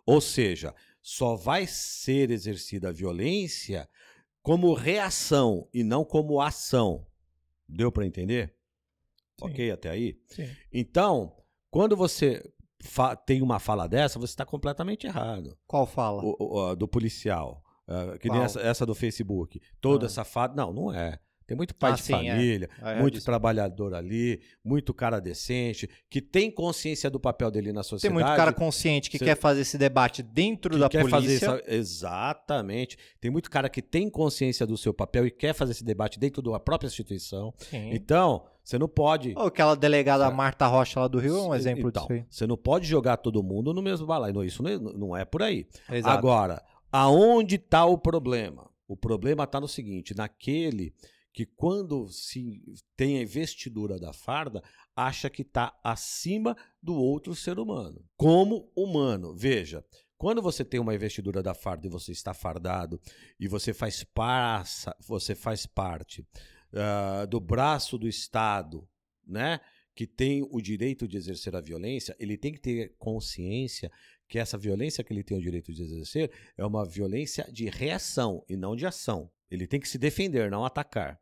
Ou 0.06 0.19
seja, 0.21 0.73
só 1.01 1.36
vai 1.36 1.65
ser 1.67 2.32
exercida 2.32 2.89
a 2.89 2.91
violência 2.91 3.89
como 4.41 4.73
reação 4.73 5.67
e 5.73 5.84
não 5.84 6.04
como 6.04 6.41
ação. 6.41 7.06
Deu 7.67 7.91
para 7.91 8.06
entender? 8.06 8.56
Sim. 9.39 9.45
Ok 9.45 9.71
até 9.71 9.89
aí? 9.89 10.19
Sim. 10.27 10.47
Então, 10.71 11.36
quando 11.69 11.95
você 11.95 12.43
tem 13.25 13.41
uma 13.41 13.60
fala 13.60 13.88
dessa, 13.88 14.19
você 14.19 14.34
está 14.34 14.45
completamente 14.45 15.06
errado. 15.08 15.58
Qual 15.67 15.86
fala? 15.86 16.23
O- 16.23 16.36
o- 16.39 16.75
do 16.75 16.88
policial, 16.88 17.63
ah, 17.88 18.17
que 18.19 18.27
nem 18.27 18.38
Qual? 18.39 18.45
essa, 18.45 18.60
essa 18.62 18.86
do 18.86 18.95
Facebook, 18.95 19.62
toda 19.80 20.08
Ah. 20.08 20.10
safada. 20.10 20.56
Não, 20.56 20.73
não 20.73 20.93
é. 20.93 21.19
Tem 21.47 21.58
muito 21.58 21.75
pai 21.75 21.91
Ah, 21.91 21.95
de 21.95 22.01
sim, 22.01 22.13
é. 22.13 22.32
família, 22.32 22.69
É, 22.82 22.99
muito 23.01 23.15
disso. 23.15 23.25
trabalhador 23.25 23.93
ali, 23.93 24.39
muito 24.63 24.93
cara 24.93 25.19
decente, 25.19 25.89
que 26.10 26.21
tem 26.21 26.49
consciência 26.49 27.10
do 27.10 27.19
papel 27.19 27.51
dele 27.51 27.73
na 27.73 27.82
Tem 27.82 27.89
sociedade. 27.89 28.13
muito 28.23 28.36
cara 28.38 28.54
consciente 28.54 29.10
que 29.10 29.17
Cê- 29.17 29.25
quer 29.25 29.36
fazer 29.38 29.62
esse 29.62 29.77
debate 29.77 30.23
dentro 30.23 30.73
que 30.75 30.80
da 30.80 30.88
quer 30.88 31.08
fazer 31.10 31.27
polícia. 31.27 31.45
essa- 31.47 31.63
exatamente. 31.75 32.97
Tem 33.19 33.30
muito 33.30 33.49
cara 33.49 33.69
que 33.69 33.82
tem 33.82 34.10
consciência 34.10 34.65
do 34.65 34.77
seu 34.77 34.93
papel 34.93 35.25
e 35.25 35.32
quer 35.32 35.54
fazer 35.54 35.71
esse 35.71 35.84
debate 35.84 36.19
dentro 36.19 36.41
da 36.41 36.60
própria 36.60 36.88
instituição. 36.88 37.54
Sim. 37.58 37.91
Então, 37.93 38.45
você 38.63 38.77
não 38.77 38.88
pode 38.88 39.34
Ou 39.36 39.47
aquela 39.47 39.75
delegada 39.75 40.23
Certo. 40.25 40.36
Marta 40.36 40.67
Rocha 40.67 40.99
lá 40.99 41.08
do 41.08 41.19
Rio 41.19 41.36
é 41.38 41.41
um 41.41 41.56
exemplo 41.56 41.89
então, 41.89 42.04
disso 42.04 42.13
aí. 42.13 42.25
Você 42.30 42.47
não 42.47 42.56
pode 42.58 42.88
jogar 42.88 43.17
todo 43.17 43.41
mundo 43.43 43.73
no 43.73 43.82
mesmo 43.82 44.06
balaio. 44.06 44.43
Isso 44.43 44.62
não 44.63 44.69
é, 44.69 44.77
não 44.80 45.17
é 45.17 45.25
por 45.25 45.41
aí. 45.41 45.65
Exato. 45.91 46.17
Agora, 46.17 46.63
aonde 46.91 47.56
está 47.56 47.86
o 47.86 47.97
problema? 47.97 48.69
O 48.88 48.95
problema 48.95 49.45
está 49.45 49.60
no 49.60 49.67
seguinte: 49.67 50.15
naquele 50.15 50.93
que 51.34 51.46
quando 51.46 52.08
se 52.10 52.62
tem 52.96 53.17
a 53.17 53.22
investidura 53.22 53.98
da 53.98 54.13
farda, 54.13 54.63
acha 54.96 55.30
que 55.30 55.41
está 55.41 55.78
acima 55.84 56.56
do 56.82 56.96
outro 56.96 57.36
ser 57.36 57.58
humano. 57.60 58.04
Como 58.17 58.72
humano, 58.76 59.34
veja, 59.36 59.84
quando 60.17 60.41
você 60.41 60.63
tem 60.63 60.80
uma 60.80 60.94
investidura 60.94 61.41
da 61.41 61.54
farda 61.54 61.88
e 61.88 61.89
você 61.89 62.12
está 62.12 62.34
fardado 62.34 63.00
e 63.39 63.48
você 63.48 63.74
faz, 63.74 64.04
passa, 64.04 64.96
você 65.00 65.34
faz 65.34 65.65
parte 65.65 66.22
uh, 66.22 67.26
do 67.28 67.39
braço 67.39 67.98
do 67.98 68.08
Estado, 68.08 68.88
né? 69.26 69.60
Que 69.96 70.06
tem 70.06 70.48
o 70.50 70.62
direito 70.62 71.08
de 71.08 71.17
exercer 71.17 71.56
a 71.56 71.62
violência, 71.62 72.15
ele 72.20 72.38
tem 72.38 72.54
que 72.54 72.60
ter 72.60 72.96
consciência 72.98 73.91
que 74.28 74.39
essa 74.39 74.58
violência 74.58 75.04
que 75.04 75.12
ele 75.12 75.24
tem 75.24 75.38
o 75.38 75.41
direito 75.41 75.74
de 75.74 75.82
exercer 75.82 76.32
é 76.58 76.65
uma 76.65 76.86
violência 76.86 77.50
de 77.52 77.65
reação 77.70 78.46
e 78.48 78.56
não 78.56 78.76
de 78.76 78.86
ação. 78.86 79.30
Ele 79.52 79.68
tem 79.68 79.80
que 79.80 79.90
se 79.90 79.98
defender, 79.98 80.50
não 80.50 80.66
atacar. 80.66 81.20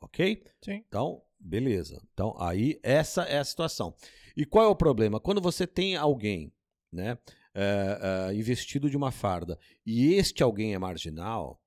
Ok? 0.00 0.42
Sim. 0.62 0.84
Então, 0.86 1.22
beleza. 1.38 2.02
Então, 2.12 2.34
aí, 2.38 2.78
essa 2.82 3.22
é 3.22 3.38
a 3.38 3.44
situação. 3.44 3.94
E 4.36 4.44
qual 4.44 4.66
é 4.66 4.68
o 4.68 4.76
problema? 4.76 5.20
Quando 5.20 5.40
você 5.40 5.66
tem 5.66 5.96
alguém, 5.96 6.52
né, 6.92 7.16
é, 7.54 8.34
investido 8.34 8.90
de 8.90 8.96
uma 8.96 9.10
farda 9.10 9.58
e 9.84 10.14
este 10.14 10.42
alguém 10.42 10.74
é 10.74 10.78
marginal, 10.78 11.60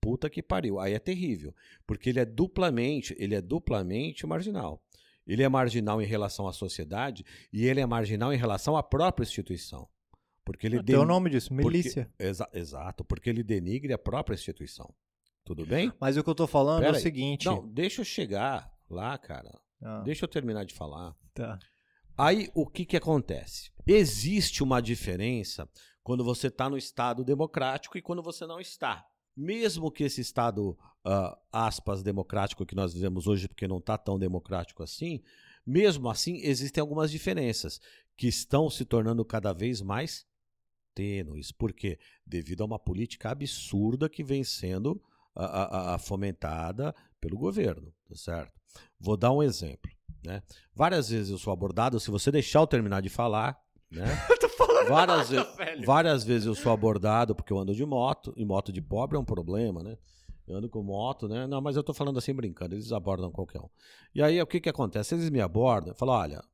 puta 0.00 0.28
que 0.28 0.42
pariu. 0.42 0.80
Aí 0.80 0.92
é 0.92 0.98
terrível, 0.98 1.54
porque 1.86 2.10
ele 2.10 2.20
é 2.20 2.24
duplamente, 2.24 3.14
ele 3.18 3.34
é 3.34 3.40
duplamente 3.40 4.26
marginal. 4.26 4.82
Ele 5.26 5.42
é 5.42 5.48
marginal 5.48 6.02
em 6.02 6.06
relação 6.06 6.48
à 6.48 6.52
sociedade 6.52 7.24
e 7.52 7.64
ele 7.64 7.80
é 7.80 7.86
marginal 7.86 8.32
em 8.32 8.36
relação 8.36 8.76
à 8.76 8.82
própria 8.82 9.22
instituição. 9.22 9.88
Porque 10.44 10.66
ele 10.66 10.82
Tem 10.82 10.96
o 10.96 11.04
nome 11.04 11.30
disso, 11.30 11.54
milícia. 11.54 12.06
Porque, 12.06 12.24
exa 12.24 12.50
exato, 12.52 13.04
porque 13.04 13.30
ele 13.30 13.44
denigre 13.44 13.92
a 13.92 13.98
própria 13.98 14.34
instituição. 14.34 14.92
Tudo 15.44 15.66
bem? 15.66 15.92
Mas 16.00 16.16
o 16.16 16.22
que 16.22 16.30
eu 16.30 16.34
tô 16.34 16.46
falando 16.46 16.80
Pera 16.80 16.90
é 16.90 16.92
o 16.92 16.96
aí. 16.96 17.02
seguinte. 17.02 17.46
Não, 17.46 17.66
deixa 17.68 18.00
eu 18.00 18.04
chegar 18.04 18.72
lá, 18.88 19.16
cara. 19.18 19.58
Ah, 19.82 20.00
Deixa 20.04 20.24
eu 20.24 20.28
terminar 20.28 20.64
de 20.64 20.74
falar. 20.74 21.14
tá. 21.34 21.58
Aí 22.16 22.50
o 22.54 22.66
que, 22.66 22.84
que 22.84 22.96
acontece? 22.96 23.70
Existe 23.86 24.62
uma 24.62 24.80
diferença 24.82 25.68
quando 26.04 26.22
você 26.22 26.48
está 26.48 26.68
no 26.68 26.76
Estado 26.76 27.24
democrático 27.24 27.96
e 27.96 28.02
quando 28.02 28.22
você 28.22 28.46
não 28.46 28.60
está. 28.60 29.04
Mesmo 29.36 29.90
que 29.90 30.04
esse 30.04 30.20
Estado, 30.20 30.78
ah, 31.04 31.36
aspas, 31.50 32.02
democrático 32.02 32.66
que 32.66 32.74
nós 32.74 32.92
vivemos 32.92 33.26
hoje, 33.26 33.48
porque 33.48 33.66
não 33.66 33.78
está 33.78 33.96
tão 33.96 34.18
democrático 34.18 34.82
assim, 34.82 35.22
mesmo 35.66 36.08
assim 36.10 36.36
existem 36.42 36.80
algumas 36.82 37.10
diferenças 37.10 37.80
que 38.16 38.28
estão 38.28 38.68
se 38.68 38.84
tornando 38.84 39.24
cada 39.24 39.52
vez 39.54 39.80
mais 39.80 40.26
tênues. 40.94 41.50
Por 41.50 41.72
quê? 41.72 41.98
Devido 42.26 42.62
a 42.62 42.66
uma 42.66 42.78
política 42.78 43.30
absurda 43.30 44.08
que 44.08 44.22
vem 44.22 44.44
sendo 44.44 45.02
ah, 45.34 45.94
ah, 45.94 45.98
fomentada 45.98 46.94
pelo 47.20 47.36
governo, 47.38 47.92
tá 48.08 48.14
certo? 48.14 48.52
Vou 48.98 49.16
dar 49.16 49.32
um 49.32 49.42
exemplo. 49.42 49.90
Né? 50.24 50.42
Várias 50.74 51.08
vezes 51.08 51.30
eu 51.30 51.38
sou 51.38 51.52
abordado, 51.52 51.98
se 51.98 52.10
você 52.10 52.30
deixar 52.30 52.60
eu 52.60 52.66
terminar 52.66 53.00
de 53.02 53.08
falar, 53.08 53.58
né? 53.90 54.04
Várias, 54.88 55.30
nada, 55.30 55.54
ve- 55.54 55.84
várias 55.86 56.24
vezes 56.24 56.46
eu 56.46 56.56
sou 56.56 56.72
abordado 56.72 57.36
porque 57.36 57.52
eu 57.52 57.58
ando 57.58 57.72
de 57.74 57.84
moto, 57.86 58.32
e 58.36 58.44
moto 58.44 58.72
de 58.72 58.80
pobre 58.82 59.16
é 59.16 59.20
um 59.20 59.24
problema, 59.24 59.80
né? 59.82 59.96
Eu 60.46 60.56
ando 60.56 60.68
com 60.68 60.82
moto, 60.82 61.28
né? 61.28 61.46
Não, 61.46 61.60
mas 61.60 61.76
eu 61.76 61.84
tô 61.84 61.94
falando 61.94 62.18
assim 62.18 62.34
brincando, 62.34 62.74
eles 62.74 62.90
abordam 62.90 63.30
qualquer 63.30 63.60
um. 63.60 63.68
E 64.12 64.20
aí 64.20 64.42
o 64.42 64.46
que 64.46 64.60
que 64.60 64.68
acontece? 64.68 65.14
Eles 65.14 65.30
me 65.30 65.40
abordam, 65.40 65.94
falam, 65.94 66.16
olha, 66.16 66.44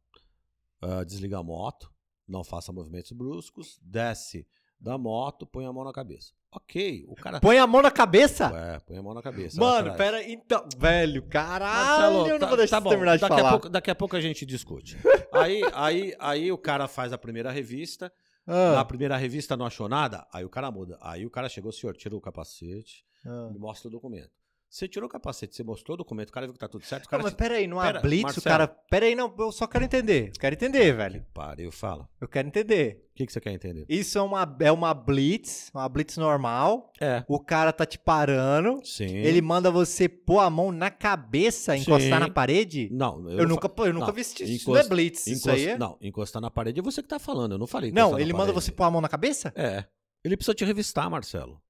ah, 0.83 1.05
desliga 1.05 1.39
a 1.39 1.43
moto, 1.43 1.91
não 2.27 2.45
faça 2.45 2.71
movimentos 2.71 3.13
bruscos, 3.13 3.79
desce 3.83 4.47
da 4.81 4.97
moto, 4.97 5.47
põe 5.47 5.67
a 5.67 5.73
mão 5.73 5.85
na 5.85 5.93
cabeça. 5.93 6.33
Ok, 6.51 7.05
o 7.09 7.15
cara... 7.15 7.41
Põe 7.41 7.59
a 7.59 7.67
mão 7.67 7.83
na 7.83 7.91
cabeça. 7.91 8.47
É, 8.55 8.79
põe 8.81 8.97
a 8.97 9.03
mão 9.03 9.13
na 9.13 9.21
cabeça. 9.21 9.61
Mano, 9.61 9.95
pera. 9.97 10.23
Então, 10.23 10.67
velho, 10.79 11.23
caralho. 11.23 12.15
Marcelo, 12.15 12.27
eu 12.27 12.33
não 12.33 12.39
tá- 12.39 12.47
vou 12.47 12.57
deixar 12.57 12.81
tá 12.81 12.89
terminar 12.89 13.17
de 13.17 13.21
daqui 13.21 13.37
falar. 13.37 13.49
A 13.49 13.53
pouco, 13.53 13.69
daqui 13.69 13.91
a 13.91 13.95
pouco 13.95 14.17
a 14.17 14.21
gente 14.21 14.47
discute. 14.47 14.97
aí, 15.33 15.63
aí, 15.75 16.15
aí 16.19 16.53
o 16.53 16.57
cara 16.57 16.89
faz 16.89 17.13
a 17.13 17.19
primeira 17.19 17.51
revista, 17.51 18.11
na 18.47 18.81
Ah, 18.81 18.85
primeira 18.85 19.15
revista 19.17 19.57
não 19.59 19.67
achou 19.67 19.89
nada, 19.91 20.27
aí 20.33 20.43
o 20.45 20.49
cara 20.49 20.71
muda. 20.71 20.97
Aí 21.03 21.27
o 21.27 21.31
cara 21.31 21.51
chegou, 21.51 21.71
senhor, 21.71 21.95
tira 21.95 22.17
o 22.17 22.21
capacete, 22.21 23.05
ah. 23.27 23.51
mostra 23.59 23.89
o 23.89 23.91
documento. 23.91 24.31
Você 24.71 24.87
tirou 24.87 25.09
o 25.09 25.11
capacete, 25.11 25.57
você 25.57 25.65
mostrou 25.65 25.95
o 25.95 25.97
documento, 25.97 26.29
o 26.29 26.33
cara 26.33 26.45
viu 26.47 26.53
que 26.53 26.59
tá 26.59 26.69
tudo 26.69 26.85
certo, 26.85 27.05
o 27.05 27.07
Não, 27.07 27.11
cara... 27.11 27.23
mas 27.23 27.33
te- 27.33 27.37
peraí, 27.37 27.67
não 27.67 27.81
há 27.81 27.91
blitz, 27.95 28.21
o 28.21 28.27
Marcelo. 28.27 28.45
cara... 28.45 28.69
Peraí, 28.69 29.15
não, 29.15 29.35
eu 29.39 29.51
só 29.51 29.67
quero 29.67 29.83
entender. 29.85 30.29
Eu 30.29 30.39
quero 30.39 30.55
entender, 30.55 30.93
velho. 30.95 31.25
Pariu, 31.33 31.73
fala. 31.73 32.07
Eu 32.21 32.29
quero 32.29 32.49
entender. 32.49 33.03
O 33.13 33.15
que, 33.19 33.27
que 33.27 33.33
você 33.33 33.41
quer 33.41 33.51
entender? 33.53 33.87
Isso 33.89 34.19
é 34.19 34.23
uma, 34.23 34.57
é 34.61 34.71
uma 34.71 34.93
blitz, 34.93 35.71
uma 35.75 35.89
blitz 35.89 36.19
normal. 36.19 36.93
É. 37.01 37.25
O 37.27 37.41
cara 37.41 37.73
tá 37.73 37.87
te 37.87 37.99
parando. 37.99 38.81
Sim. 38.85 39.07
Ele 39.17 39.41
manda 39.41 39.71
você 39.71 40.07
pôr 40.09 40.41
a 40.41 40.51
mão 40.51 40.71
na 40.71 40.91
cabeça, 40.91 41.75
encostar 41.75 42.01
Sim. 42.03 42.27
na 42.27 42.31
parede. 42.31 42.89
Não, 42.93 43.29
Eu, 43.31 43.39
não 43.39 43.55
nunca, 43.57 43.73
eu 43.79 43.93
nunca 43.95 44.07
não, 44.09 44.13
vi 44.13 44.21
isso. 44.21 44.35
Isso 44.45 44.53
encosta- 44.65 44.71
não 44.71 44.77
é 44.79 44.89
blitz, 44.89 45.27
isso 45.27 45.51
aí 45.51 45.67
é... 45.69 45.79
Não, 45.79 45.97
encostar 46.01 46.43
na 46.43 46.51
parede 46.51 46.79
é 46.79 46.83
você 46.83 47.03
que 47.03 47.09
tá 47.09 47.19
falando, 47.19 47.53
eu 47.53 47.59
não 47.59 47.67
falei 47.67 47.91
Não, 47.91 48.19
ele 48.19 48.33
manda 48.35 48.53
você 48.53 48.71
pôr 48.71 48.85
a 48.85 48.91
mão 48.91 49.01
na 49.01 49.09
cabeça? 49.09 49.51
É. 49.57 49.85
Ele 50.23 50.37
precisa 50.37 50.55
te 50.55 50.65
revistar, 50.65 51.09
Marcelo. 51.11 51.61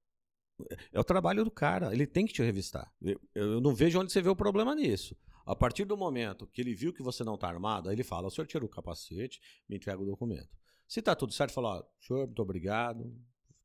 É 0.92 0.99
o 0.99 1.05
trabalho 1.05 1.44
do 1.44 1.51
cara. 1.51 1.92
Ele 1.92 2.07
tem 2.07 2.27
que 2.27 2.33
te 2.33 2.42
revistar. 2.42 2.90
Eu, 3.01 3.21
eu 3.35 3.61
não 3.61 3.75
vejo 3.75 4.01
onde 4.01 4.12
você 4.12 4.21
vê 4.21 4.29
o 4.29 4.37
problema 4.37 4.75
nisso. 4.75 5.16
A 5.47 5.55
partir 5.57 5.85
do 5.85 5.97
momento 5.97 6.47
que 6.47 6.61
ele 6.61 6.75
viu 6.75 6.92
que 6.92 7.03
você 7.03 7.25
não 7.25 7.35
está 7.37 7.49
armado, 7.49 7.88
aí 7.88 7.94
ele 7.94 8.05
fala: 8.05 8.27
o 8.29 8.31
senhor 8.31 8.47
tira 8.47 8.64
o 8.64 8.68
capacete, 8.68 9.40
me 9.68 9.77
entrega 9.77 10.03
o 10.03 10.05
documento. 10.07 10.49
Se 10.87 11.01
tá 11.01 11.14
tudo 11.14 11.33
certo, 11.33 11.53
fala: 11.53 11.79
ó, 11.79 11.85
senhor, 12.01 12.27
muito 12.27 12.42
obrigado, 12.42 13.14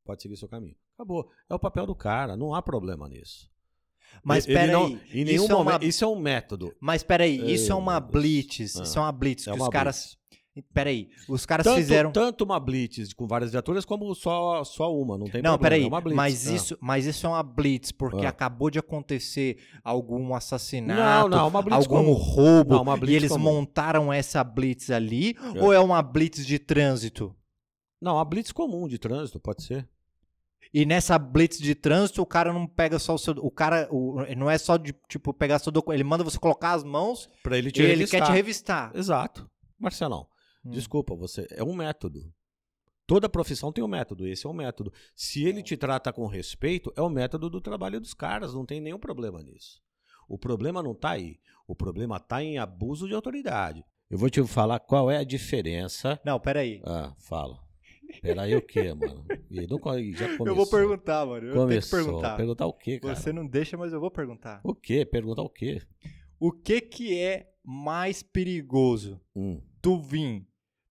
pode 0.04 0.22
seguir 0.22 0.36
seu 0.36 0.48
caminho. 0.48 0.76
Acabou. 0.94 1.30
É 1.50 1.54
o 1.54 1.58
papel 1.58 1.86
do 1.86 1.94
cara, 1.94 2.36
não 2.36 2.54
há 2.54 2.62
problema 2.62 3.08
nisso. 3.08 3.50
Mas 4.22 4.46
Ele- 4.46 4.58
ele 4.58 4.72
não- 4.72 4.90
peraí, 4.96 5.10
em 5.20 5.24
nenhum 5.24 5.44
isso, 5.44 5.52
é 5.52 5.56
uma, 5.56 5.78
isso 5.84 6.04
é 6.04 6.06
um 6.08 6.16
método. 6.16 6.74
mas 6.80 7.02
peraí, 7.02 7.52
isso 7.52 7.72
é 7.72 7.74
uma 7.74 7.92
meu 8.00 8.00
Deus. 8.02 8.12
blitz, 8.12 8.76
Ah, 8.76 8.82
isso 8.84 8.98
é 8.98 9.02
uma 9.02 9.12
blitz 9.12 9.46
é 9.48 9.50
que 9.50 9.56
uma 9.58 9.64
os 9.64 9.70
caras... 9.72 10.16
Peraí, 10.72 11.08
os 11.28 11.44
caras 11.44 11.64
Tanto, 11.64 11.76
fizeram... 11.78 12.12
tanto 12.12 12.44
uma 12.44 12.60
blitz 12.60 13.12
com 13.12 13.26
várias 13.26 13.50
viaturas 13.50 13.84
como 13.84 14.14
só, 14.14 14.62
só 14.62 14.94
uma, 14.94 15.18
não 15.18 15.26
tem 15.26 15.42
Não, 15.42 15.52
problema. 15.52 15.58
peraí, 15.58 15.82
é 15.82 15.86
uma 15.88 16.00
blitz. 16.00 16.16
mas, 16.16 16.46
Ah. 16.48 16.52
isso, 16.54 16.78
mas 16.80 17.06
isso 17.06 17.26
é 17.26 17.28
uma 17.28 17.42
blitz, 17.42 17.90
porque 17.90 18.24
Ah. 18.24 18.28
acabou 18.28 18.70
de 18.70 18.78
acontecer 18.78 19.58
algum 19.82 20.28
Não, 20.28 20.34
assassinato, 20.36 21.28
não, 21.28 21.48
uma 21.48 21.60
blitz 21.60 21.76
algum 21.84 21.96
comum. 22.04 22.12
roubo, 22.12 22.74
Não, 22.74 22.82
uma 22.82 22.96
blitz 22.96 23.12
e 23.12 23.16
eles 23.16 23.32
comum. 23.32 23.42
montaram 23.52 24.12
essa 24.12 24.44
blitz 24.44 24.90
ali, 24.90 25.36
É. 25.56 25.60
ou 25.60 25.72
é 25.72 25.80
uma 25.80 26.00
blitz 26.00 26.46
de 26.46 26.56
trânsito? 26.60 27.34
Não, 28.00 28.14
uma 28.14 28.24
blitz 28.24 28.52
comum 28.52 28.86
de 28.86 28.96
trânsito, 28.96 29.40
pode 29.40 29.64
ser. 29.64 29.88
E 30.72 30.84
nessa 30.86 31.18
blitz 31.18 31.58
de 31.58 31.74
trânsito, 31.74 32.22
o 32.22 32.26
cara 32.26 32.52
não 32.52 32.64
pega 32.66 32.98
só 33.00 33.14
o 33.14 33.18
seu. 33.18 33.34
O 33.38 33.50
cara. 33.50 33.88
o- 33.90 34.18
não 34.36 34.48
é 34.50 34.58
só 34.58 34.76
de, 34.76 34.92
tipo, 35.08 35.32
pegar 35.34 35.58
seu 35.58 35.72
documento. 35.72 35.96
Ele 35.96 36.04
manda 36.08 36.22
você 36.24 36.38
colocar 36.38 36.72
as 36.72 36.82
mãos 36.84 37.28
Pra 37.42 37.56
ele 37.58 37.68
e 37.68 37.72
te 37.72 37.80
ele 37.82 37.90
revistar. 37.94 38.20
quer 38.20 38.26
te 38.26 38.32
revistar. 38.32 38.92
Exato. 38.94 39.48
Marcelão, 39.78 40.26
Hum. 40.64 40.70
desculpa, 40.70 41.14
você 41.14 41.46
é 41.50 41.62
um 41.62 41.74
método. 41.74 42.32
Toda 43.06 43.28
profissão 43.28 43.70
tem 43.70 43.84
um 43.84 43.88
método, 43.88 44.26
esse 44.26 44.46
é 44.46 44.48
um 44.48 44.54
método. 44.54 44.92
Se 45.14 45.44
ele 45.44 45.62
te 45.62 45.76
trata 45.76 46.12
com 46.12 46.26
respeito, 46.26 46.92
é 46.96 47.02
o 47.02 47.10
método 47.10 47.50
do 47.50 47.60
trabalho 47.60 48.00
dos 48.00 48.14
caras, 48.14 48.54
não 48.54 48.64
tem 48.64 48.80
nenhum 48.80 48.98
problema 48.98 49.42
nisso. 49.42 49.82
O 50.26 50.38
problema 50.38 50.82
não 50.82 50.94
tá 50.94 51.10
aí. 51.10 51.38
O 51.68 51.74
problema 51.74 52.18
tá 52.18 52.42
em 52.42 52.56
abuso 52.56 53.06
de 53.06 53.14
autoridade. 53.14 53.84
Eu 54.08 54.16
vou 54.16 54.30
te 54.30 54.42
falar 54.46 54.78
qual 54.80 55.10
é 55.10 55.18
a 55.18 55.24
diferença. 55.24 56.18
Não, 56.24 56.40
peraí. 56.40 56.80
Ah, 56.84 57.14
fala. 57.18 57.58
Peraí 58.20 58.54
o 58.54 58.62
quê, 58.62 58.92
mano? 58.94 59.24
E 59.50 59.66
não, 59.66 59.78
já 60.12 60.36
começou. 60.36 60.46
Eu 60.46 60.54
vou 60.54 60.66
perguntar, 60.68 61.26
mano. 61.26 61.46
Eu 61.48 61.54
Começou. 61.54 61.66
tenho 61.66 61.82
que 61.82 61.90
perguntar. 61.90 62.36
Perguntar 62.36 62.66
o 62.66 62.72
quê, 62.72 63.00
cara? 63.00 63.16
Você 63.16 63.32
não 63.32 63.46
deixa, 63.46 63.76
mas 63.76 63.92
eu 63.92 64.00
vou 64.00 64.10
perguntar. 64.10 64.60
O 64.62 64.74
quê? 64.74 65.04
Perguntar 65.04 65.42
o 65.42 65.48
quê? 65.48 65.82
O 66.38 66.52
que 66.52 66.80
que 66.80 67.18
é 67.18 67.52
mais 67.62 68.22
perigoso? 68.22 69.20
Hum. 69.34 69.60
Tu 69.80 69.98
vir, 70.00 70.46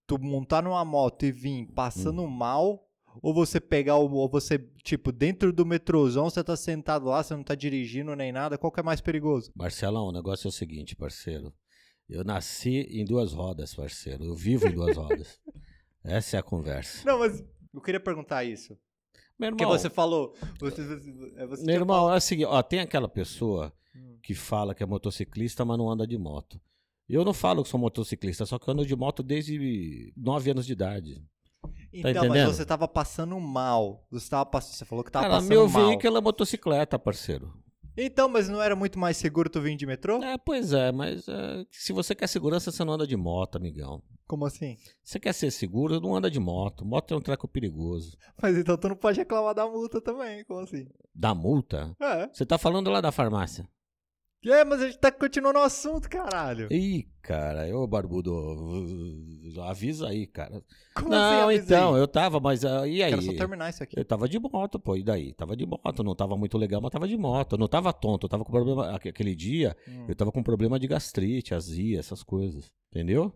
tu 0.08 0.18
montar 0.20 0.62
numa 0.64 0.84
moto 0.86 1.24
e 1.26 1.32
vir 1.32 1.68
passando 1.74 2.22
Hum. 2.24 2.28
mal, 2.30 2.88
ou 3.22 3.34
você 3.34 3.60
pegar 3.60 3.98
o. 3.98 4.12
Ou 4.12 4.28
você, 4.30 4.58
tipo, 4.84 5.12
dentro 5.12 5.54
do 5.54 5.66
metrôzão, 5.66 6.30
você 6.30 6.44
tá 6.44 6.56
sentado 6.56 7.06
lá, 7.06 7.22
você 7.24 7.36
não 7.36 7.44
tá 7.44 7.56
dirigindo 7.56 8.16
nem 8.16 8.32
nada, 8.32 8.58
qual 8.58 8.72
que 8.72 8.80
é 8.80 8.84
mais 8.84 9.02
perigoso? 9.02 9.52
Marcelão, 9.56 10.08
o 10.08 10.12
negócio 10.12 10.48
é 10.48 10.50
o 10.50 10.52
seguinte, 10.52 10.96
parceiro. 10.96 11.54
Eu 12.10 12.24
nasci 12.24 12.80
em 12.90 13.06
duas 13.06 13.32
rodas, 13.34 13.74
parceiro. 13.74 14.26
Eu 14.26 14.36
vivo 14.36 14.68
em 14.68 14.74
duas 14.74 14.96
rodas. 14.98 15.40
Essa 16.04 16.38
é 16.38 16.40
a 16.40 16.44
conversa. 16.44 17.06
Não, 17.06 17.20
mas 17.20 17.44
eu 17.74 17.82
queria 17.82 18.00
perguntar 18.00 18.44
isso. 18.44 18.78
Meu 19.40 19.50
Porque 19.52 19.64
irmão, 19.64 19.78
você 19.78 19.90
falou. 19.90 20.36
Você, 20.60 20.84
você, 21.48 21.64
meu 21.66 21.76
irmão 21.76 21.96
falado- 21.98 22.14
é 22.16 22.18
o 22.18 22.22
seguinte, 22.22 22.46
ó, 22.48 22.62
tem 22.62 22.80
aquela 22.80 23.08
pessoa 23.08 23.72
Hum. 23.96 24.18
que 24.22 24.34
fala 24.34 24.74
que 24.76 24.84
é 24.84 24.86
motociclista, 24.86 25.64
mas 25.64 25.78
não 25.78 25.90
anda 25.90 26.06
de 26.06 26.18
moto. 26.18 26.60
Eu 27.10 27.26
não 27.26 27.34
falo 27.34 27.64
que 27.64 27.70
sou 27.70 27.80
motociclista, 27.80 28.46
só 28.46 28.58
que 28.58 28.68
eu 28.68 28.74
ando 28.74 28.86
de 28.86 28.96
moto 28.96 29.22
desde 29.22 30.14
9 30.16 30.52
anos 30.52 30.66
de 30.66 30.72
idade. 30.72 31.22
Então, 31.92 32.12
mas 32.14 32.18
entendendo? 32.18 32.54
você 32.54 32.66
tava 32.66 32.88
passando 32.88 33.40
mal. 33.40 34.06
Você, 34.12 34.30
tava 34.30 34.46
pass... 34.46 34.66
você 34.66 34.86
falou 34.86 35.04
que 35.04 35.12
tava 35.12 35.26
Cara, 35.26 35.36
passando 35.36 35.50
meu 35.50 35.70
mal. 35.70 35.88
veículo 35.88 36.18
é 36.18 36.22
motocicleta, 36.22 36.98
parceiro. 36.98 37.54
Então, 37.96 38.28
mas 38.28 38.50
não 38.50 38.62
era 38.62 38.76
muito 38.76 38.98
mais 38.98 39.18
seguro 39.18 39.50
tu 39.50 39.62
vir 39.62 39.76
de 39.76 39.86
metrô? 39.86 40.22
É, 40.24 40.36
pois 40.38 40.74
é, 40.74 40.92
mas 40.92 41.28
é, 41.28 41.64
se 41.70 41.94
você 41.94 42.16
quer 42.16 42.28
segurança, 42.28 42.72
você 42.72 42.84
não 42.84 42.94
anda 42.94 43.06
de 43.06 43.16
moto, 43.16 43.56
amigão. 43.56 44.02
Como 44.26 44.46
assim? 44.46 44.78
Você 45.04 45.20
quer 45.20 45.34
ser 45.34 45.52
seguro, 45.52 46.00
não 46.00 46.16
anda 46.16 46.32
de 46.32 46.40
moto. 46.40 46.84
Moto 46.84 47.14
é 47.14 47.18
um 47.18 47.22
treco 47.22 47.48
perigoso. 47.48 48.18
Mas 48.42 48.58
então 48.58 48.76
tu 48.78 48.90
não 48.90 48.96
pode 48.96 49.20
reclamar 49.20 49.54
da 49.54 49.68
multa 49.68 50.02
também, 50.02 50.44
como 50.46 50.62
assim? 50.62 50.88
Da 51.14 51.36
multa? 51.36 51.96
É. 52.00 52.28
Você 52.34 52.46
tá 52.46 52.58
falando 52.58 52.90
lá 52.90 53.00
da 53.00 53.12
farmácia. 53.12 53.68
É, 54.46 54.64
mas 54.66 54.82
a 54.82 54.86
gente 54.88 54.98
tá 55.00 55.12
continuando 55.12 55.60
o 55.60 55.62
assunto, 55.64 56.10
caralho. 56.10 56.68
Ih, 56.72 57.08
cara, 57.22 57.66
ô 57.78 57.88
barbudo, 57.88 58.32
avisa 59.64 60.10
aí, 60.10 60.28
cara. 60.28 60.62
Como 60.96 61.10
não, 61.10 61.50
assim, 61.50 61.60
então, 61.60 61.94
aí? 61.96 62.00
eu 62.02 62.08
tava, 62.08 62.40
mas 62.40 62.64
ah, 62.66 62.88
e 62.88 63.02
aí? 63.04 63.10
Quero 63.12 63.22
só 63.22 63.34
terminar 63.34 63.70
isso 63.70 63.84
aqui. 63.84 63.98
Eu 64.00 64.06
tava 64.06 64.28
de 64.28 64.40
moto, 64.40 64.80
pô, 64.80 64.96
e 64.96 65.04
daí? 65.04 65.34
Tava 65.34 65.56
de 65.56 65.66
moto, 65.66 66.04
não 66.04 66.16
tava 66.16 66.36
muito 66.38 66.58
legal, 66.58 66.82
mas 66.82 66.92
tava 66.92 67.08
de 67.08 67.18
moto. 67.18 67.54
Eu 67.54 67.60
não 67.60 67.68
tava 67.68 67.92
tonto, 67.94 68.26
eu 68.26 68.30
tava 68.30 68.44
com 68.44 68.52
problema. 68.52 68.96
aque- 68.96 69.10
Aquele 69.10 69.36
dia, 69.36 69.76
Hum. 69.88 70.06
eu 70.08 70.16
tava 70.16 70.32
com 70.32 70.42
problema 70.44 70.80
de 70.80 70.88
gastrite, 70.88 71.54
azia, 71.54 72.00
essas 72.00 72.24
coisas. 72.24 72.72
Entendeu? 72.92 73.34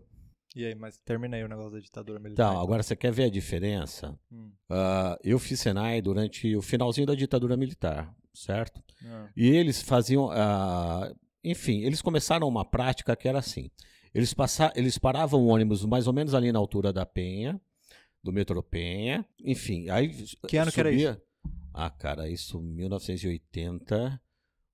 E 0.56 0.64
aí, 0.64 0.74
mas 0.74 0.98
terminei 0.98 1.42
o 1.44 1.48
negócio 1.48 1.72
da 1.72 1.78
ditadura 1.80 2.18
militar. 2.18 2.50
Então, 2.50 2.60
agora 2.60 2.82
você 2.82 2.96
quer 2.96 3.12
ver 3.12 3.24
a 3.24 3.30
diferença? 3.30 4.18
Hum. 4.32 4.50
Ah, 4.68 5.18
eu 5.22 5.38
fiz 5.38 5.60
Senai 5.60 6.00
durante 6.02 6.56
o 6.56 6.62
finalzinho 6.62 7.06
da 7.06 7.14
ditadura 7.14 7.56
militar, 7.56 8.14
certo? 8.34 8.82
Ah. 9.04 9.28
E 9.36 9.46
eles 9.48 9.82
faziam. 9.82 10.30
ah, 10.32 11.12
enfim, 11.44 11.82
eles 11.82 12.02
começaram 12.02 12.48
uma 12.48 12.64
prática 12.64 13.14
que 13.14 13.28
era 13.28 13.38
assim: 13.38 13.70
eles, 14.14 14.34
eles 14.74 14.98
paravam 14.98 15.40
o 15.42 15.46
ônibus 15.48 15.84
mais 15.84 16.06
ou 16.06 16.12
menos 16.12 16.34
ali 16.34 16.50
na 16.50 16.58
altura 16.58 16.92
da 16.92 17.04
Penha, 17.06 17.60
do 18.24 18.32
metrô 18.32 18.62
Penha. 18.62 19.24
Enfim, 19.44 19.88
aí. 19.90 20.08
Que 20.48 20.56
ano 20.56 20.72
que 20.72 20.80
era 20.80 20.90
subia- 20.90 21.22
Ah, 21.72 21.90
cara, 21.90 22.28
isso 22.28 22.58
1980. 22.60 24.20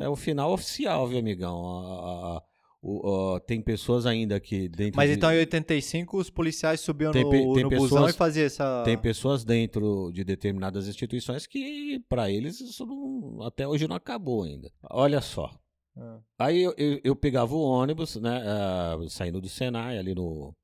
É 0.00 0.08
o 0.08 0.16
final 0.16 0.52
oficial, 0.52 1.06
viu, 1.06 1.18
amigão? 1.18 1.64
A- 1.64 2.38
a- 2.38 2.42
o- 2.82 3.40
tem 3.40 3.60
pessoas 3.60 4.06
ainda 4.06 4.38
que 4.38 4.68
dentro 4.68 4.96
Mas 4.96 5.10
de- 5.10 5.16
então 5.16 5.32
em 5.32 5.38
85 5.38 6.18
os 6.18 6.30
policiais 6.30 6.80
subiam 6.80 7.10
Tem 7.12 7.24
no, 7.24 7.30
tem 7.30 7.62
no 7.64 7.70
busão 7.70 7.80
pessoas- 8.02 8.14
e 8.14 8.16
faziam 8.16 8.46
essa. 8.46 8.82
Tem 8.84 8.96
pessoas 8.98 9.44
dentro 9.44 10.10
de 10.12 10.22
determinadas 10.24 10.86
instituições 10.88 11.46
que, 11.46 11.98
para 12.08 12.30
eles, 12.30 12.60
isso 12.60 12.84
não- 12.86 13.42
até 13.42 13.66
hoje 13.66 13.88
não 13.88 13.96
acabou 13.96 14.44
ainda. 14.44 14.70
Olha 14.90 15.20
só. 15.20 15.50
Ah. 15.96 16.20
Aí 16.38 16.62
eu, 16.62 16.74
eu, 16.76 17.00
eu 17.02 17.16
pegava 17.16 17.54
o 17.54 17.60
ônibus, 17.62 18.16
né? 18.16 18.42
ah, 18.46 18.96
saindo 19.08 19.40
do 19.40 19.48
Senai, 19.48 19.98
ali 19.98 20.14
no. 20.14 20.54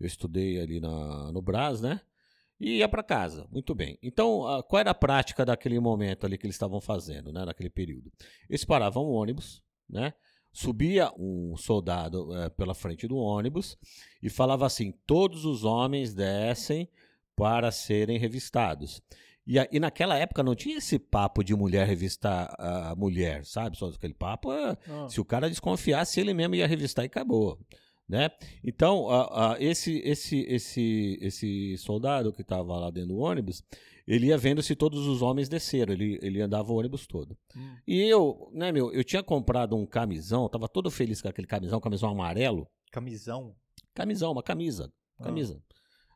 Eu 0.00 0.06
estudei 0.06 0.60
ali 0.60 0.80
na, 0.80 1.30
no 1.30 1.40
Brás, 1.40 1.80
né? 1.80 2.00
E 2.60 2.78
ia 2.78 2.88
para 2.88 3.02
casa. 3.04 3.46
Muito 3.52 3.72
bem. 3.74 3.96
Então, 4.02 4.44
ah, 4.46 4.62
qual 4.62 4.80
era 4.80 4.90
a 4.90 4.94
prática 4.94 5.44
daquele 5.44 5.78
momento 5.78 6.26
ali 6.26 6.36
que 6.36 6.44
eles 6.46 6.56
estavam 6.56 6.80
fazendo, 6.80 7.32
né? 7.32 7.44
Naquele 7.44 7.70
período? 7.70 8.10
Eles 8.48 8.64
paravam 8.64 9.04
o 9.04 9.12
ônibus, 9.12 9.62
né? 9.88 10.12
Subia 10.52 11.10
um 11.18 11.56
soldado 11.56 12.28
eh, 12.36 12.48
pela 12.50 12.74
frente 12.74 13.08
do 13.08 13.16
ônibus 13.16 13.76
e 14.22 14.28
falava 14.28 14.66
assim: 14.66 14.92
todos 15.06 15.44
os 15.44 15.64
homens 15.64 16.12
descem 16.14 16.88
para 17.34 17.70
serem 17.70 18.18
revistados. 18.18 19.00
E, 19.46 19.56
e 19.72 19.80
naquela 19.80 20.16
época 20.16 20.42
não 20.42 20.54
tinha 20.54 20.76
esse 20.78 20.98
papo 20.98 21.42
de 21.42 21.54
mulher 21.56 21.86
revistar 21.86 22.54
a 22.58 22.94
mulher, 22.94 23.44
sabe? 23.44 23.76
Só 23.76 23.86
aquele 23.88 24.14
papo. 24.14 24.50
ah, 24.50 24.76
Ah. 24.88 25.08
se 25.08 25.20
o 25.20 25.24
cara 25.24 25.48
desconfiasse, 25.48 26.20
ele 26.20 26.34
mesmo 26.34 26.54
ia 26.54 26.66
revistar 26.66 27.04
e 27.04 27.06
acabou. 27.06 27.58
Né? 28.08 28.28
Então, 28.62 29.08
a- 29.08 29.54
a- 29.54 29.56
esse, 29.62 29.98
esse, 30.04 30.40
esse, 30.42 31.18
esse 31.22 31.78
soldado 31.78 32.30
que 32.32 32.42
estava 32.42 32.76
lá 32.78 32.90
dentro 32.90 33.08
do 33.08 33.18
ônibus, 33.18 33.64
ele 34.06 34.26
ia 34.26 34.38
vendo 34.38 34.62
se 34.62 34.74
todos 34.74 35.06
os 35.06 35.22
homens 35.22 35.48
desceram, 35.48 35.92
ele, 35.92 36.18
ele 36.22 36.40
andava 36.40 36.72
o 36.72 36.76
ônibus 36.76 37.06
todo. 37.06 37.36
Hum. 37.56 37.76
E 37.86 38.00
eu, 38.02 38.50
né, 38.52 38.72
meu, 38.72 38.92
eu 38.92 39.04
tinha 39.04 39.22
comprado 39.22 39.76
um 39.76 39.86
camisão, 39.86 40.48
tava 40.48 40.68
todo 40.68 40.90
feliz 40.90 41.22
com 41.22 41.28
aquele 41.28 41.46
camisão, 41.46 41.80
camisão 41.80 42.10
amarelo. 42.10 42.68
Camisão? 42.90 43.54
Camisão, 43.94 44.32
uma 44.32 44.42
camisa. 44.42 44.92
Ah. 45.18 45.24
Camisa. 45.24 45.62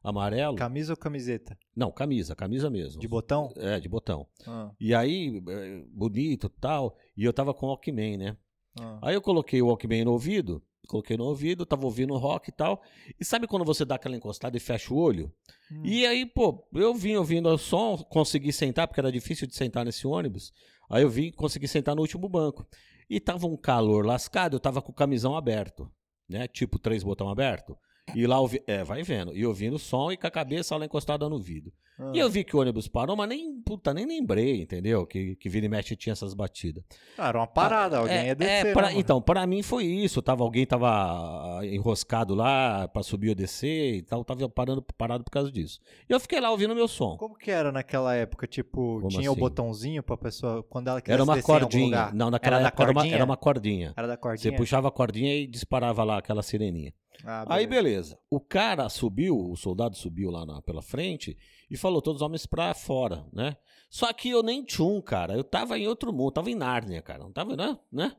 Amarelo. 0.03 0.55
Camisa 0.57 0.93
ou 0.93 0.97
camiseta? 0.97 1.59
Não, 1.75 1.91
camisa, 1.91 2.37
camisa 2.37 2.71
mesmo. 2.71 3.01
De 3.01 3.09
botão? 3.09 3.53
É, 3.57 3.81
de 3.81 3.89
botão. 3.89 4.27
Ah, 4.47 4.71
E 4.79 4.95
aí, 4.95 5.43
eh, 5.49 5.85
bonito 5.89 6.49
tal, 6.49 6.97
e 7.17 7.25
eu 7.25 7.33
tava 7.33 7.53
com 7.53 7.67
o 7.67 7.69
Walkman, 7.71 8.17
né? 8.17 8.37
ah. 8.79 9.01
Aí 9.03 9.15
eu 9.17 9.21
coloquei 9.21 9.61
o 9.61 9.67
Walkman 9.67 10.05
no 10.05 10.13
ouvido, 10.13 10.63
coloquei 10.87 11.17
no 11.17 11.25
ouvido, 11.25 11.67
tava 11.67 11.85
ouvindo 11.85 12.17
rock 12.17 12.49
e 12.49 12.53
tal. 12.53 12.83
E 13.19 13.25
sabe 13.25 13.47
quando 13.47 13.65
você 13.65 13.85
dá 13.85 13.97
aquela 13.97 14.17
encostada 14.17 14.57
e 14.57 14.61
fecha 14.61 14.93
o 14.93 14.97
olho? 14.97 15.33
Hum. 15.71 15.83
E 15.85 16.07
aí, 16.07 16.25
pô, 16.25 16.67
eu 16.75 16.95
vim 16.95 17.17
ouvindo 17.17 17.49
o 17.49 17.59
som, 17.59 17.99
consegui 17.99 18.53
sentar, 18.53 18.87
porque 18.87 19.01
era 19.01 19.13
difícil 19.13 19.47
de 19.47 19.55
sentar 19.55 19.85
nesse 19.85 20.07
ônibus. 20.07 20.53
Aí 20.89 21.03
eu 21.03 21.11
vim, 21.11 21.33
consegui 21.33 21.69
sentar 21.69 21.95
no 21.95 22.03
último 22.03 22.29
banco. 22.29 22.67
E 23.09 23.21
tava 23.21 23.47
um 23.47 23.57
calor 23.57 24.05
lascado, 24.05 24.57
eu 24.57 24.61
tava 24.61 24.83
com 24.83 24.91
o 24.91 24.95
camisão 24.95 25.37
aberto, 25.37 25.91
né? 26.29 26.49
Tipo 26.49 26.79
três 26.79 27.03
botão 27.03 27.29
aberto. 27.29 27.77
E 28.15 28.27
lá, 28.27 28.39
ouvi... 28.41 28.63
é, 28.67 28.85
vai 28.85 29.03
vendo. 29.03 29.37
E 29.37 29.45
ouvindo 29.45 29.75
o 29.77 29.79
som 29.79 30.13
e 30.13 30.17
com 30.17 30.27
a 30.27 30.31
cabeça 30.31 30.77
lá 30.77 30.85
encostada 30.85 31.29
no 31.29 31.39
vidro. 31.39 31.73
Ah. 31.99 32.13
E 32.15 32.19
eu 32.19 32.29
vi 32.29 32.45
que 32.45 32.55
o 32.55 32.61
ônibus 32.61 32.87
parou, 32.87 33.17
mas 33.17 33.27
nem, 33.29 33.59
puta, 33.63 33.93
nem 33.95 34.07
lembrei, 34.07 34.61
entendeu? 34.63 35.07
Que, 35.07 35.35
que 35.37 35.49
vira 35.49 35.65
e 35.65 35.69
mexe 35.69 35.97
tinha 35.97 36.13
essas 36.13 36.35
batidas. 36.35 36.85
Ah, 37.17 37.29
era 37.29 37.39
uma 37.39 37.47
parada, 37.47 37.99
alguém 37.99 38.17
É, 38.17 38.27
ia 38.27 38.35
descer. 38.35 38.67
é, 38.67 38.73
pra- 38.73 38.83
né, 38.83 38.89
mano? 38.89 39.01
então, 39.01 39.21
para 39.21 39.47
mim 39.47 39.63
foi 39.63 39.85
isso. 39.87 40.21
Tava, 40.21 40.45
alguém 40.45 40.67
tava 40.67 40.89
ah, 40.91 41.61
enroscado 41.67 42.35
lá 42.35 42.87
pra 42.89 43.03
subir 43.03 43.31
ou 43.31 43.35
descer 43.35 43.95
e 43.97 44.03
tal. 44.03 44.23
Tava 44.25 44.47
parando, 44.49 44.83
parado 44.97 45.25
por 45.25 45.31
causa 45.31 45.51
disso. 45.51 45.81
E 46.09 46.13
eu 46.13 46.21
fiquei 46.21 46.39
lá 46.39 46.51
ouvindo 46.51 46.75
meu 46.75 46.87
som. 46.87 47.17
Como 47.17 47.35
que 47.35 47.51
era 47.51 47.73
naquela 47.73 48.15
época? 48.15 48.47
Tipo, 48.47 48.99
Como 49.01 49.09
tinha 49.09 49.31
o 49.31 49.33
assim? 49.33 49.41
botãozinho 49.41 50.03
pra 50.03 50.17
pessoa, 50.19 50.63
quando 50.65 50.89
ela 50.89 51.01
quisesse 51.01 51.15
Era 51.15 51.25
uma 51.25 51.43
cordinha. 51.43 52.11
Não, 52.13 52.31
naquela 52.31 52.57
Era 52.57 52.63
da 52.65 52.69
época 52.69 52.83
era 52.83 52.91
uma, 52.93 52.95
cordinha? 53.01 53.15
era 53.17 53.25
uma 53.25 53.37
cordinha. 53.37 53.95
Era 53.97 54.07
da 54.07 54.15
Você 54.15 54.21
cordinha? 54.21 54.57
puxava 54.57 54.89
a 54.89 54.93
cordinha 54.93 55.35
e 55.35 55.47
disparava 55.47 56.05
lá 56.05 56.19
aquela 56.19 56.43
sireninha. 56.43 56.93
Ah, 57.25 57.45
Aí, 57.49 57.67
beleza. 57.67 58.19
O 58.31 58.39
cara 58.41 58.89
subiu, 58.89 59.37
o 59.39 59.57
soldado 59.57 59.97
subiu 59.97 60.31
lá 60.31 60.45
na- 60.47 60.63
pela 60.63 60.83
frente 60.83 61.37
e 61.71 61.77
falou 61.77 62.01
todos 62.03 62.21
os 62.23 62.27
homens 62.27 62.47
pra 62.47 62.73
fora, 62.75 63.27
né? 63.33 63.57
Só 63.91 64.13
que 64.13 64.29
eu 64.31 64.43
nem 64.43 64.65
tchum, 64.65 65.01
cara. 65.01 65.35
Eu 65.35 65.45
tava 65.45 65.79
em 65.79 65.87
outro 65.87 66.13
mundo, 66.13 66.33
tava 66.33 66.51
em 66.51 66.55
Nárnia, 66.55 67.01
cara. 67.03 67.21
Não 67.25 67.33
tava, 67.33 67.57
né? 67.57 67.79
né? 67.91 68.13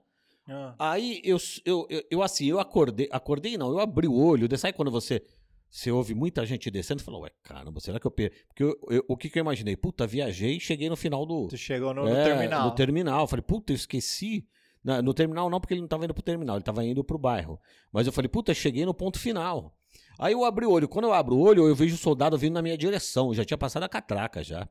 Ah. 0.49 0.75
Aí 0.79 1.21
eu, 1.23 1.37
eu, 1.65 1.85
eu, 1.89 2.03
eu, 2.09 2.21
assim, 2.23 2.45
eu 2.45 2.59
acordei, 2.59 3.09
acordei 3.11 3.57
não, 3.57 3.69
eu 3.69 3.79
abri 3.79 4.07
o 4.07 4.15
olho, 4.17 4.47
sabe 4.57 4.73
quando 4.73 4.89
você, 4.89 5.21
você 5.69 5.91
ouve 5.91 6.15
muita 6.15 6.45
gente 6.45 6.71
descendo 6.71 7.01
e 7.01 7.03
fala, 7.03 7.19
ué, 7.19 7.31
caramba, 7.43 7.81
será 7.81 7.99
que 7.99 8.07
eu 8.07 8.11
perdi? 8.11 8.33
Porque 8.47 8.63
eu- 8.63 8.79
eu- 8.89 9.05
o 9.09 9.17
que, 9.17 9.29
que 9.29 9.37
eu 9.37 9.41
imaginei? 9.41 9.75
Puta, 9.75 10.07
viajei 10.07 10.55
e 10.55 10.59
cheguei 10.59 10.87
no 10.89 10.95
final 10.95 11.25
do... 11.25 11.47
Tu 11.49 11.57
chegou 11.57 11.93
no, 11.93 12.05
no 12.05 12.15
É, 12.15 12.23
terminal. 12.23 12.69
No 12.69 12.75
terminal. 12.75 13.27
Falei, 13.27 13.43
puta, 13.43 13.73
eu 13.73 13.75
esqueci. 13.75 14.47
No 15.03 15.13
terminal 15.13 15.49
não, 15.49 15.59
porque 15.59 15.73
ele 15.73 15.81
não 15.81 15.87
tava 15.87 16.05
indo 16.05 16.13
pro 16.13 16.23
terminal, 16.23 16.55
ele 16.55 16.63
tava 16.63 16.83
indo 16.85 17.03
pro 17.03 17.17
bairro. 17.17 17.59
Mas 17.91 18.07
eu 18.07 18.13
falei, 18.13 18.29
puta, 18.29 18.53
cheguei 18.53 18.85
no 18.85 18.93
ponto 18.93 19.19
final. 19.19 19.75
Aí 20.17 20.31
eu 20.33 20.45
abri 20.45 20.65
o 20.65 20.71
olho. 20.71 20.87
Quando 20.87 21.05
eu 21.05 21.13
abro 21.13 21.35
o 21.35 21.39
olho, 21.39 21.67
eu 21.67 21.75
vejo 21.75 21.95
o 21.95 21.97
soldado 21.97 22.37
vindo 22.37 22.53
na 22.53 22.61
minha 22.61 22.77
direção. 22.77 23.27
Eu 23.27 23.33
já 23.33 23.43
tinha 23.43 23.57
passado 23.57 23.83
a 23.83 23.89
catraca 23.89 24.41
já. 24.43 24.67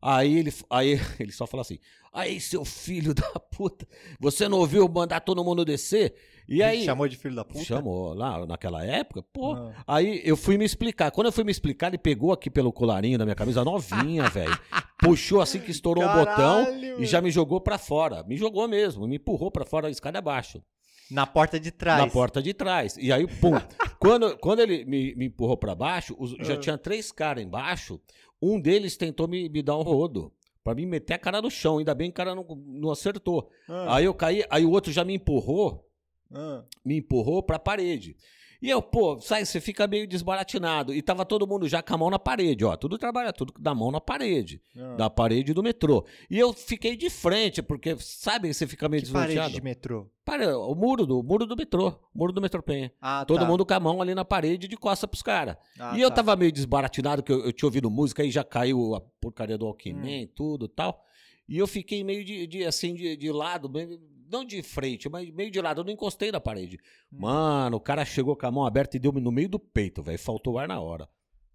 Aí 0.00 0.38
ele, 0.38 0.54
aí 0.70 1.00
ele 1.18 1.32
só 1.32 1.46
fala 1.46 1.62
assim: 1.62 1.78
Aí, 2.12 2.40
seu 2.40 2.64
filho 2.64 3.12
da 3.12 3.28
puta, 3.38 3.86
você 4.18 4.48
não 4.48 4.58
ouviu 4.58 4.88
mandar 4.88 5.20
todo 5.20 5.44
mundo 5.44 5.64
descer? 5.64 6.14
E 6.48 6.62
aí. 6.62 6.84
Chamou 6.84 7.06
de 7.06 7.16
filho 7.16 7.34
da 7.36 7.44
puta? 7.44 7.62
Chamou 7.64 8.14
lá 8.14 8.46
naquela 8.46 8.84
época, 8.84 9.22
pô. 9.32 9.52
Ah. 9.52 9.72
Aí 9.86 10.22
eu 10.24 10.36
fui 10.36 10.56
me 10.56 10.64
explicar. 10.64 11.10
Quando 11.10 11.26
eu 11.26 11.32
fui 11.32 11.44
me 11.44 11.50
explicar, 11.50 11.88
ele 11.88 11.98
pegou 11.98 12.32
aqui 12.32 12.48
pelo 12.48 12.72
colarinho 12.72 13.18
da 13.18 13.24
minha 13.24 13.34
camisa 13.34 13.62
novinha, 13.64 14.24
velho. 14.30 14.58
Puxou 14.98 15.40
assim 15.40 15.60
que 15.60 15.70
estourou 15.70 16.02
o 16.04 16.08
botão 16.08 16.64
Caralho, 16.64 17.02
e 17.02 17.06
já 17.06 17.20
me 17.20 17.30
jogou 17.30 17.60
pra 17.60 17.76
fora. 17.78 18.24
Me 18.24 18.36
jogou 18.36 18.66
mesmo, 18.66 19.06
me 19.06 19.16
empurrou 19.16 19.50
pra 19.50 19.64
fora 19.66 19.86
da 19.86 19.90
escada 19.90 20.18
abaixo, 20.18 20.62
Na 21.10 21.26
porta 21.26 21.60
de 21.60 21.70
trás. 21.70 22.00
na 22.00 22.08
porta 22.10 22.42
de 22.42 22.52
trás. 22.54 22.96
E 22.98 23.12
aí, 23.12 23.26
pum. 23.26 23.52
quando, 24.00 24.36
quando 24.38 24.60
ele 24.60 24.84
me, 24.86 25.14
me 25.14 25.26
empurrou 25.26 25.56
pra 25.56 25.74
baixo, 25.74 26.16
os- 26.18 26.34
já 26.40 26.54
Ah. 26.54 26.56
tinha 26.56 26.78
três 26.78 27.12
caras 27.12 27.44
embaixo. 27.44 28.00
Um 28.40 28.58
deles 28.60 28.96
tentou 28.96 29.28
me, 29.28 29.48
me 29.48 29.62
dar 29.62 29.76
um 29.76 29.82
rodo. 29.82 30.32
Pra 30.64 30.74
me 30.74 30.84
meter 30.86 31.14
a 31.14 31.18
cara 31.18 31.40
no 31.40 31.50
chão. 31.50 31.78
Ainda 31.78 31.94
bem 31.94 32.08
que 32.10 32.14
o 32.14 32.16
cara 32.16 32.34
não, 32.34 32.44
não 32.66 32.90
acertou. 32.90 33.48
Ah, 33.68 33.96
Aí 33.96 34.04
eu 34.04 34.14
caí, 34.14 34.44
aí 34.50 34.64
o 34.66 34.70
outro 34.70 34.92
já 34.92 35.04
me 35.04 35.14
empurrou 35.14 35.87
ah. 36.32 36.64
me 36.84 36.98
empurrou 36.98 37.42
pra 37.42 37.58
parede. 37.58 38.16
E 38.60 38.68
eu, 38.68 38.82
pô, 38.82 39.20
sai, 39.20 39.44
você 39.44 39.60
fica 39.60 39.86
meio 39.86 40.04
desbaratinado. 40.04 40.92
E 40.92 41.00
tava 41.00 41.24
todo 41.24 41.46
mundo 41.46 41.68
já 41.68 41.80
com 41.80 41.94
a 41.94 41.96
mão 41.96 42.10
na 42.10 42.18
parede, 42.18 42.64
ó. 42.64 42.76
Tudo 42.76 42.98
trabalha, 42.98 43.32
tudo 43.32 43.54
da 43.56 43.72
mão 43.72 43.92
na 43.92 44.00
parede. 44.00 44.60
ah. 44.76 44.96
Da 44.96 45.08
parede 45.08 45.54
do 45.54 45.62
metrô. 45.62 46.04
E 46.28 46.36
eu 46.36 46.52
fiquei 46.52 46.96
de 46.96 47.08
frente, 47.08 47.62
porque, 47.62 47.96
sabe, 48.00 48.52
você 48.52 48.66
fica 48.66 48.88
meio 48.88 49.04
Que 49.04 49.12
parede 49.12 49.52
de 49.52 49.60
metrô? 49.62 50.10
Para, 50.24 50.58
o 50.58 50.74
muro 50.74 51.06
do, 51.06 51.22
muro 51.22 51.46
do 51.46 51.56
metrô. 51.56 51.94
Muro 52.12 52.32
do 52.32 52.40
metrô 52.40 52.60
Penha. 52.60 52.92
Ah, 53.00 53.24
Todo 53.24 53.38
tá. 53.38 53.46
mundo 53.46 53.64
com 53.64 53.74
a 53.74 53.78
mão 53.78 54.02
ali 54.02 54.12
na 54.12 54.24
parede 54.24 54.66
de 54.66 54.76
costa 54.76 55.06
pros 55.06 55.22
caras. 55.22 55.56
Ah, 55.78 55.96
e 55.96 56.00
eu 56.00 56.08
tá. 56.10 56.16
tava 56.16 56.34
meio 56.34 56.50
desbaratinado, 56.50 57.22
que 57.22 57.30
eu, 57.30 57.44
eu 57.44 57.52
tinha 57.52 57.68
ouvido 57.68 57.88
música 57.88 58.24
e 58.24 58.30
já 58.32 58.42
caiu 58.42 58.96
a 58.96 59.00
porcaria 59.20 59.56
do 59.56 59.66
Walkman 59.66 60.24
Hum. 60.24 60.28
tudo 60.34 60.66
e 60.66 60.68
tal. 60.68 61.04
E 61.48 61.56
eu 61.56 61.66
fiquei 61.68 62.02
meio 62.02 62.24
de, 62.24 62.44
de, 62.48 62.64
assim, 62.64 62.92
de, 62.92 63.16
de 63.16 63.30
lado, 63.30 63.68
bem 63.68 64.00
não 64.30 64.44
de 64.44 64.62
frente, 64.62 65.08
mas 65.08 65.30
meio 65.30 65.50
de 65.50 65.60
lado. 65.60 65.80
Eu 65.80 65.84
não 65.84 65.92
encostei 65.92 66.30
na 66.30 66.40
parede. 66.40 66.78
Hum. 67.12 67.20
Mano, 67.20 67.76
o 67.76 67.80
cara 67.80 68.04
chegou 68.04 68.36
com 68.36 68.46
a 68.46 68.50
mão 68.50 68.66
aberta 68.66 68.96
e 68.96 69.00
deu 69.00 69.12
no 69.12 69.32
meio 69.32 69.48
do 69.48 69.58
peito, 69.58 70.02
velho. 70.02 70.18
Faltou 70.18 70.58
ar 70.58 70.68
na 70.68 70.80
hora. 70.80 71.08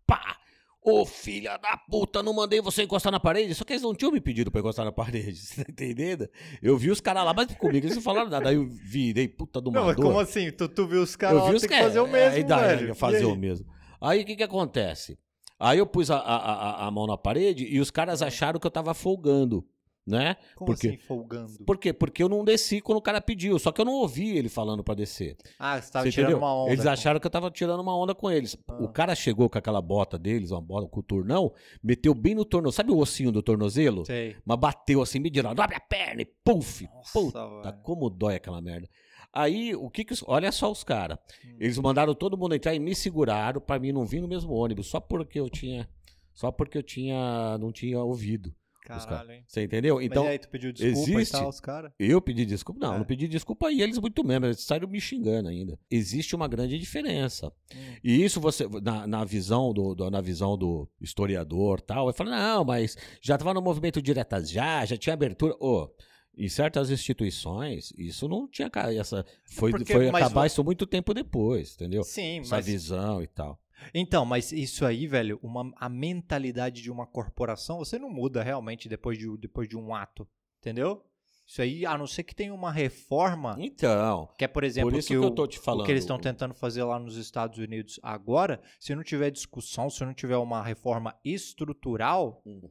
Pá! 0.05 0.37
Ô 0.85 1.05
filha 1.05 1.55
da 1.57 1.77
puta, 1.77 2.21
não 2.21 2.33
mandei 2.33 2.59
você 2.59 2.83
encostar 2.83 3.09
na 3.09 3.19
parede. 3.19 3.55
Só 3.55 3.63
que 3.63 3.71
eles 3.71 3.81
não 3.81 3.95
tinham 3.95 4.11
me 4.11 4.19
pedido 4.19 4.51
pra 4.51 4.59
encostar 4.59 4.83
na 4.83 4.91
parede. 4.91 5.37
Você 5.39 5.63
tá 5.63 5.71
entendendo? 5.71 6.27
Eu 6.61 6.77
vi 6.77 6.91
os 6.91 6.99
caras 6.99 7.23
lá, 7.23 7.33
mas 7.33 7.55
comigo 7.55 7.85
eles 7.85 7.95
não 7.95 8.03
falaram 8.03 8.29
nada. 8.29 8.49
Aí 8.49 8.55
eu 8.55 8.67
virei, 8.67 9.29
puta 9.29 9.61
do 9.61 9.71
Não, 9.71 9.85
mas 9.85 9.95
como 9.95 10.19
assim? 10.19 10.51
Tu, 10.51 10.67
tu 10.67 10.85
viu 10.85 11.01
os 11.01 11.15
caras 11.15 11.41
lá, 11.41 11.49
vi 11.49 11.55
os 11.55 11.61
tem 11.61 11.69
que 11.69 11.81
fazer 11.81 12.01
o 12.01 12.07
é, 12.07 12.11
mesmo, 12.11 12.53
aí 12.53 12.61
velho. 12.61 12.87
ia 12.87 12.95
fazer 12.95 13.23
o 13.23 13.35
mesmo. 13.35 13.65
Aí 14.01 14.23
o 14.23 14.25
que 14.25 14.35
que 14.35 14.43
acontece? 14.43 15.17
Aí 15.57 15.77
eu 15.77 15.87
pus 15.87 16.11
a, 16.11 16.17
a, 16.17 16.35
a, 16.35 16.87
a 16.87 16.91
mão 16.91 17.07
na 17.07 17.17
parede 17.17 17.65
e 17.65 17.79
os 17.79 17.89
caras 17.89 18.21
acharam 18.21 18.59
que 18.59 18.67
eu 18.67 18.71
tava 18.71 18.93
folgando, 18.93 19.65
né? 20.05 20.35
Como 20.55 20.67
Porque- 20.71 20.87
assim, 20.89 20.97
folgando? 20.97 21.63
Por 21.65 21.77
quê? 21.77 21.93
Porque 21.93 22.21
eu 22.21 22.27
não 22.29 22.43
desci 22.43 22.81
quando 22.81 22.97
o 22.97 23.01
cara 23.01 23.21
pediu. 23.21 23.57
Só 23.57 23.71
que 23.71 23.79
eu 23.79 23.85
não 23.85 23.93
ouvi 23.93 24.37
ele 24.37 24.49
falando 24.49 24.83
pra 24.83 24.93
descer. 24.95 25.37
Ah, 25.57 25.81
você 25.81 25.91
tava 25.91 26.05
Você 26.05 26.11
tirando 26.11 26.31
entendeu? 26.31 26.45
uma 26.45 26.63
onda. 26.63 26.71
Eles 26.73 26.85
acharam 26.85 27.19
que 27.19 27.25
eu 27.27 27.31
tava 27.31 27.49
tirando 27.49 27.79
uma 27.79 27.97
onda 27.97 28.13
com 28.13 28.29
eles. 28.29 28.57
Ah. 28.67 28.83
O 28.83 28.89
cara 28.89 29.15
chegou 29.15 29.49
com 29.49 29.57
aquela 29.57 29.81
bota 29.81 30.17
deles, 30.19 30.51
uma 30.51 30.61
bota 30.61 30.87
com 30.87 30.99
o 30.99 31.03
turnão, 31.03 31.53
meteu 31.81 32.13
bem 32.13 32.35
no 32.35 32.43
tornozelo. 32.45 32.73
Sabe 32.73 32.91
o 32.91 32.97
ossinho 32.97 33.31
do 33.31 33.41
tornozelo? 33.41 34.05
Sei. 34.05 34.35
Mas 34.45 34.59
bateu 34.59 35.01
assim, 35.01 35.19
me 35.19 35.29
dirigindo, 35.29 35.61
abre 35.61 35.75
a 35.75 35.79
perna 35.79 36.21
e 36.21 36.25
puf! 36.25 36.83
Nossa, 36.93 37.11
Puta, 37.19 37.47
velho. 37.61 37.77
como 37.83 38.09
dói 38.09 38.35
aquela 38.35 38.61
merda. 38.61 38.89
Aí, 39.31 39.73
o 39.73 39.89
que 39.89 40.03
que... 40.05 40.13
Olha 40.27 40.51
só 40.51 40.71
os 40.71 40.83
caras. 40.83 41.17
Hum. 41.43 41.55
Eles 41.59 41.77
mandaram 41.79 42.13
todo 42.13 42.37
mundo 42.37 42.53
entrar 42.53 42.75
e 42.75 42.79
me 42.79 42.93
seguraram 42.93 43.59
pra 43.59 43.79
mim 43.79 43.91
não 43.91 44.05
vir 44.05 44.21
no 44.21 44.27
mesmo 44.27 44.53
ônibus, 44.53 44.87
só 44.87 44.99
porque 44.99 45.39
eu 45.39 45.49
tinha... 45.49 45.89
Só 46.33 46.51
porque 46.51 46.77
eu 46.77 46.83
tinha... 46.83 47.57
não 47.57 47.71
tinha 47.71 47.99
ouvido. 48.03 48.53
Caralho, 48.83 49.31
hein? 49.31 49.43
Você 49.47 49.63
entendeu? 49.63 50.01
Então, 50.01 50.23
Mas 50.23 50.29
e 50.29 50.33
aí, 50.33 50.39
tu 50.39 50.49
pediu 50.49 50.71
desculpa 50.73 51.11
existe- 51.11 51.35
e 51.35 51.39
tal, 51.39 51.49
os 51.49 51.59
caras? 51.59 51.91
eu 51.99 52.21
pedi 52.21 52.45
desculpa. 52.45 52.79
Não, 52.85 52.95
É. 52.95 52.97
não 52.97 53.05
pedi 53.05 53.27
desculpa 53.27 53.71
e 53.71 53.81
eles 53.81 53.97
muito 53.97 54.23
mesmo. 54.23 54.45
Eles 54.45 54.61
saíram 54.61 54.87
me 54.87 54.99
xingando 54.99 55.49
ainda. 55.49 55.79
Existe 55.89 56.35
uma 56.35 56.47
grande 56.47 56.77
diferença. 56.77 57.47
Hum. 57.75 57.95
E 58.03 58.23
isso 58.23 58.39
você, 58.41 58.67
na, 58.81 59.07
na 59.07 59.23
visão 59.23 59.73
do, 59.73 59.95
do- 59.95 60.11
na 60.11 60.21
visão 60.21 60.57
do 60.57 60.89
historiador 61.01 61.79
tal, 61.81 62.07
eu 62.07 62.13
falo, 62.13 62.29
não, 62.29 62.63
mas 62.65 62.97
já 63.21 63.35
estava 63.35 63.53
no 63.53 63.61
movimento 63.61 64.01
diretas 64.01 64.49
já, 64.49 64.85
já 64.85 64.97
tinha 64.97 65.13
abertura. 65.13 65.55
Ô, 65.59 65.89
em 66.35 66.49
certas 66.49 66.89
instituições, 66.89 67.93
isso 67.97 68.27
não 68.27 68.47
tinha 68.49 68.69
essa. 68.99 69.23
Foi, 69.51 69.71
Porque- 69.71 69.93
foi 69.93 70.09
acabar 70.09 70.41
vo- 70.41 70.45
isso 70.47 70.63
muito 70.63 70.85
tempo 70.87 71.13
depois, 71.13 71.75
entendeu? 71.75 72.03
Sim, 72.03 72.39
Essa 72.39 72.55
mas... 72.55 72.65
visão 72.65 73.21
e 73.21 73.27
tal. 73.27 73.59
Então, 73.93 74.25
mas 74.25 74.51
isso 74.51 74.85
aí, 74.85 75.07
velho, 75.07 75.39
uma, 75.41 75.71
a 75.77 75.89
mentalidade 75.89 76.81
de 76.81 76.91
uma 76.91 77.05
corporação, 77.07 77.79
você 77.79 77.97
não 77.97 78.09
muda 78.09 78.43
realmente 78.43 78.87
depois 78.89 79.17
de, 79.17 79.37
depois 79.37 79.67
de 79.67 79.77
um 79.77 79.93
ato, 79.93 80.27
entendeu? 80.59 81.03
Isso 81.45 81.61
aí, 81.61 81.85
a 81.85 81.97
não 81.97 82.07
ser 82.07 82.23
que 82.23 82.33
tenha 82.33 82.53
uma 82.53 82.71
reforma, 82.71 83.57
Então, 83.59 84.29
que 84.37 84.45
é, 84.45 84.47
por 84.47 84.63
exemplo, 84.63 84.89
por 84.89 84.97
isso 84.97 85.09
que, 85.09 85.13
que, 85.13 85.19
o, 85.19 85.25
eu 85.25 85.31
tô 85.31 85.45
te 85.45 85.59
falando. 85.59 85.81
o 85.81 85.85
que 85.85 85.91
eles 85.91 86.03
estão 86.03 86.17
tentando 86.17 86.53
fazer 86.53 86.83
lá 86.83 86.97
nos 86.97 87.17
Estados 87.17 87.59
Unidos 87.59 87.99
agora, 88.01 88.61
se 88.79 88.95
não 88.95 89.03
tiver 89.03 89.29
discussão, 89.29 89.89
se 89.89 90.05
não 90.05 90.13
tiver 90.13 90.37
uma 90.37 90.63
reforma 90.63 91.15
estrutural, 91.23 92.41
Hum. 92.45 92.69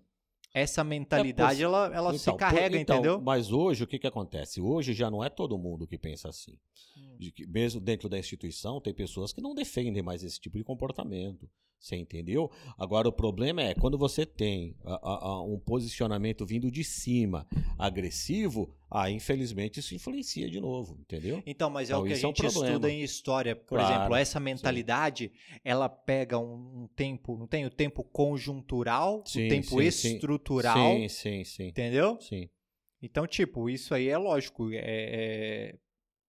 Essa 0.55 0.84
mentalidade, 0.84 1.62
ela, 1.62 1.90
ela 1.94 2.12
se 2.12 2.22
Então, 2.22 2.34
por- 2.34 2.40
carrega, 2.40 2.78
então, 2.78 2.96
entendeu? 2.96 3.20
Mas 3.20 3.50
hoje, 3.50 3.84
o 3.84 3.86
que, 3.86 3.98
que 3.98 4.07
acontece? 4.07 4.61
Hoje 4.61 4.92
já 4.92 5.11
não 5.11 5.24
é 5.24 5.30
todo 5.30 5.57
mundo 5.59 5.86
que 5.86 5.96
pensa 5.96 6.28
assim. 6.28 6.59
Hum. 6.96 7.16
De 7.18 7.32
que 7.32 7.46
mesmo 7.46 7.80
dentro 7.80 8.09
da 8.09 8.18
instituição, 8.18 8.80
tem 8.80 8.92
pessoas 8.92 9.32
que 9.32 9.40
não 9.40 9.55
defendem 9.55 10.03
mais 10.03 10.22
esse 10.22 10.38
tipo 10.38 10.59
de 10.59 10.64
comportamento. 10.64 11.48
Você 11.83 11.97
entendeu? 11.97 12.49
Agora, 12.78 13.09
o 13.09 13.12
problema 13.12 13.61
é 13.61 13.74
quando 13.74 13.99
você 13.99 14.24
tem 14.24 14.76
a- 14.85 14.95
a- 14.95 15.24
a 15.24 15.43
um 15.43 15.59
posicionamento 15.59 16.47
vindo 16.47 16.70
de 16.70 16.85
cima, 16.85 17.45
agressivo, 17.76 18.72
aí, 18.89 19.12
infelizmente, 19.12 19.80
isso 19.80 19.93
influencia 19.93 20.49
de 20.49 20.61
novo, 20.61 20.97
entendeu? 21.01 21.43
Então, 21.45 21.68
mas 21.68 21.91
é 21.91 21.95
Então, 21.95 22.05
o 22.05 22.07
que 22.07 22.12
a 22.12 22.16
isso 22.16 22.24
é 22.24 22.28
um 22.28 22.30
gente 22.30 22.47
estuda 22.47 22.89
em 22.89 23.03
história. 23.03 23.57
Por 23.57 23.80
Claro, 23.80 23.95
exemplo, 23.97 24.14
essa 24.14 24.39
mentalidade, 24.39 25.33
ela 25.64 25.89
pega 25.89 26.39
um, 26.39 26.83
um 26.85 26.89
tempo, 26.95 27.37
não 27.37 27.49
tem 27.49 27.66
o 27.66 27.70
tempo 27.70 28.05
conjuntural, 28.05 29.24
Sim, 29.26 29.47
o 29.47 29.49
tempo 29.49 29.83
sim, 29.83 29.91
sim. 29.91 30.14
estrutural, 30.14 30.76
Sim, 30.76 31.09
sim, 31.09 31.45
sim. 31.45 31.66
entendeu? 31.66 32.16
Sim. 32.20 32.49
Então, 33.03 33.26
tipo, 33.26 33.68
isso 33.68 33.93
aí 33.93 34.07
é 34.09 34.16
lógico, 34.16 34.70
é, 34.70 34.76
é- 34.76 35.78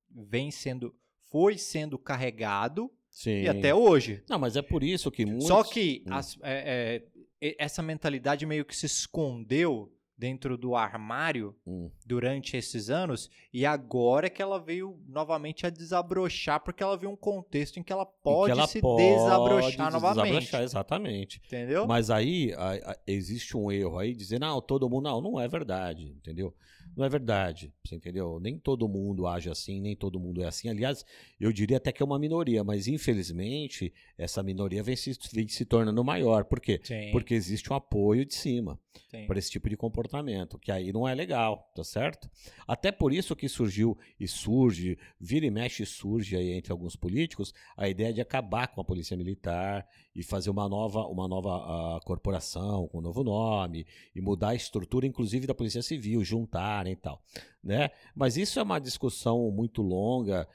vem 0.09 0.49
sendo, 0.49 0.95
foi 1.29 1.59
sendo 1.59 1.99
carregado 1.99 2.91
sim. 3.13 3.43
e 3.43 3.47
até 3.47 3.73
hoje. 3.73 4.21
Não, 4.29 4.37
mas 4.37 4.55
é 4.57 4.61
por 4.61 4.83
isso 4.83 5.09
que 5.09 5.25
muitos... 5.25 5.47
Só 5.47 5.63
que 5.63 6.03
Hum. 6.07 6.13
as- 6.13 6.37
é- 6.43 7.03
é, 7.41 7.55
essa 7.59 7.81
mentalidade 7.81 8.45
meio 8.45 8.65
que 8.65 8.75
se 8.75 8.85
escondeu 8.85 9.89
dentro 10.15 10.57
do 10.57 10.75
armário 10.75 11.53
Hum. 11.67 11.89
durante 12.05 12.55
esses 12.55 12.89
anos 12.89 13.29
e 13.51 13.65
agora 13.65 14.27
é 14.27 14.29
que 14.29 14.41
ela 14.41 14.57
veio 14.59 14.97
novamente 15.07 15.65
a 15.65 15.69
desabrochar 15.69 16.63
porque 16.63 16.81
ela 16.83 16.95
viu 16.95 17.09
um 17.09 17.15
contexto 17.15 17.77
em 17.77 17.83
que 17.83 17.91
ela 17.91 18.05
pode 18.05 18.53
que 18.53 18.57
ela 18.59 18.67
se 18.67 18.79
pode 18.79 19.03
desabrochar 19.03 19.91
novamente. 19.91 20.23
desabrochar, 20.29 20.61
exatamente. 20.63 21.41
Entendeu? 21.45 21.85
Mas 21.87 22.09
aí 22.09 22.53
a- 22.53 22.91
a- 22.91 22.97
existe 23.07 23.57
um 23.57 23.69
erro 23.71 23.97
aí, 23.97 24.13
dizer, 24.15 24.39
não, 24.39 24.61
todo 24.61 24.89
mundo. 24.89 25.03
Não, 25.03 25.19
não 25.19 25.39
é 25.39 25.47
verdade, 25.47 26.03
entendeu? 26.05 26.53
Não 26.95 27.05
é 27.05 27.09
verdade, 27.09 27.73
você 27.83 27.95
entendeu? 27.95 28.39
Nem 28.39 28.57
todo 28.57 28.87
mundo 28.87 29.25
age 29.25 29.49
assim, 29.49 29.81
nem 29.81 29.95
todo 29.95 30.19
mundo 30.19 30.43
é 30.43 30.47
assim. 30.47 30.69
Aliás, 30.69 31.05
eu 31.39 31.51
diria 31.51 31.77
até 31.77 31.91
que 31.91 32.03
é 32.03 32.05
uma 32.05 32.19
minoria, 32.19 32.63
mas 32.63 32.87
infelizmente 32.87 33.93
essa 34.17 34.43
minoria 34.43 34.83
vem 34.83 34.95
se, 34.95 35.17
vem 35.33 35.47
se 35.47 35.65
tornando 35.65 36.03
maior. 36.03 36.45
Por 36.45 36.59
quê? 36.59 36.79
Sim, 36.83 37.09
Porque 37.11 37.33
existe 37.33 37.71
um 37.71 37.75
apoio 37.75 38.25
de 38.25 38.35
cima 38.35 38.79
para 39.27 39.39
esse 39.39 39.49
tipo 39.49 39.69
de 39.69 39.77
comportamento, 39.77 40.59
que 40.59 40.71
aí 40.71 40.91
não 40.91 41.07
é 41.07 41.15
legal, 41.15 41.71
tá 41.75 41.83
certo? 41.83 42.29
Até 42.67 42.91
por 42.91 43.11
isso 43.11 43.35
que 43.35 43.49
surgiu 43.49 43.97
e 44.19 44.27
surge, 44.27 44.97
vira 45.19 45.45
e 45.45 45.51
mexe 45.51 45.85
surge 45.85 46.35
aí 46.35 46.51
entre 46.51 46.71
alguns 46.71 46.95
políticos 46.95 47.53
a 47.75 47.89
ideia 47.89 48.13
de 48.13 48.21
acabar 48.21 48.67
com 48.67 48.81
a 48.81 48.83
polícia 48.83 49.17
militar 49.17 49.87
e 50.15 50.23
fazer 50.23 50.49
uma 50.49 50.69
nova, 50.69 51.07
uma 51.07 51.27
nova 51.27 51.55
ah, 51.55 51.99
corporação 52.05 52.87
com 52.87 52.99
um 52.99 53.01
novo 53.01 53.23
nome 53.23 53.85
e 54.15 54.21
mudar 54.21 54.49
a 54.49 54.55
estrutura, 54.55 55.07
inclusive 55.07 55.47
da 55.47 55.55
polícia 55.55 55.81
civil, 55.81 56.23
juntarem 56.23 56.82
e 56.91 56.95
tal, 56.95 57.23
né? 57.63 57.89
Mas 58.15 58.37
isso 58.37 58.59
é 58.59 58.63
uma 58.63 58.79
discussão 58.79 59.49
muito 59.51 59.81
longa. 59.81 60.47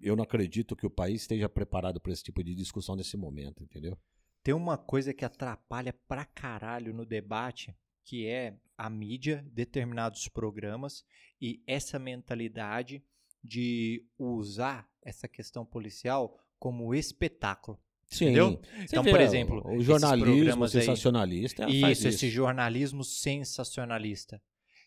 Eu 0.00 0.14
não 0.16 0.24
acredito 0.24 0.76
que 0.76 0.86
o 0.86 0.90
país 0.90 1.22
esteja 1.22 1.48
preparado 1.48 2.00
para 2.00 2.12
esse 2.12 2.22
tipo 2.22 2.42
de 2.44 2.54
discussão 2.54 2.94
nesse 2.96 3.16
momento, 3.16 3.62
entendeu? 3.62 3.96
Tem 4.42 4.54
uma 4.54 4.76
coisa 4.76 5.12
que 5.14 5.24
atrapalha 5.24 5.92
pra 6.08 6.24
caralho 6.24 6.92
no 6.92 7.06
debate, 7.06 7.74
que 8.04 8.26
é 8.26 8.56
a 8.76 8.90
mídia, 8.90 9.44
determinados 9.52 10.26
programas 10.28 11.04
e 11.40 11.62
essa 11.66 11.98
mentalidade 11.98 13.02
de 13.42 14.04
usar 14.18 14.88
essa 15.02 15.26
questão 15.28 15.64
policial 15.64 16.36
como 16.58 16.94
espetáculo. 16.94 17.78
Sim. 18.06 18.26
Entendeu? 18.26 18.60
Você 18.76 18.84
Então, 18.84 19.02
vê, 19.02 19.10
por 19.10 19.20
exemplo, 19.20 19.62
o 19.76 19.80
jornalismo 19.80 20.24
programas 20.34 20.76
aí- 20.76 20.82
sensacionalista 20.82 21.62
faz 21.80 21.98
Isso, 21.98 22.08
esse 22.08 22.28
jornalismo 22.28 23.02
sensacionalista. 23.04 24.40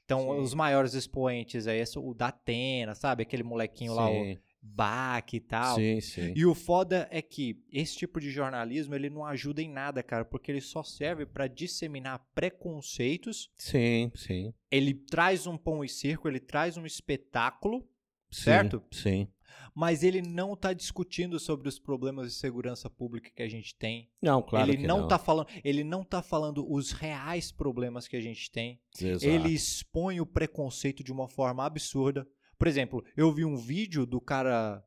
Então, 0.05 0.21
Sim. 0.21 0.39
os 0.41 0.53
maiores 0.53 0.93
expoentes 0.93 1.65
aí, 1.67 1.79
esse- 1.79 1.97
o 1.97 2.13
da 2.13 2.27
Atena, 2.27 2.93
sabe? 2.93 3.23
Aquele 3.23 3.41
molequinho 3.43 3.93
lá, 3.93 4.07
o 4.07 4.23
Sim, 4.23 4.37
Bach 4.61 5.33
e 5.33 5.39
tal. 5.39 5.75
sim, 5.75 5.99
sim. 6.01 6.33
E 6.35 6.45
o 6.45 6.53
foda 6.55 7.07
é 7.11 7.21
que 7.21 7.59
esse 7.71 7.97
tipo 7.97 8.19
de 8.19 8.29
jornalismo, 8.29 8.93
ele 8.95 9.09
não 9.09 9.25
ajuda 9.25 9.61
em 9.61 9.69
nada, 9.69 10.01
cara, 10.03 10.23
porque 10.23 10.51
ele 10.51 10.61
só 10.61 10.83
serve 10.83 11.25
pra 11.25 11.47
disseminar 11.47 12.23
preconceitos. 12.35 13.49
Sim, 13.57 14.11
sim. 14.15 14.53
Ele 14.71 14.93
traz 14.93 15.45
um 15.47 15.57
pão 15.57 15.83
e 15.83 15.89
circo, 15.89 16.27
ele 16.27 16.39
traz 16.39 16.77
um 16.77 16.85
espetáculo, 16.85 17.87
Sim, 18.31 18.43
Certo? 18.43 18.83
Sim. 18.91 19.27
Mas 19.73 20.03
ele 20.03 20.21
não 20.21 20.55
tá 20.55 20.73
discutindo 20.73 21.39
sobre 21.39 21.67
os 21.67 21.79
problemas 21.79 22.27
de 22.27 22.39
segurança 22.39 22.89
pública 22.89 23.29
que 23.35 23.43
a 23.43 23.47
gente 23.47 23.75
tem. 23.75 24.09
Não, 24.21 24.41
claro 24.41 24.69
ele 24.69 24.77
que 24.77 24.87
não, 24.87 25.01
não. 25.01 25.07
tá 25.07 25.17
falando, 25.17 25.47
ele 25.63 25.83
não 25.83 26.03
tá 26.03 26.21
falando 26.21 26.71
os 26.71 26.91
reais 26.91 27.51
problemas 27.51 28.07
que 28.07 28.15
a 28.15 28.21
gente 28.21 28.51
tem. 28.51 28.79
Exato. 28.99 29.25
Ele 29.25 29.49
expõe 29.49 30.21
o 30.21 30.25
preconceito 30.25 31.03
de 31.03 31.11
uma 31.11 31.27
forma 31.27 31.65
absurda. 31.65 32.27
Por 32.57 32.67
exemplo, 32.67 33.03
eu 33.17 33.31
vi 33.33 33.43
um 33.43 33.57
vídeo 33.57 34.05
do 34.05 34.21
cara 34.21 34.83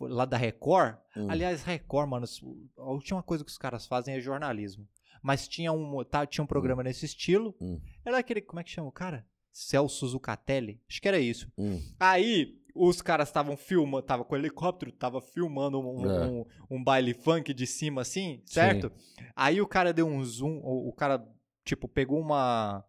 lá 0.00 0.24
da 0.24 0.36
Record. 0.36 0.96
Hum. 1.16 1.30
Aliás, 1.30 1.62
Record, 1.62 2.08
mano, 2.08 2.26
a 2.78 2.90
última 2.90 3.22
coisa 3.22 3.44
que 3.44 3.50
os 3.50 3.58
caras 3.58 3.86
fazem 3.86 4.14
é 4.14 4.20
jornalismo. 4.20 4.88
Mas 5.22 5.46
tinha 5.46 5.72
um, 5.72 6.02
tá, 6.04 6.26
tinha 6.26 6.42
um 6.42 6.46
programa 6.46 6.82
nesse 6.82 7.04
estilo. 7.04 7.54
Hum. 7.60 7.80
Era 8.04 8.18
aquele, 8.18 8.40
como 8.40 8.60
é 8.60 8.64
que 8.64 8.70
chama 8.70 8.88
o 8.88 8.92
cara? 8.92 9.26
Celso 9.52 10.08
Zucatelli? 10.08 10.80
Acho 10.88 11.00
que 11.00 11.08
era 11.08 11.20
isso. 11.20 11.52
Hum. 11.56 11.80
Aí, 12.00 12.58
os 12.74 13.02
caras 13.02 13.28
estavam 13.28 13.56
filmando, 13.56 14.06
tava 14.06 14.24
com 14.24 14.36
helicóptero, 14.36 14.92
tava 14.92 15.20
filmando 15.20 15.78
um, 15.80 16.10
É. 16.10 16.26
um, 16.26 16.44
um 16.70 16.82
baile 16.84 17.14
funk 17.14 17.52
de 17.52 17.66
cima 17.66 18.02
assim, 18.02 18.40
certo? 18.46 18.90
Aí 19.36 19.60
o 19.60 19.66
cara 19.66 19.92
deu 19.92 20.06
um 20.06 20.24
zoom, 20.24 20.60
o, 20.62 20.88
o 20.88 20.92
cara, 20.92 21.22
tipo, 21.64 21.86
pegou 21.88 22.18
uma 22.20 22.84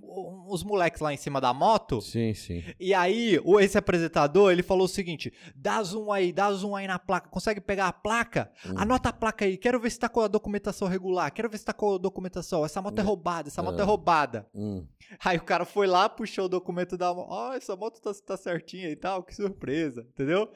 os 0.00 0.62
moleques 0.62 1.00
lá 1.00 1.12
em 1.12 1.16
cima 1.16 1.40
da 1.40 1.52
moto. 1.52 2.00
Sim, 2.00 2.34
sim. 2.34 2.62
E 2.78 2.92
aí, 2.94 3.40
o- 3.44 3.60
esse 3.60 3.78
apresentador, 3.78 4.50
ele 4.52 4.62
falou 4.62 4.84
o 4.84 4.88
seguinte: 4.88 5.32
dá 5.54 5.82
zoom 5.82 6.10
aí, 6.12 6.32
dá 6.32 6.52
zoom 6.52 6.74
aí 6.76 6.86
na 6.86 6.98
placa. 6.98 7.28
Consegue 7.28 7.60
pegar 7.60 7.88
a 7.88 7.92
placa? 7.92 8.50
Hum. 8.66 8.74
Anota 8.76 9.08
a 9.10 9.12
placa 9.12 9.44
aí. 9.44 9.56
Quero 9.56 9.78
ver 9.80 9.90
se 9.90 9.98
tá 9.98 10.08
com 10.08 10.20
a 10.20 10.28
documentação 10.28 10.88
regular. 10.88 11.32
Quero 11.32 11.48
ver 11.48 11.58
se 11.58 11.64
tá 11.64 11.72
com 11.72 11.94
a 11.94 11.98
documentação. 11.98 12.64
Essa 12.64 12.80
moto 12.82 12.98
é 12.98 13.02
roubada, 13.02 13.48
essa 13.48 13.62
moto 13.62 13.78
é 13.78 13.82
Ah. 13.82 13.86
roubada. 13.86 14.46
Hum. 14.54 14.84
Aí 15.24 15.36
o 15.38 15.42
cara 15.42 15.64
foi 15.64 15.86
lá, 15.86 16.08
puxou 16.08 16.46
o 16.46 16.48
documento 16.48 16.96
da 16.96 17.12
moto. 17.14 17.26
Ó, 17.30 17.52
essa 17.54 17.76
moto 17.76 18.00
tá, 18.00 18.12
tá 18.26 18.36
certinha 18.36 18.88
e 18.88 18.96
tal, 18.96 19.22
que 19.22 19.34
surpresa, 19.34 20.06
entendeu? 20.12 20.48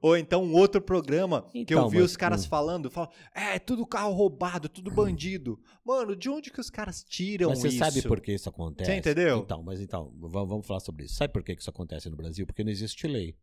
Ou 0.00 0.16
então 0.16 0.42
um 0.44 0.54
outro 0.54 0.80
programa 0.80 1.42
que 1.52 1.58
eu 1.58 1.62
Então, 1.62 1.88
vi 1.88 1.96
mas- 1.98 2.06
os 2.10 2.16
caras 2.16 2.44
hum. 2.44 2.48
falando, 2.48 2.90
falam, 2.90 3.10
é, 3.34 3.58
tudo 3.58 3.86
carro 3.86 4.12
roubado, 4.12 4.68
tudo 4.68 4.90
bandido. 4.90 5.58
Mano, 5.84 6.14
de 6.14 6.28
onde 6.30 6.50
que 6.50 6.60
os 6.60 6.70
caras 6.70 7.02
tiram 7.02 7.50
Mas 7.50 7.58
você 7.60 7.68
isso? 7.68 7.78
sabe 7.78 8.02
por 8.02 8.20
que 8.20 8.32
isso 8.32 8.48
acontece? 8.48 8.81
Você 8.84 8.96
entendeu? 8.96 9.38
Então, 9.38 9.62
mas 9.62 9.80
então, 9.80 10.12
vamos, 10.16 10.66
falar 10.66 10.80
sobre 10.80 11.04
isso. 11.04 11.14
Sabe 11.14 11.32
por 11.32 11.42
que 11.42 11.54
que 11.54 11.60
isso 11.60 11.70
acontece 11.70 12.08
no 12.10 12.16
Brasil? 12.16 12.46
Porque 12.46 12.64
não 12.64 12.70
existe 12.70 13.06
lei. 13.06 13.36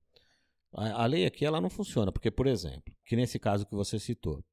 A, 0.73 1.03
a 1.03 1.05
lei 1.05 1.25
aqui, 1.25 1.45
ela 1.45 1.61
não 1.61 1.69
funciona. 1.69 2.11
Porque, 2.11 2.31
por 2.31 2.47
exemplo, 2.47 2.93
que 3.05 3.15
nesse 3.15 3.39
caso 3.39 3.65
que 3.65 3.75
você 3.75 3.99
citou, 3.99 4.43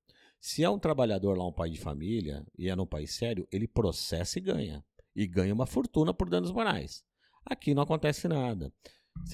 se 0.40 0.62
é 0.62 0.70
um 0.70 0.78
trabalhador 0.78 1.36
lá, 1.36 1.46
um 1.46 1.52
pai 1.52 1.70
de 1.70 1.78
família, 1.78 2.44
e 2.58 2.68
é 2.68 2.76
num 2.76 2.86
país 2.86 3.14
sério, 3.14 3.46
ele 3.50 3.66
processa 3.66 4.38
e 4.38 4.42
ganha. 4.42 4.84
E 5.14 5.26
ganha 5.26 5.52
uma 5.52 5.66
fortuna 5.66 6.12
por 6.12 6.28
danos 6.28 6.50
morais. 6.50 7.04
Aqui 7.44 7.74
não 7.74 7.82
acontece 7.82 8.28
nada. 8.28 8.72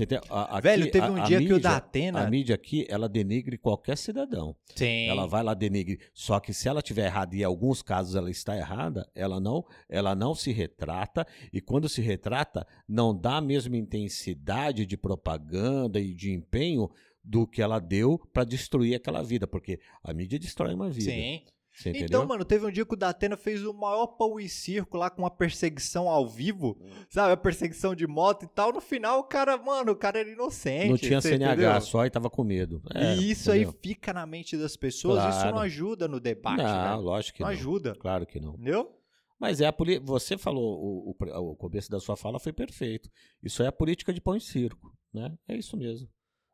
Tem, 0.06 0.18
a- 0.30 0.44
aqui, 0.56 0.62
Velho, 0.62 0.90
teve 0.90 1.06
a- 1.06 1.10
um 1.10 1.16
a 1.16 1.24
dia 1.24 1.38
que 1.38 1.44
o 1.52 1.56
mídia- 1.56 1.70
Datena. 1.70 2.20
A 2.26 2.30
mídia 2.30 2.54
aqui, 2.54 2.86
ela 2.88 3.08
denigre 3.08 3.58
qualquer 3.58 3.96
cidadão. 3.98 4.56
Sim. 4.74 5.06
Ela 5.08 5.26
vai 5.26 5.42
lá 5.42 5.52
denigre. 5.54 5.98
Só 6.14 6.40
que 6.40 6.54
se 6.54 6.68
ela 6.68 6.80
tiver 6.80 7.06
errada 7.06 7.36
e 7.36 7.40
em 7.40 7.44
alguns 7.44 7.82
casos 7.82 8.14
ela 8.16 8.30
está 8.30 8.56
errada, 8.56 9.06
ela 9.14 9.38
não, 9.38 9.64
ela 9.88 10.14
não 10.14 10.34
se 10.34 10.50
retrata 10.52 11.26
e 11.52 11.60
quando 11.60 11.88
se 11.88 12.00
retrata 12.00 12.66
não 12.88 13.14
dá 13.16 13.36
a 13.36 13.40
mesma 13.42 13.76
intensidade 13.76 14.86
de 14.86 14.96
propaganda 14.96 16.00
e 16.00 16.14
de 16.14 16.32
empenho 16.32 16.90
do 17.24 17.46
que 17.46 17.62
ela 17.62 17.78
deu 17.78 18.18
para 18.32 18.44
destruir 18.44 18.94
aquela 18.96 19.22
vida, 19.22 19.46
porque 19.46 19.78
a 20.02 20.12
mídia 20.12 20.38
destrói 20.38 20.74
uma 20.74 20.90
vida. 20.90 21.10
Sim. 21.10 21.42
Então, 21.86 22.26
mano, 22.26 22.44
teve 22.44 22.66
um 22.66 22.70
dia 22.70 22.84
que 22.84 22.92
o 22.94 22.96
Datena 22.96 23.36
fez 23.36 23.64
o 23.64 23.72
maior 23.72 24.06
pão 24.08 24.38
e 24.38 24.48
circo 24.48 24.96
lá 24.98 25.08
com 25.08 25.22
uma 25.22 25.30
perseguição 25.30 26.08
ao 26.08 26.28
vivo, 26.28 26.76
Hum. 26.80 26.90
sabe? 27.08 27.32
A 27.32 27.36
perseguição 27.36 27.94
de 27.94 28.06
moto 28.06 28.44
e 28.44 28.48
tal. 28.48 28.72
No 28.72 28.80
final, 28.80 29.20
o 29.20 29.24
cara, 29.24 29.56
mano, 29.56 29.92
o 29.92 29.96
cara 29.96 30.20
era 30.20 30.30
inocente. 30.30 30.90
não 30.90 30.98
tinha 30.98 31.20
CNH 31.20 31.52
entendeu? 31.54 31.80
só 31.80 32.04
e 32.04 32.10
tava 32.10 32.28
com 32.28 32.44
medo. 32.44 32.82
É, 32.94 33.16
e 33.16 33.30
isso 33.30 33.50
aí 33.50 33.62
entendeu? 33.62 33.78
fica 33.82 34.12
na 34.12 34.26
mente 34.26 34.56
das 34.56 34.76
pessoas, 34.76 35.18
isso 35.24 35.40
Claro. 35.40 35.56
não 35.56 35.62
ajuda 35.62 36.06
no 36.06 36.20
debate, 36.20 36.62
Não, 36.62 37.00
lógico 37.00 37.36
que 37.38 37.42
Não 37.42 37.48
não. 37.50 37.56
ajuda. 37.56 37.94
Claro 37.96 38.26
que 38.26 38.38
não. 38.38 38.54
Entendeu? 38.54 38.94
Mas 39.40 39.60
é 39.60 39.66
a 39.66 39.72
política. 39.72 40.06
Você 40.06 40.36
falou, 40.38 40.78
o, 40.78 41.10
o, 41.18 41.50
o 41.52 41.56
começo 41.56 41.90
da 41.90 41.98
sua 41.98 42.16
fala 42.16 42.38
foi 42.38 42.52
perfeito. 42.52 43.10
Isso 43.42 43.62
é 43.62 43.66
a 43.66 43.72
política 43.72 44.12
de 44.12 44.20
pão 44.20 44.36
e 44.36 44.40
circo, 44.40 44.92
né? 45.12 45.36
É 45.48 45.56
isso 45.56 45.76
mesmo. 45.76 46.08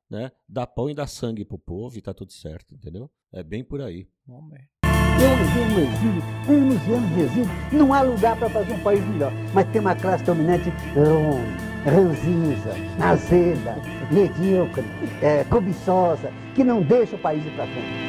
Né? 0.09 0.33
Dá 0.49 0.67
pão 0.67 0.89
e 0.89 0.95
dá 0.95 1.07
sangue 1.07 1.45
pro 1.45 1.59
povo 1.59 1.99
e 1.99 2.01
tá 2.01 2.15
tudo 2.15 2.33
certo, 2.33 2.75
entendeu? 2.75 3.11
É 3.31 3.43
bem 3.43 3.63
por 3.63 3.83
aí. 3.83 4.09
Vamos 4.27 4.51
ver. 4.53 4.71
Eu 5.21 5.37
vivi 5.37 5.75
no 5.75 5.81
exílio, 5.81 6.23
anos 6.49 6.81
e 6.87 6.93
anos 6.93 7.15
de 7.15 7.21
exílio. 7.23 7.51
Não 7.73 7.93
há 7.93 8.03
lugar 8.03 8.37
para 8.37 8.49
fazer 8.49 8.73
um 8.73 8.79
país 8.79 9.05
melhor. 9.09 9.33
Mas 9.53 9.67
tem 9.69 9.81
uma 9.81 9.95
classe 9.95 10.23
dominante 10.25 10.73
ron- 10.95 11.41
ranzinza, 11.85 12.71
azeda, 13.01 13.77
medíocre, 14.11 14.85
eh, 15.23 15.45
cobiçosa, 15.51 16.31
que 16.55 16.63
não 16.63 16.83
deixa 16.83 17.17
o 17.17 17.19
país 17.19 17.45
ir 17.45 17.51
para 17.51 17.67
frente. 17.67 18.08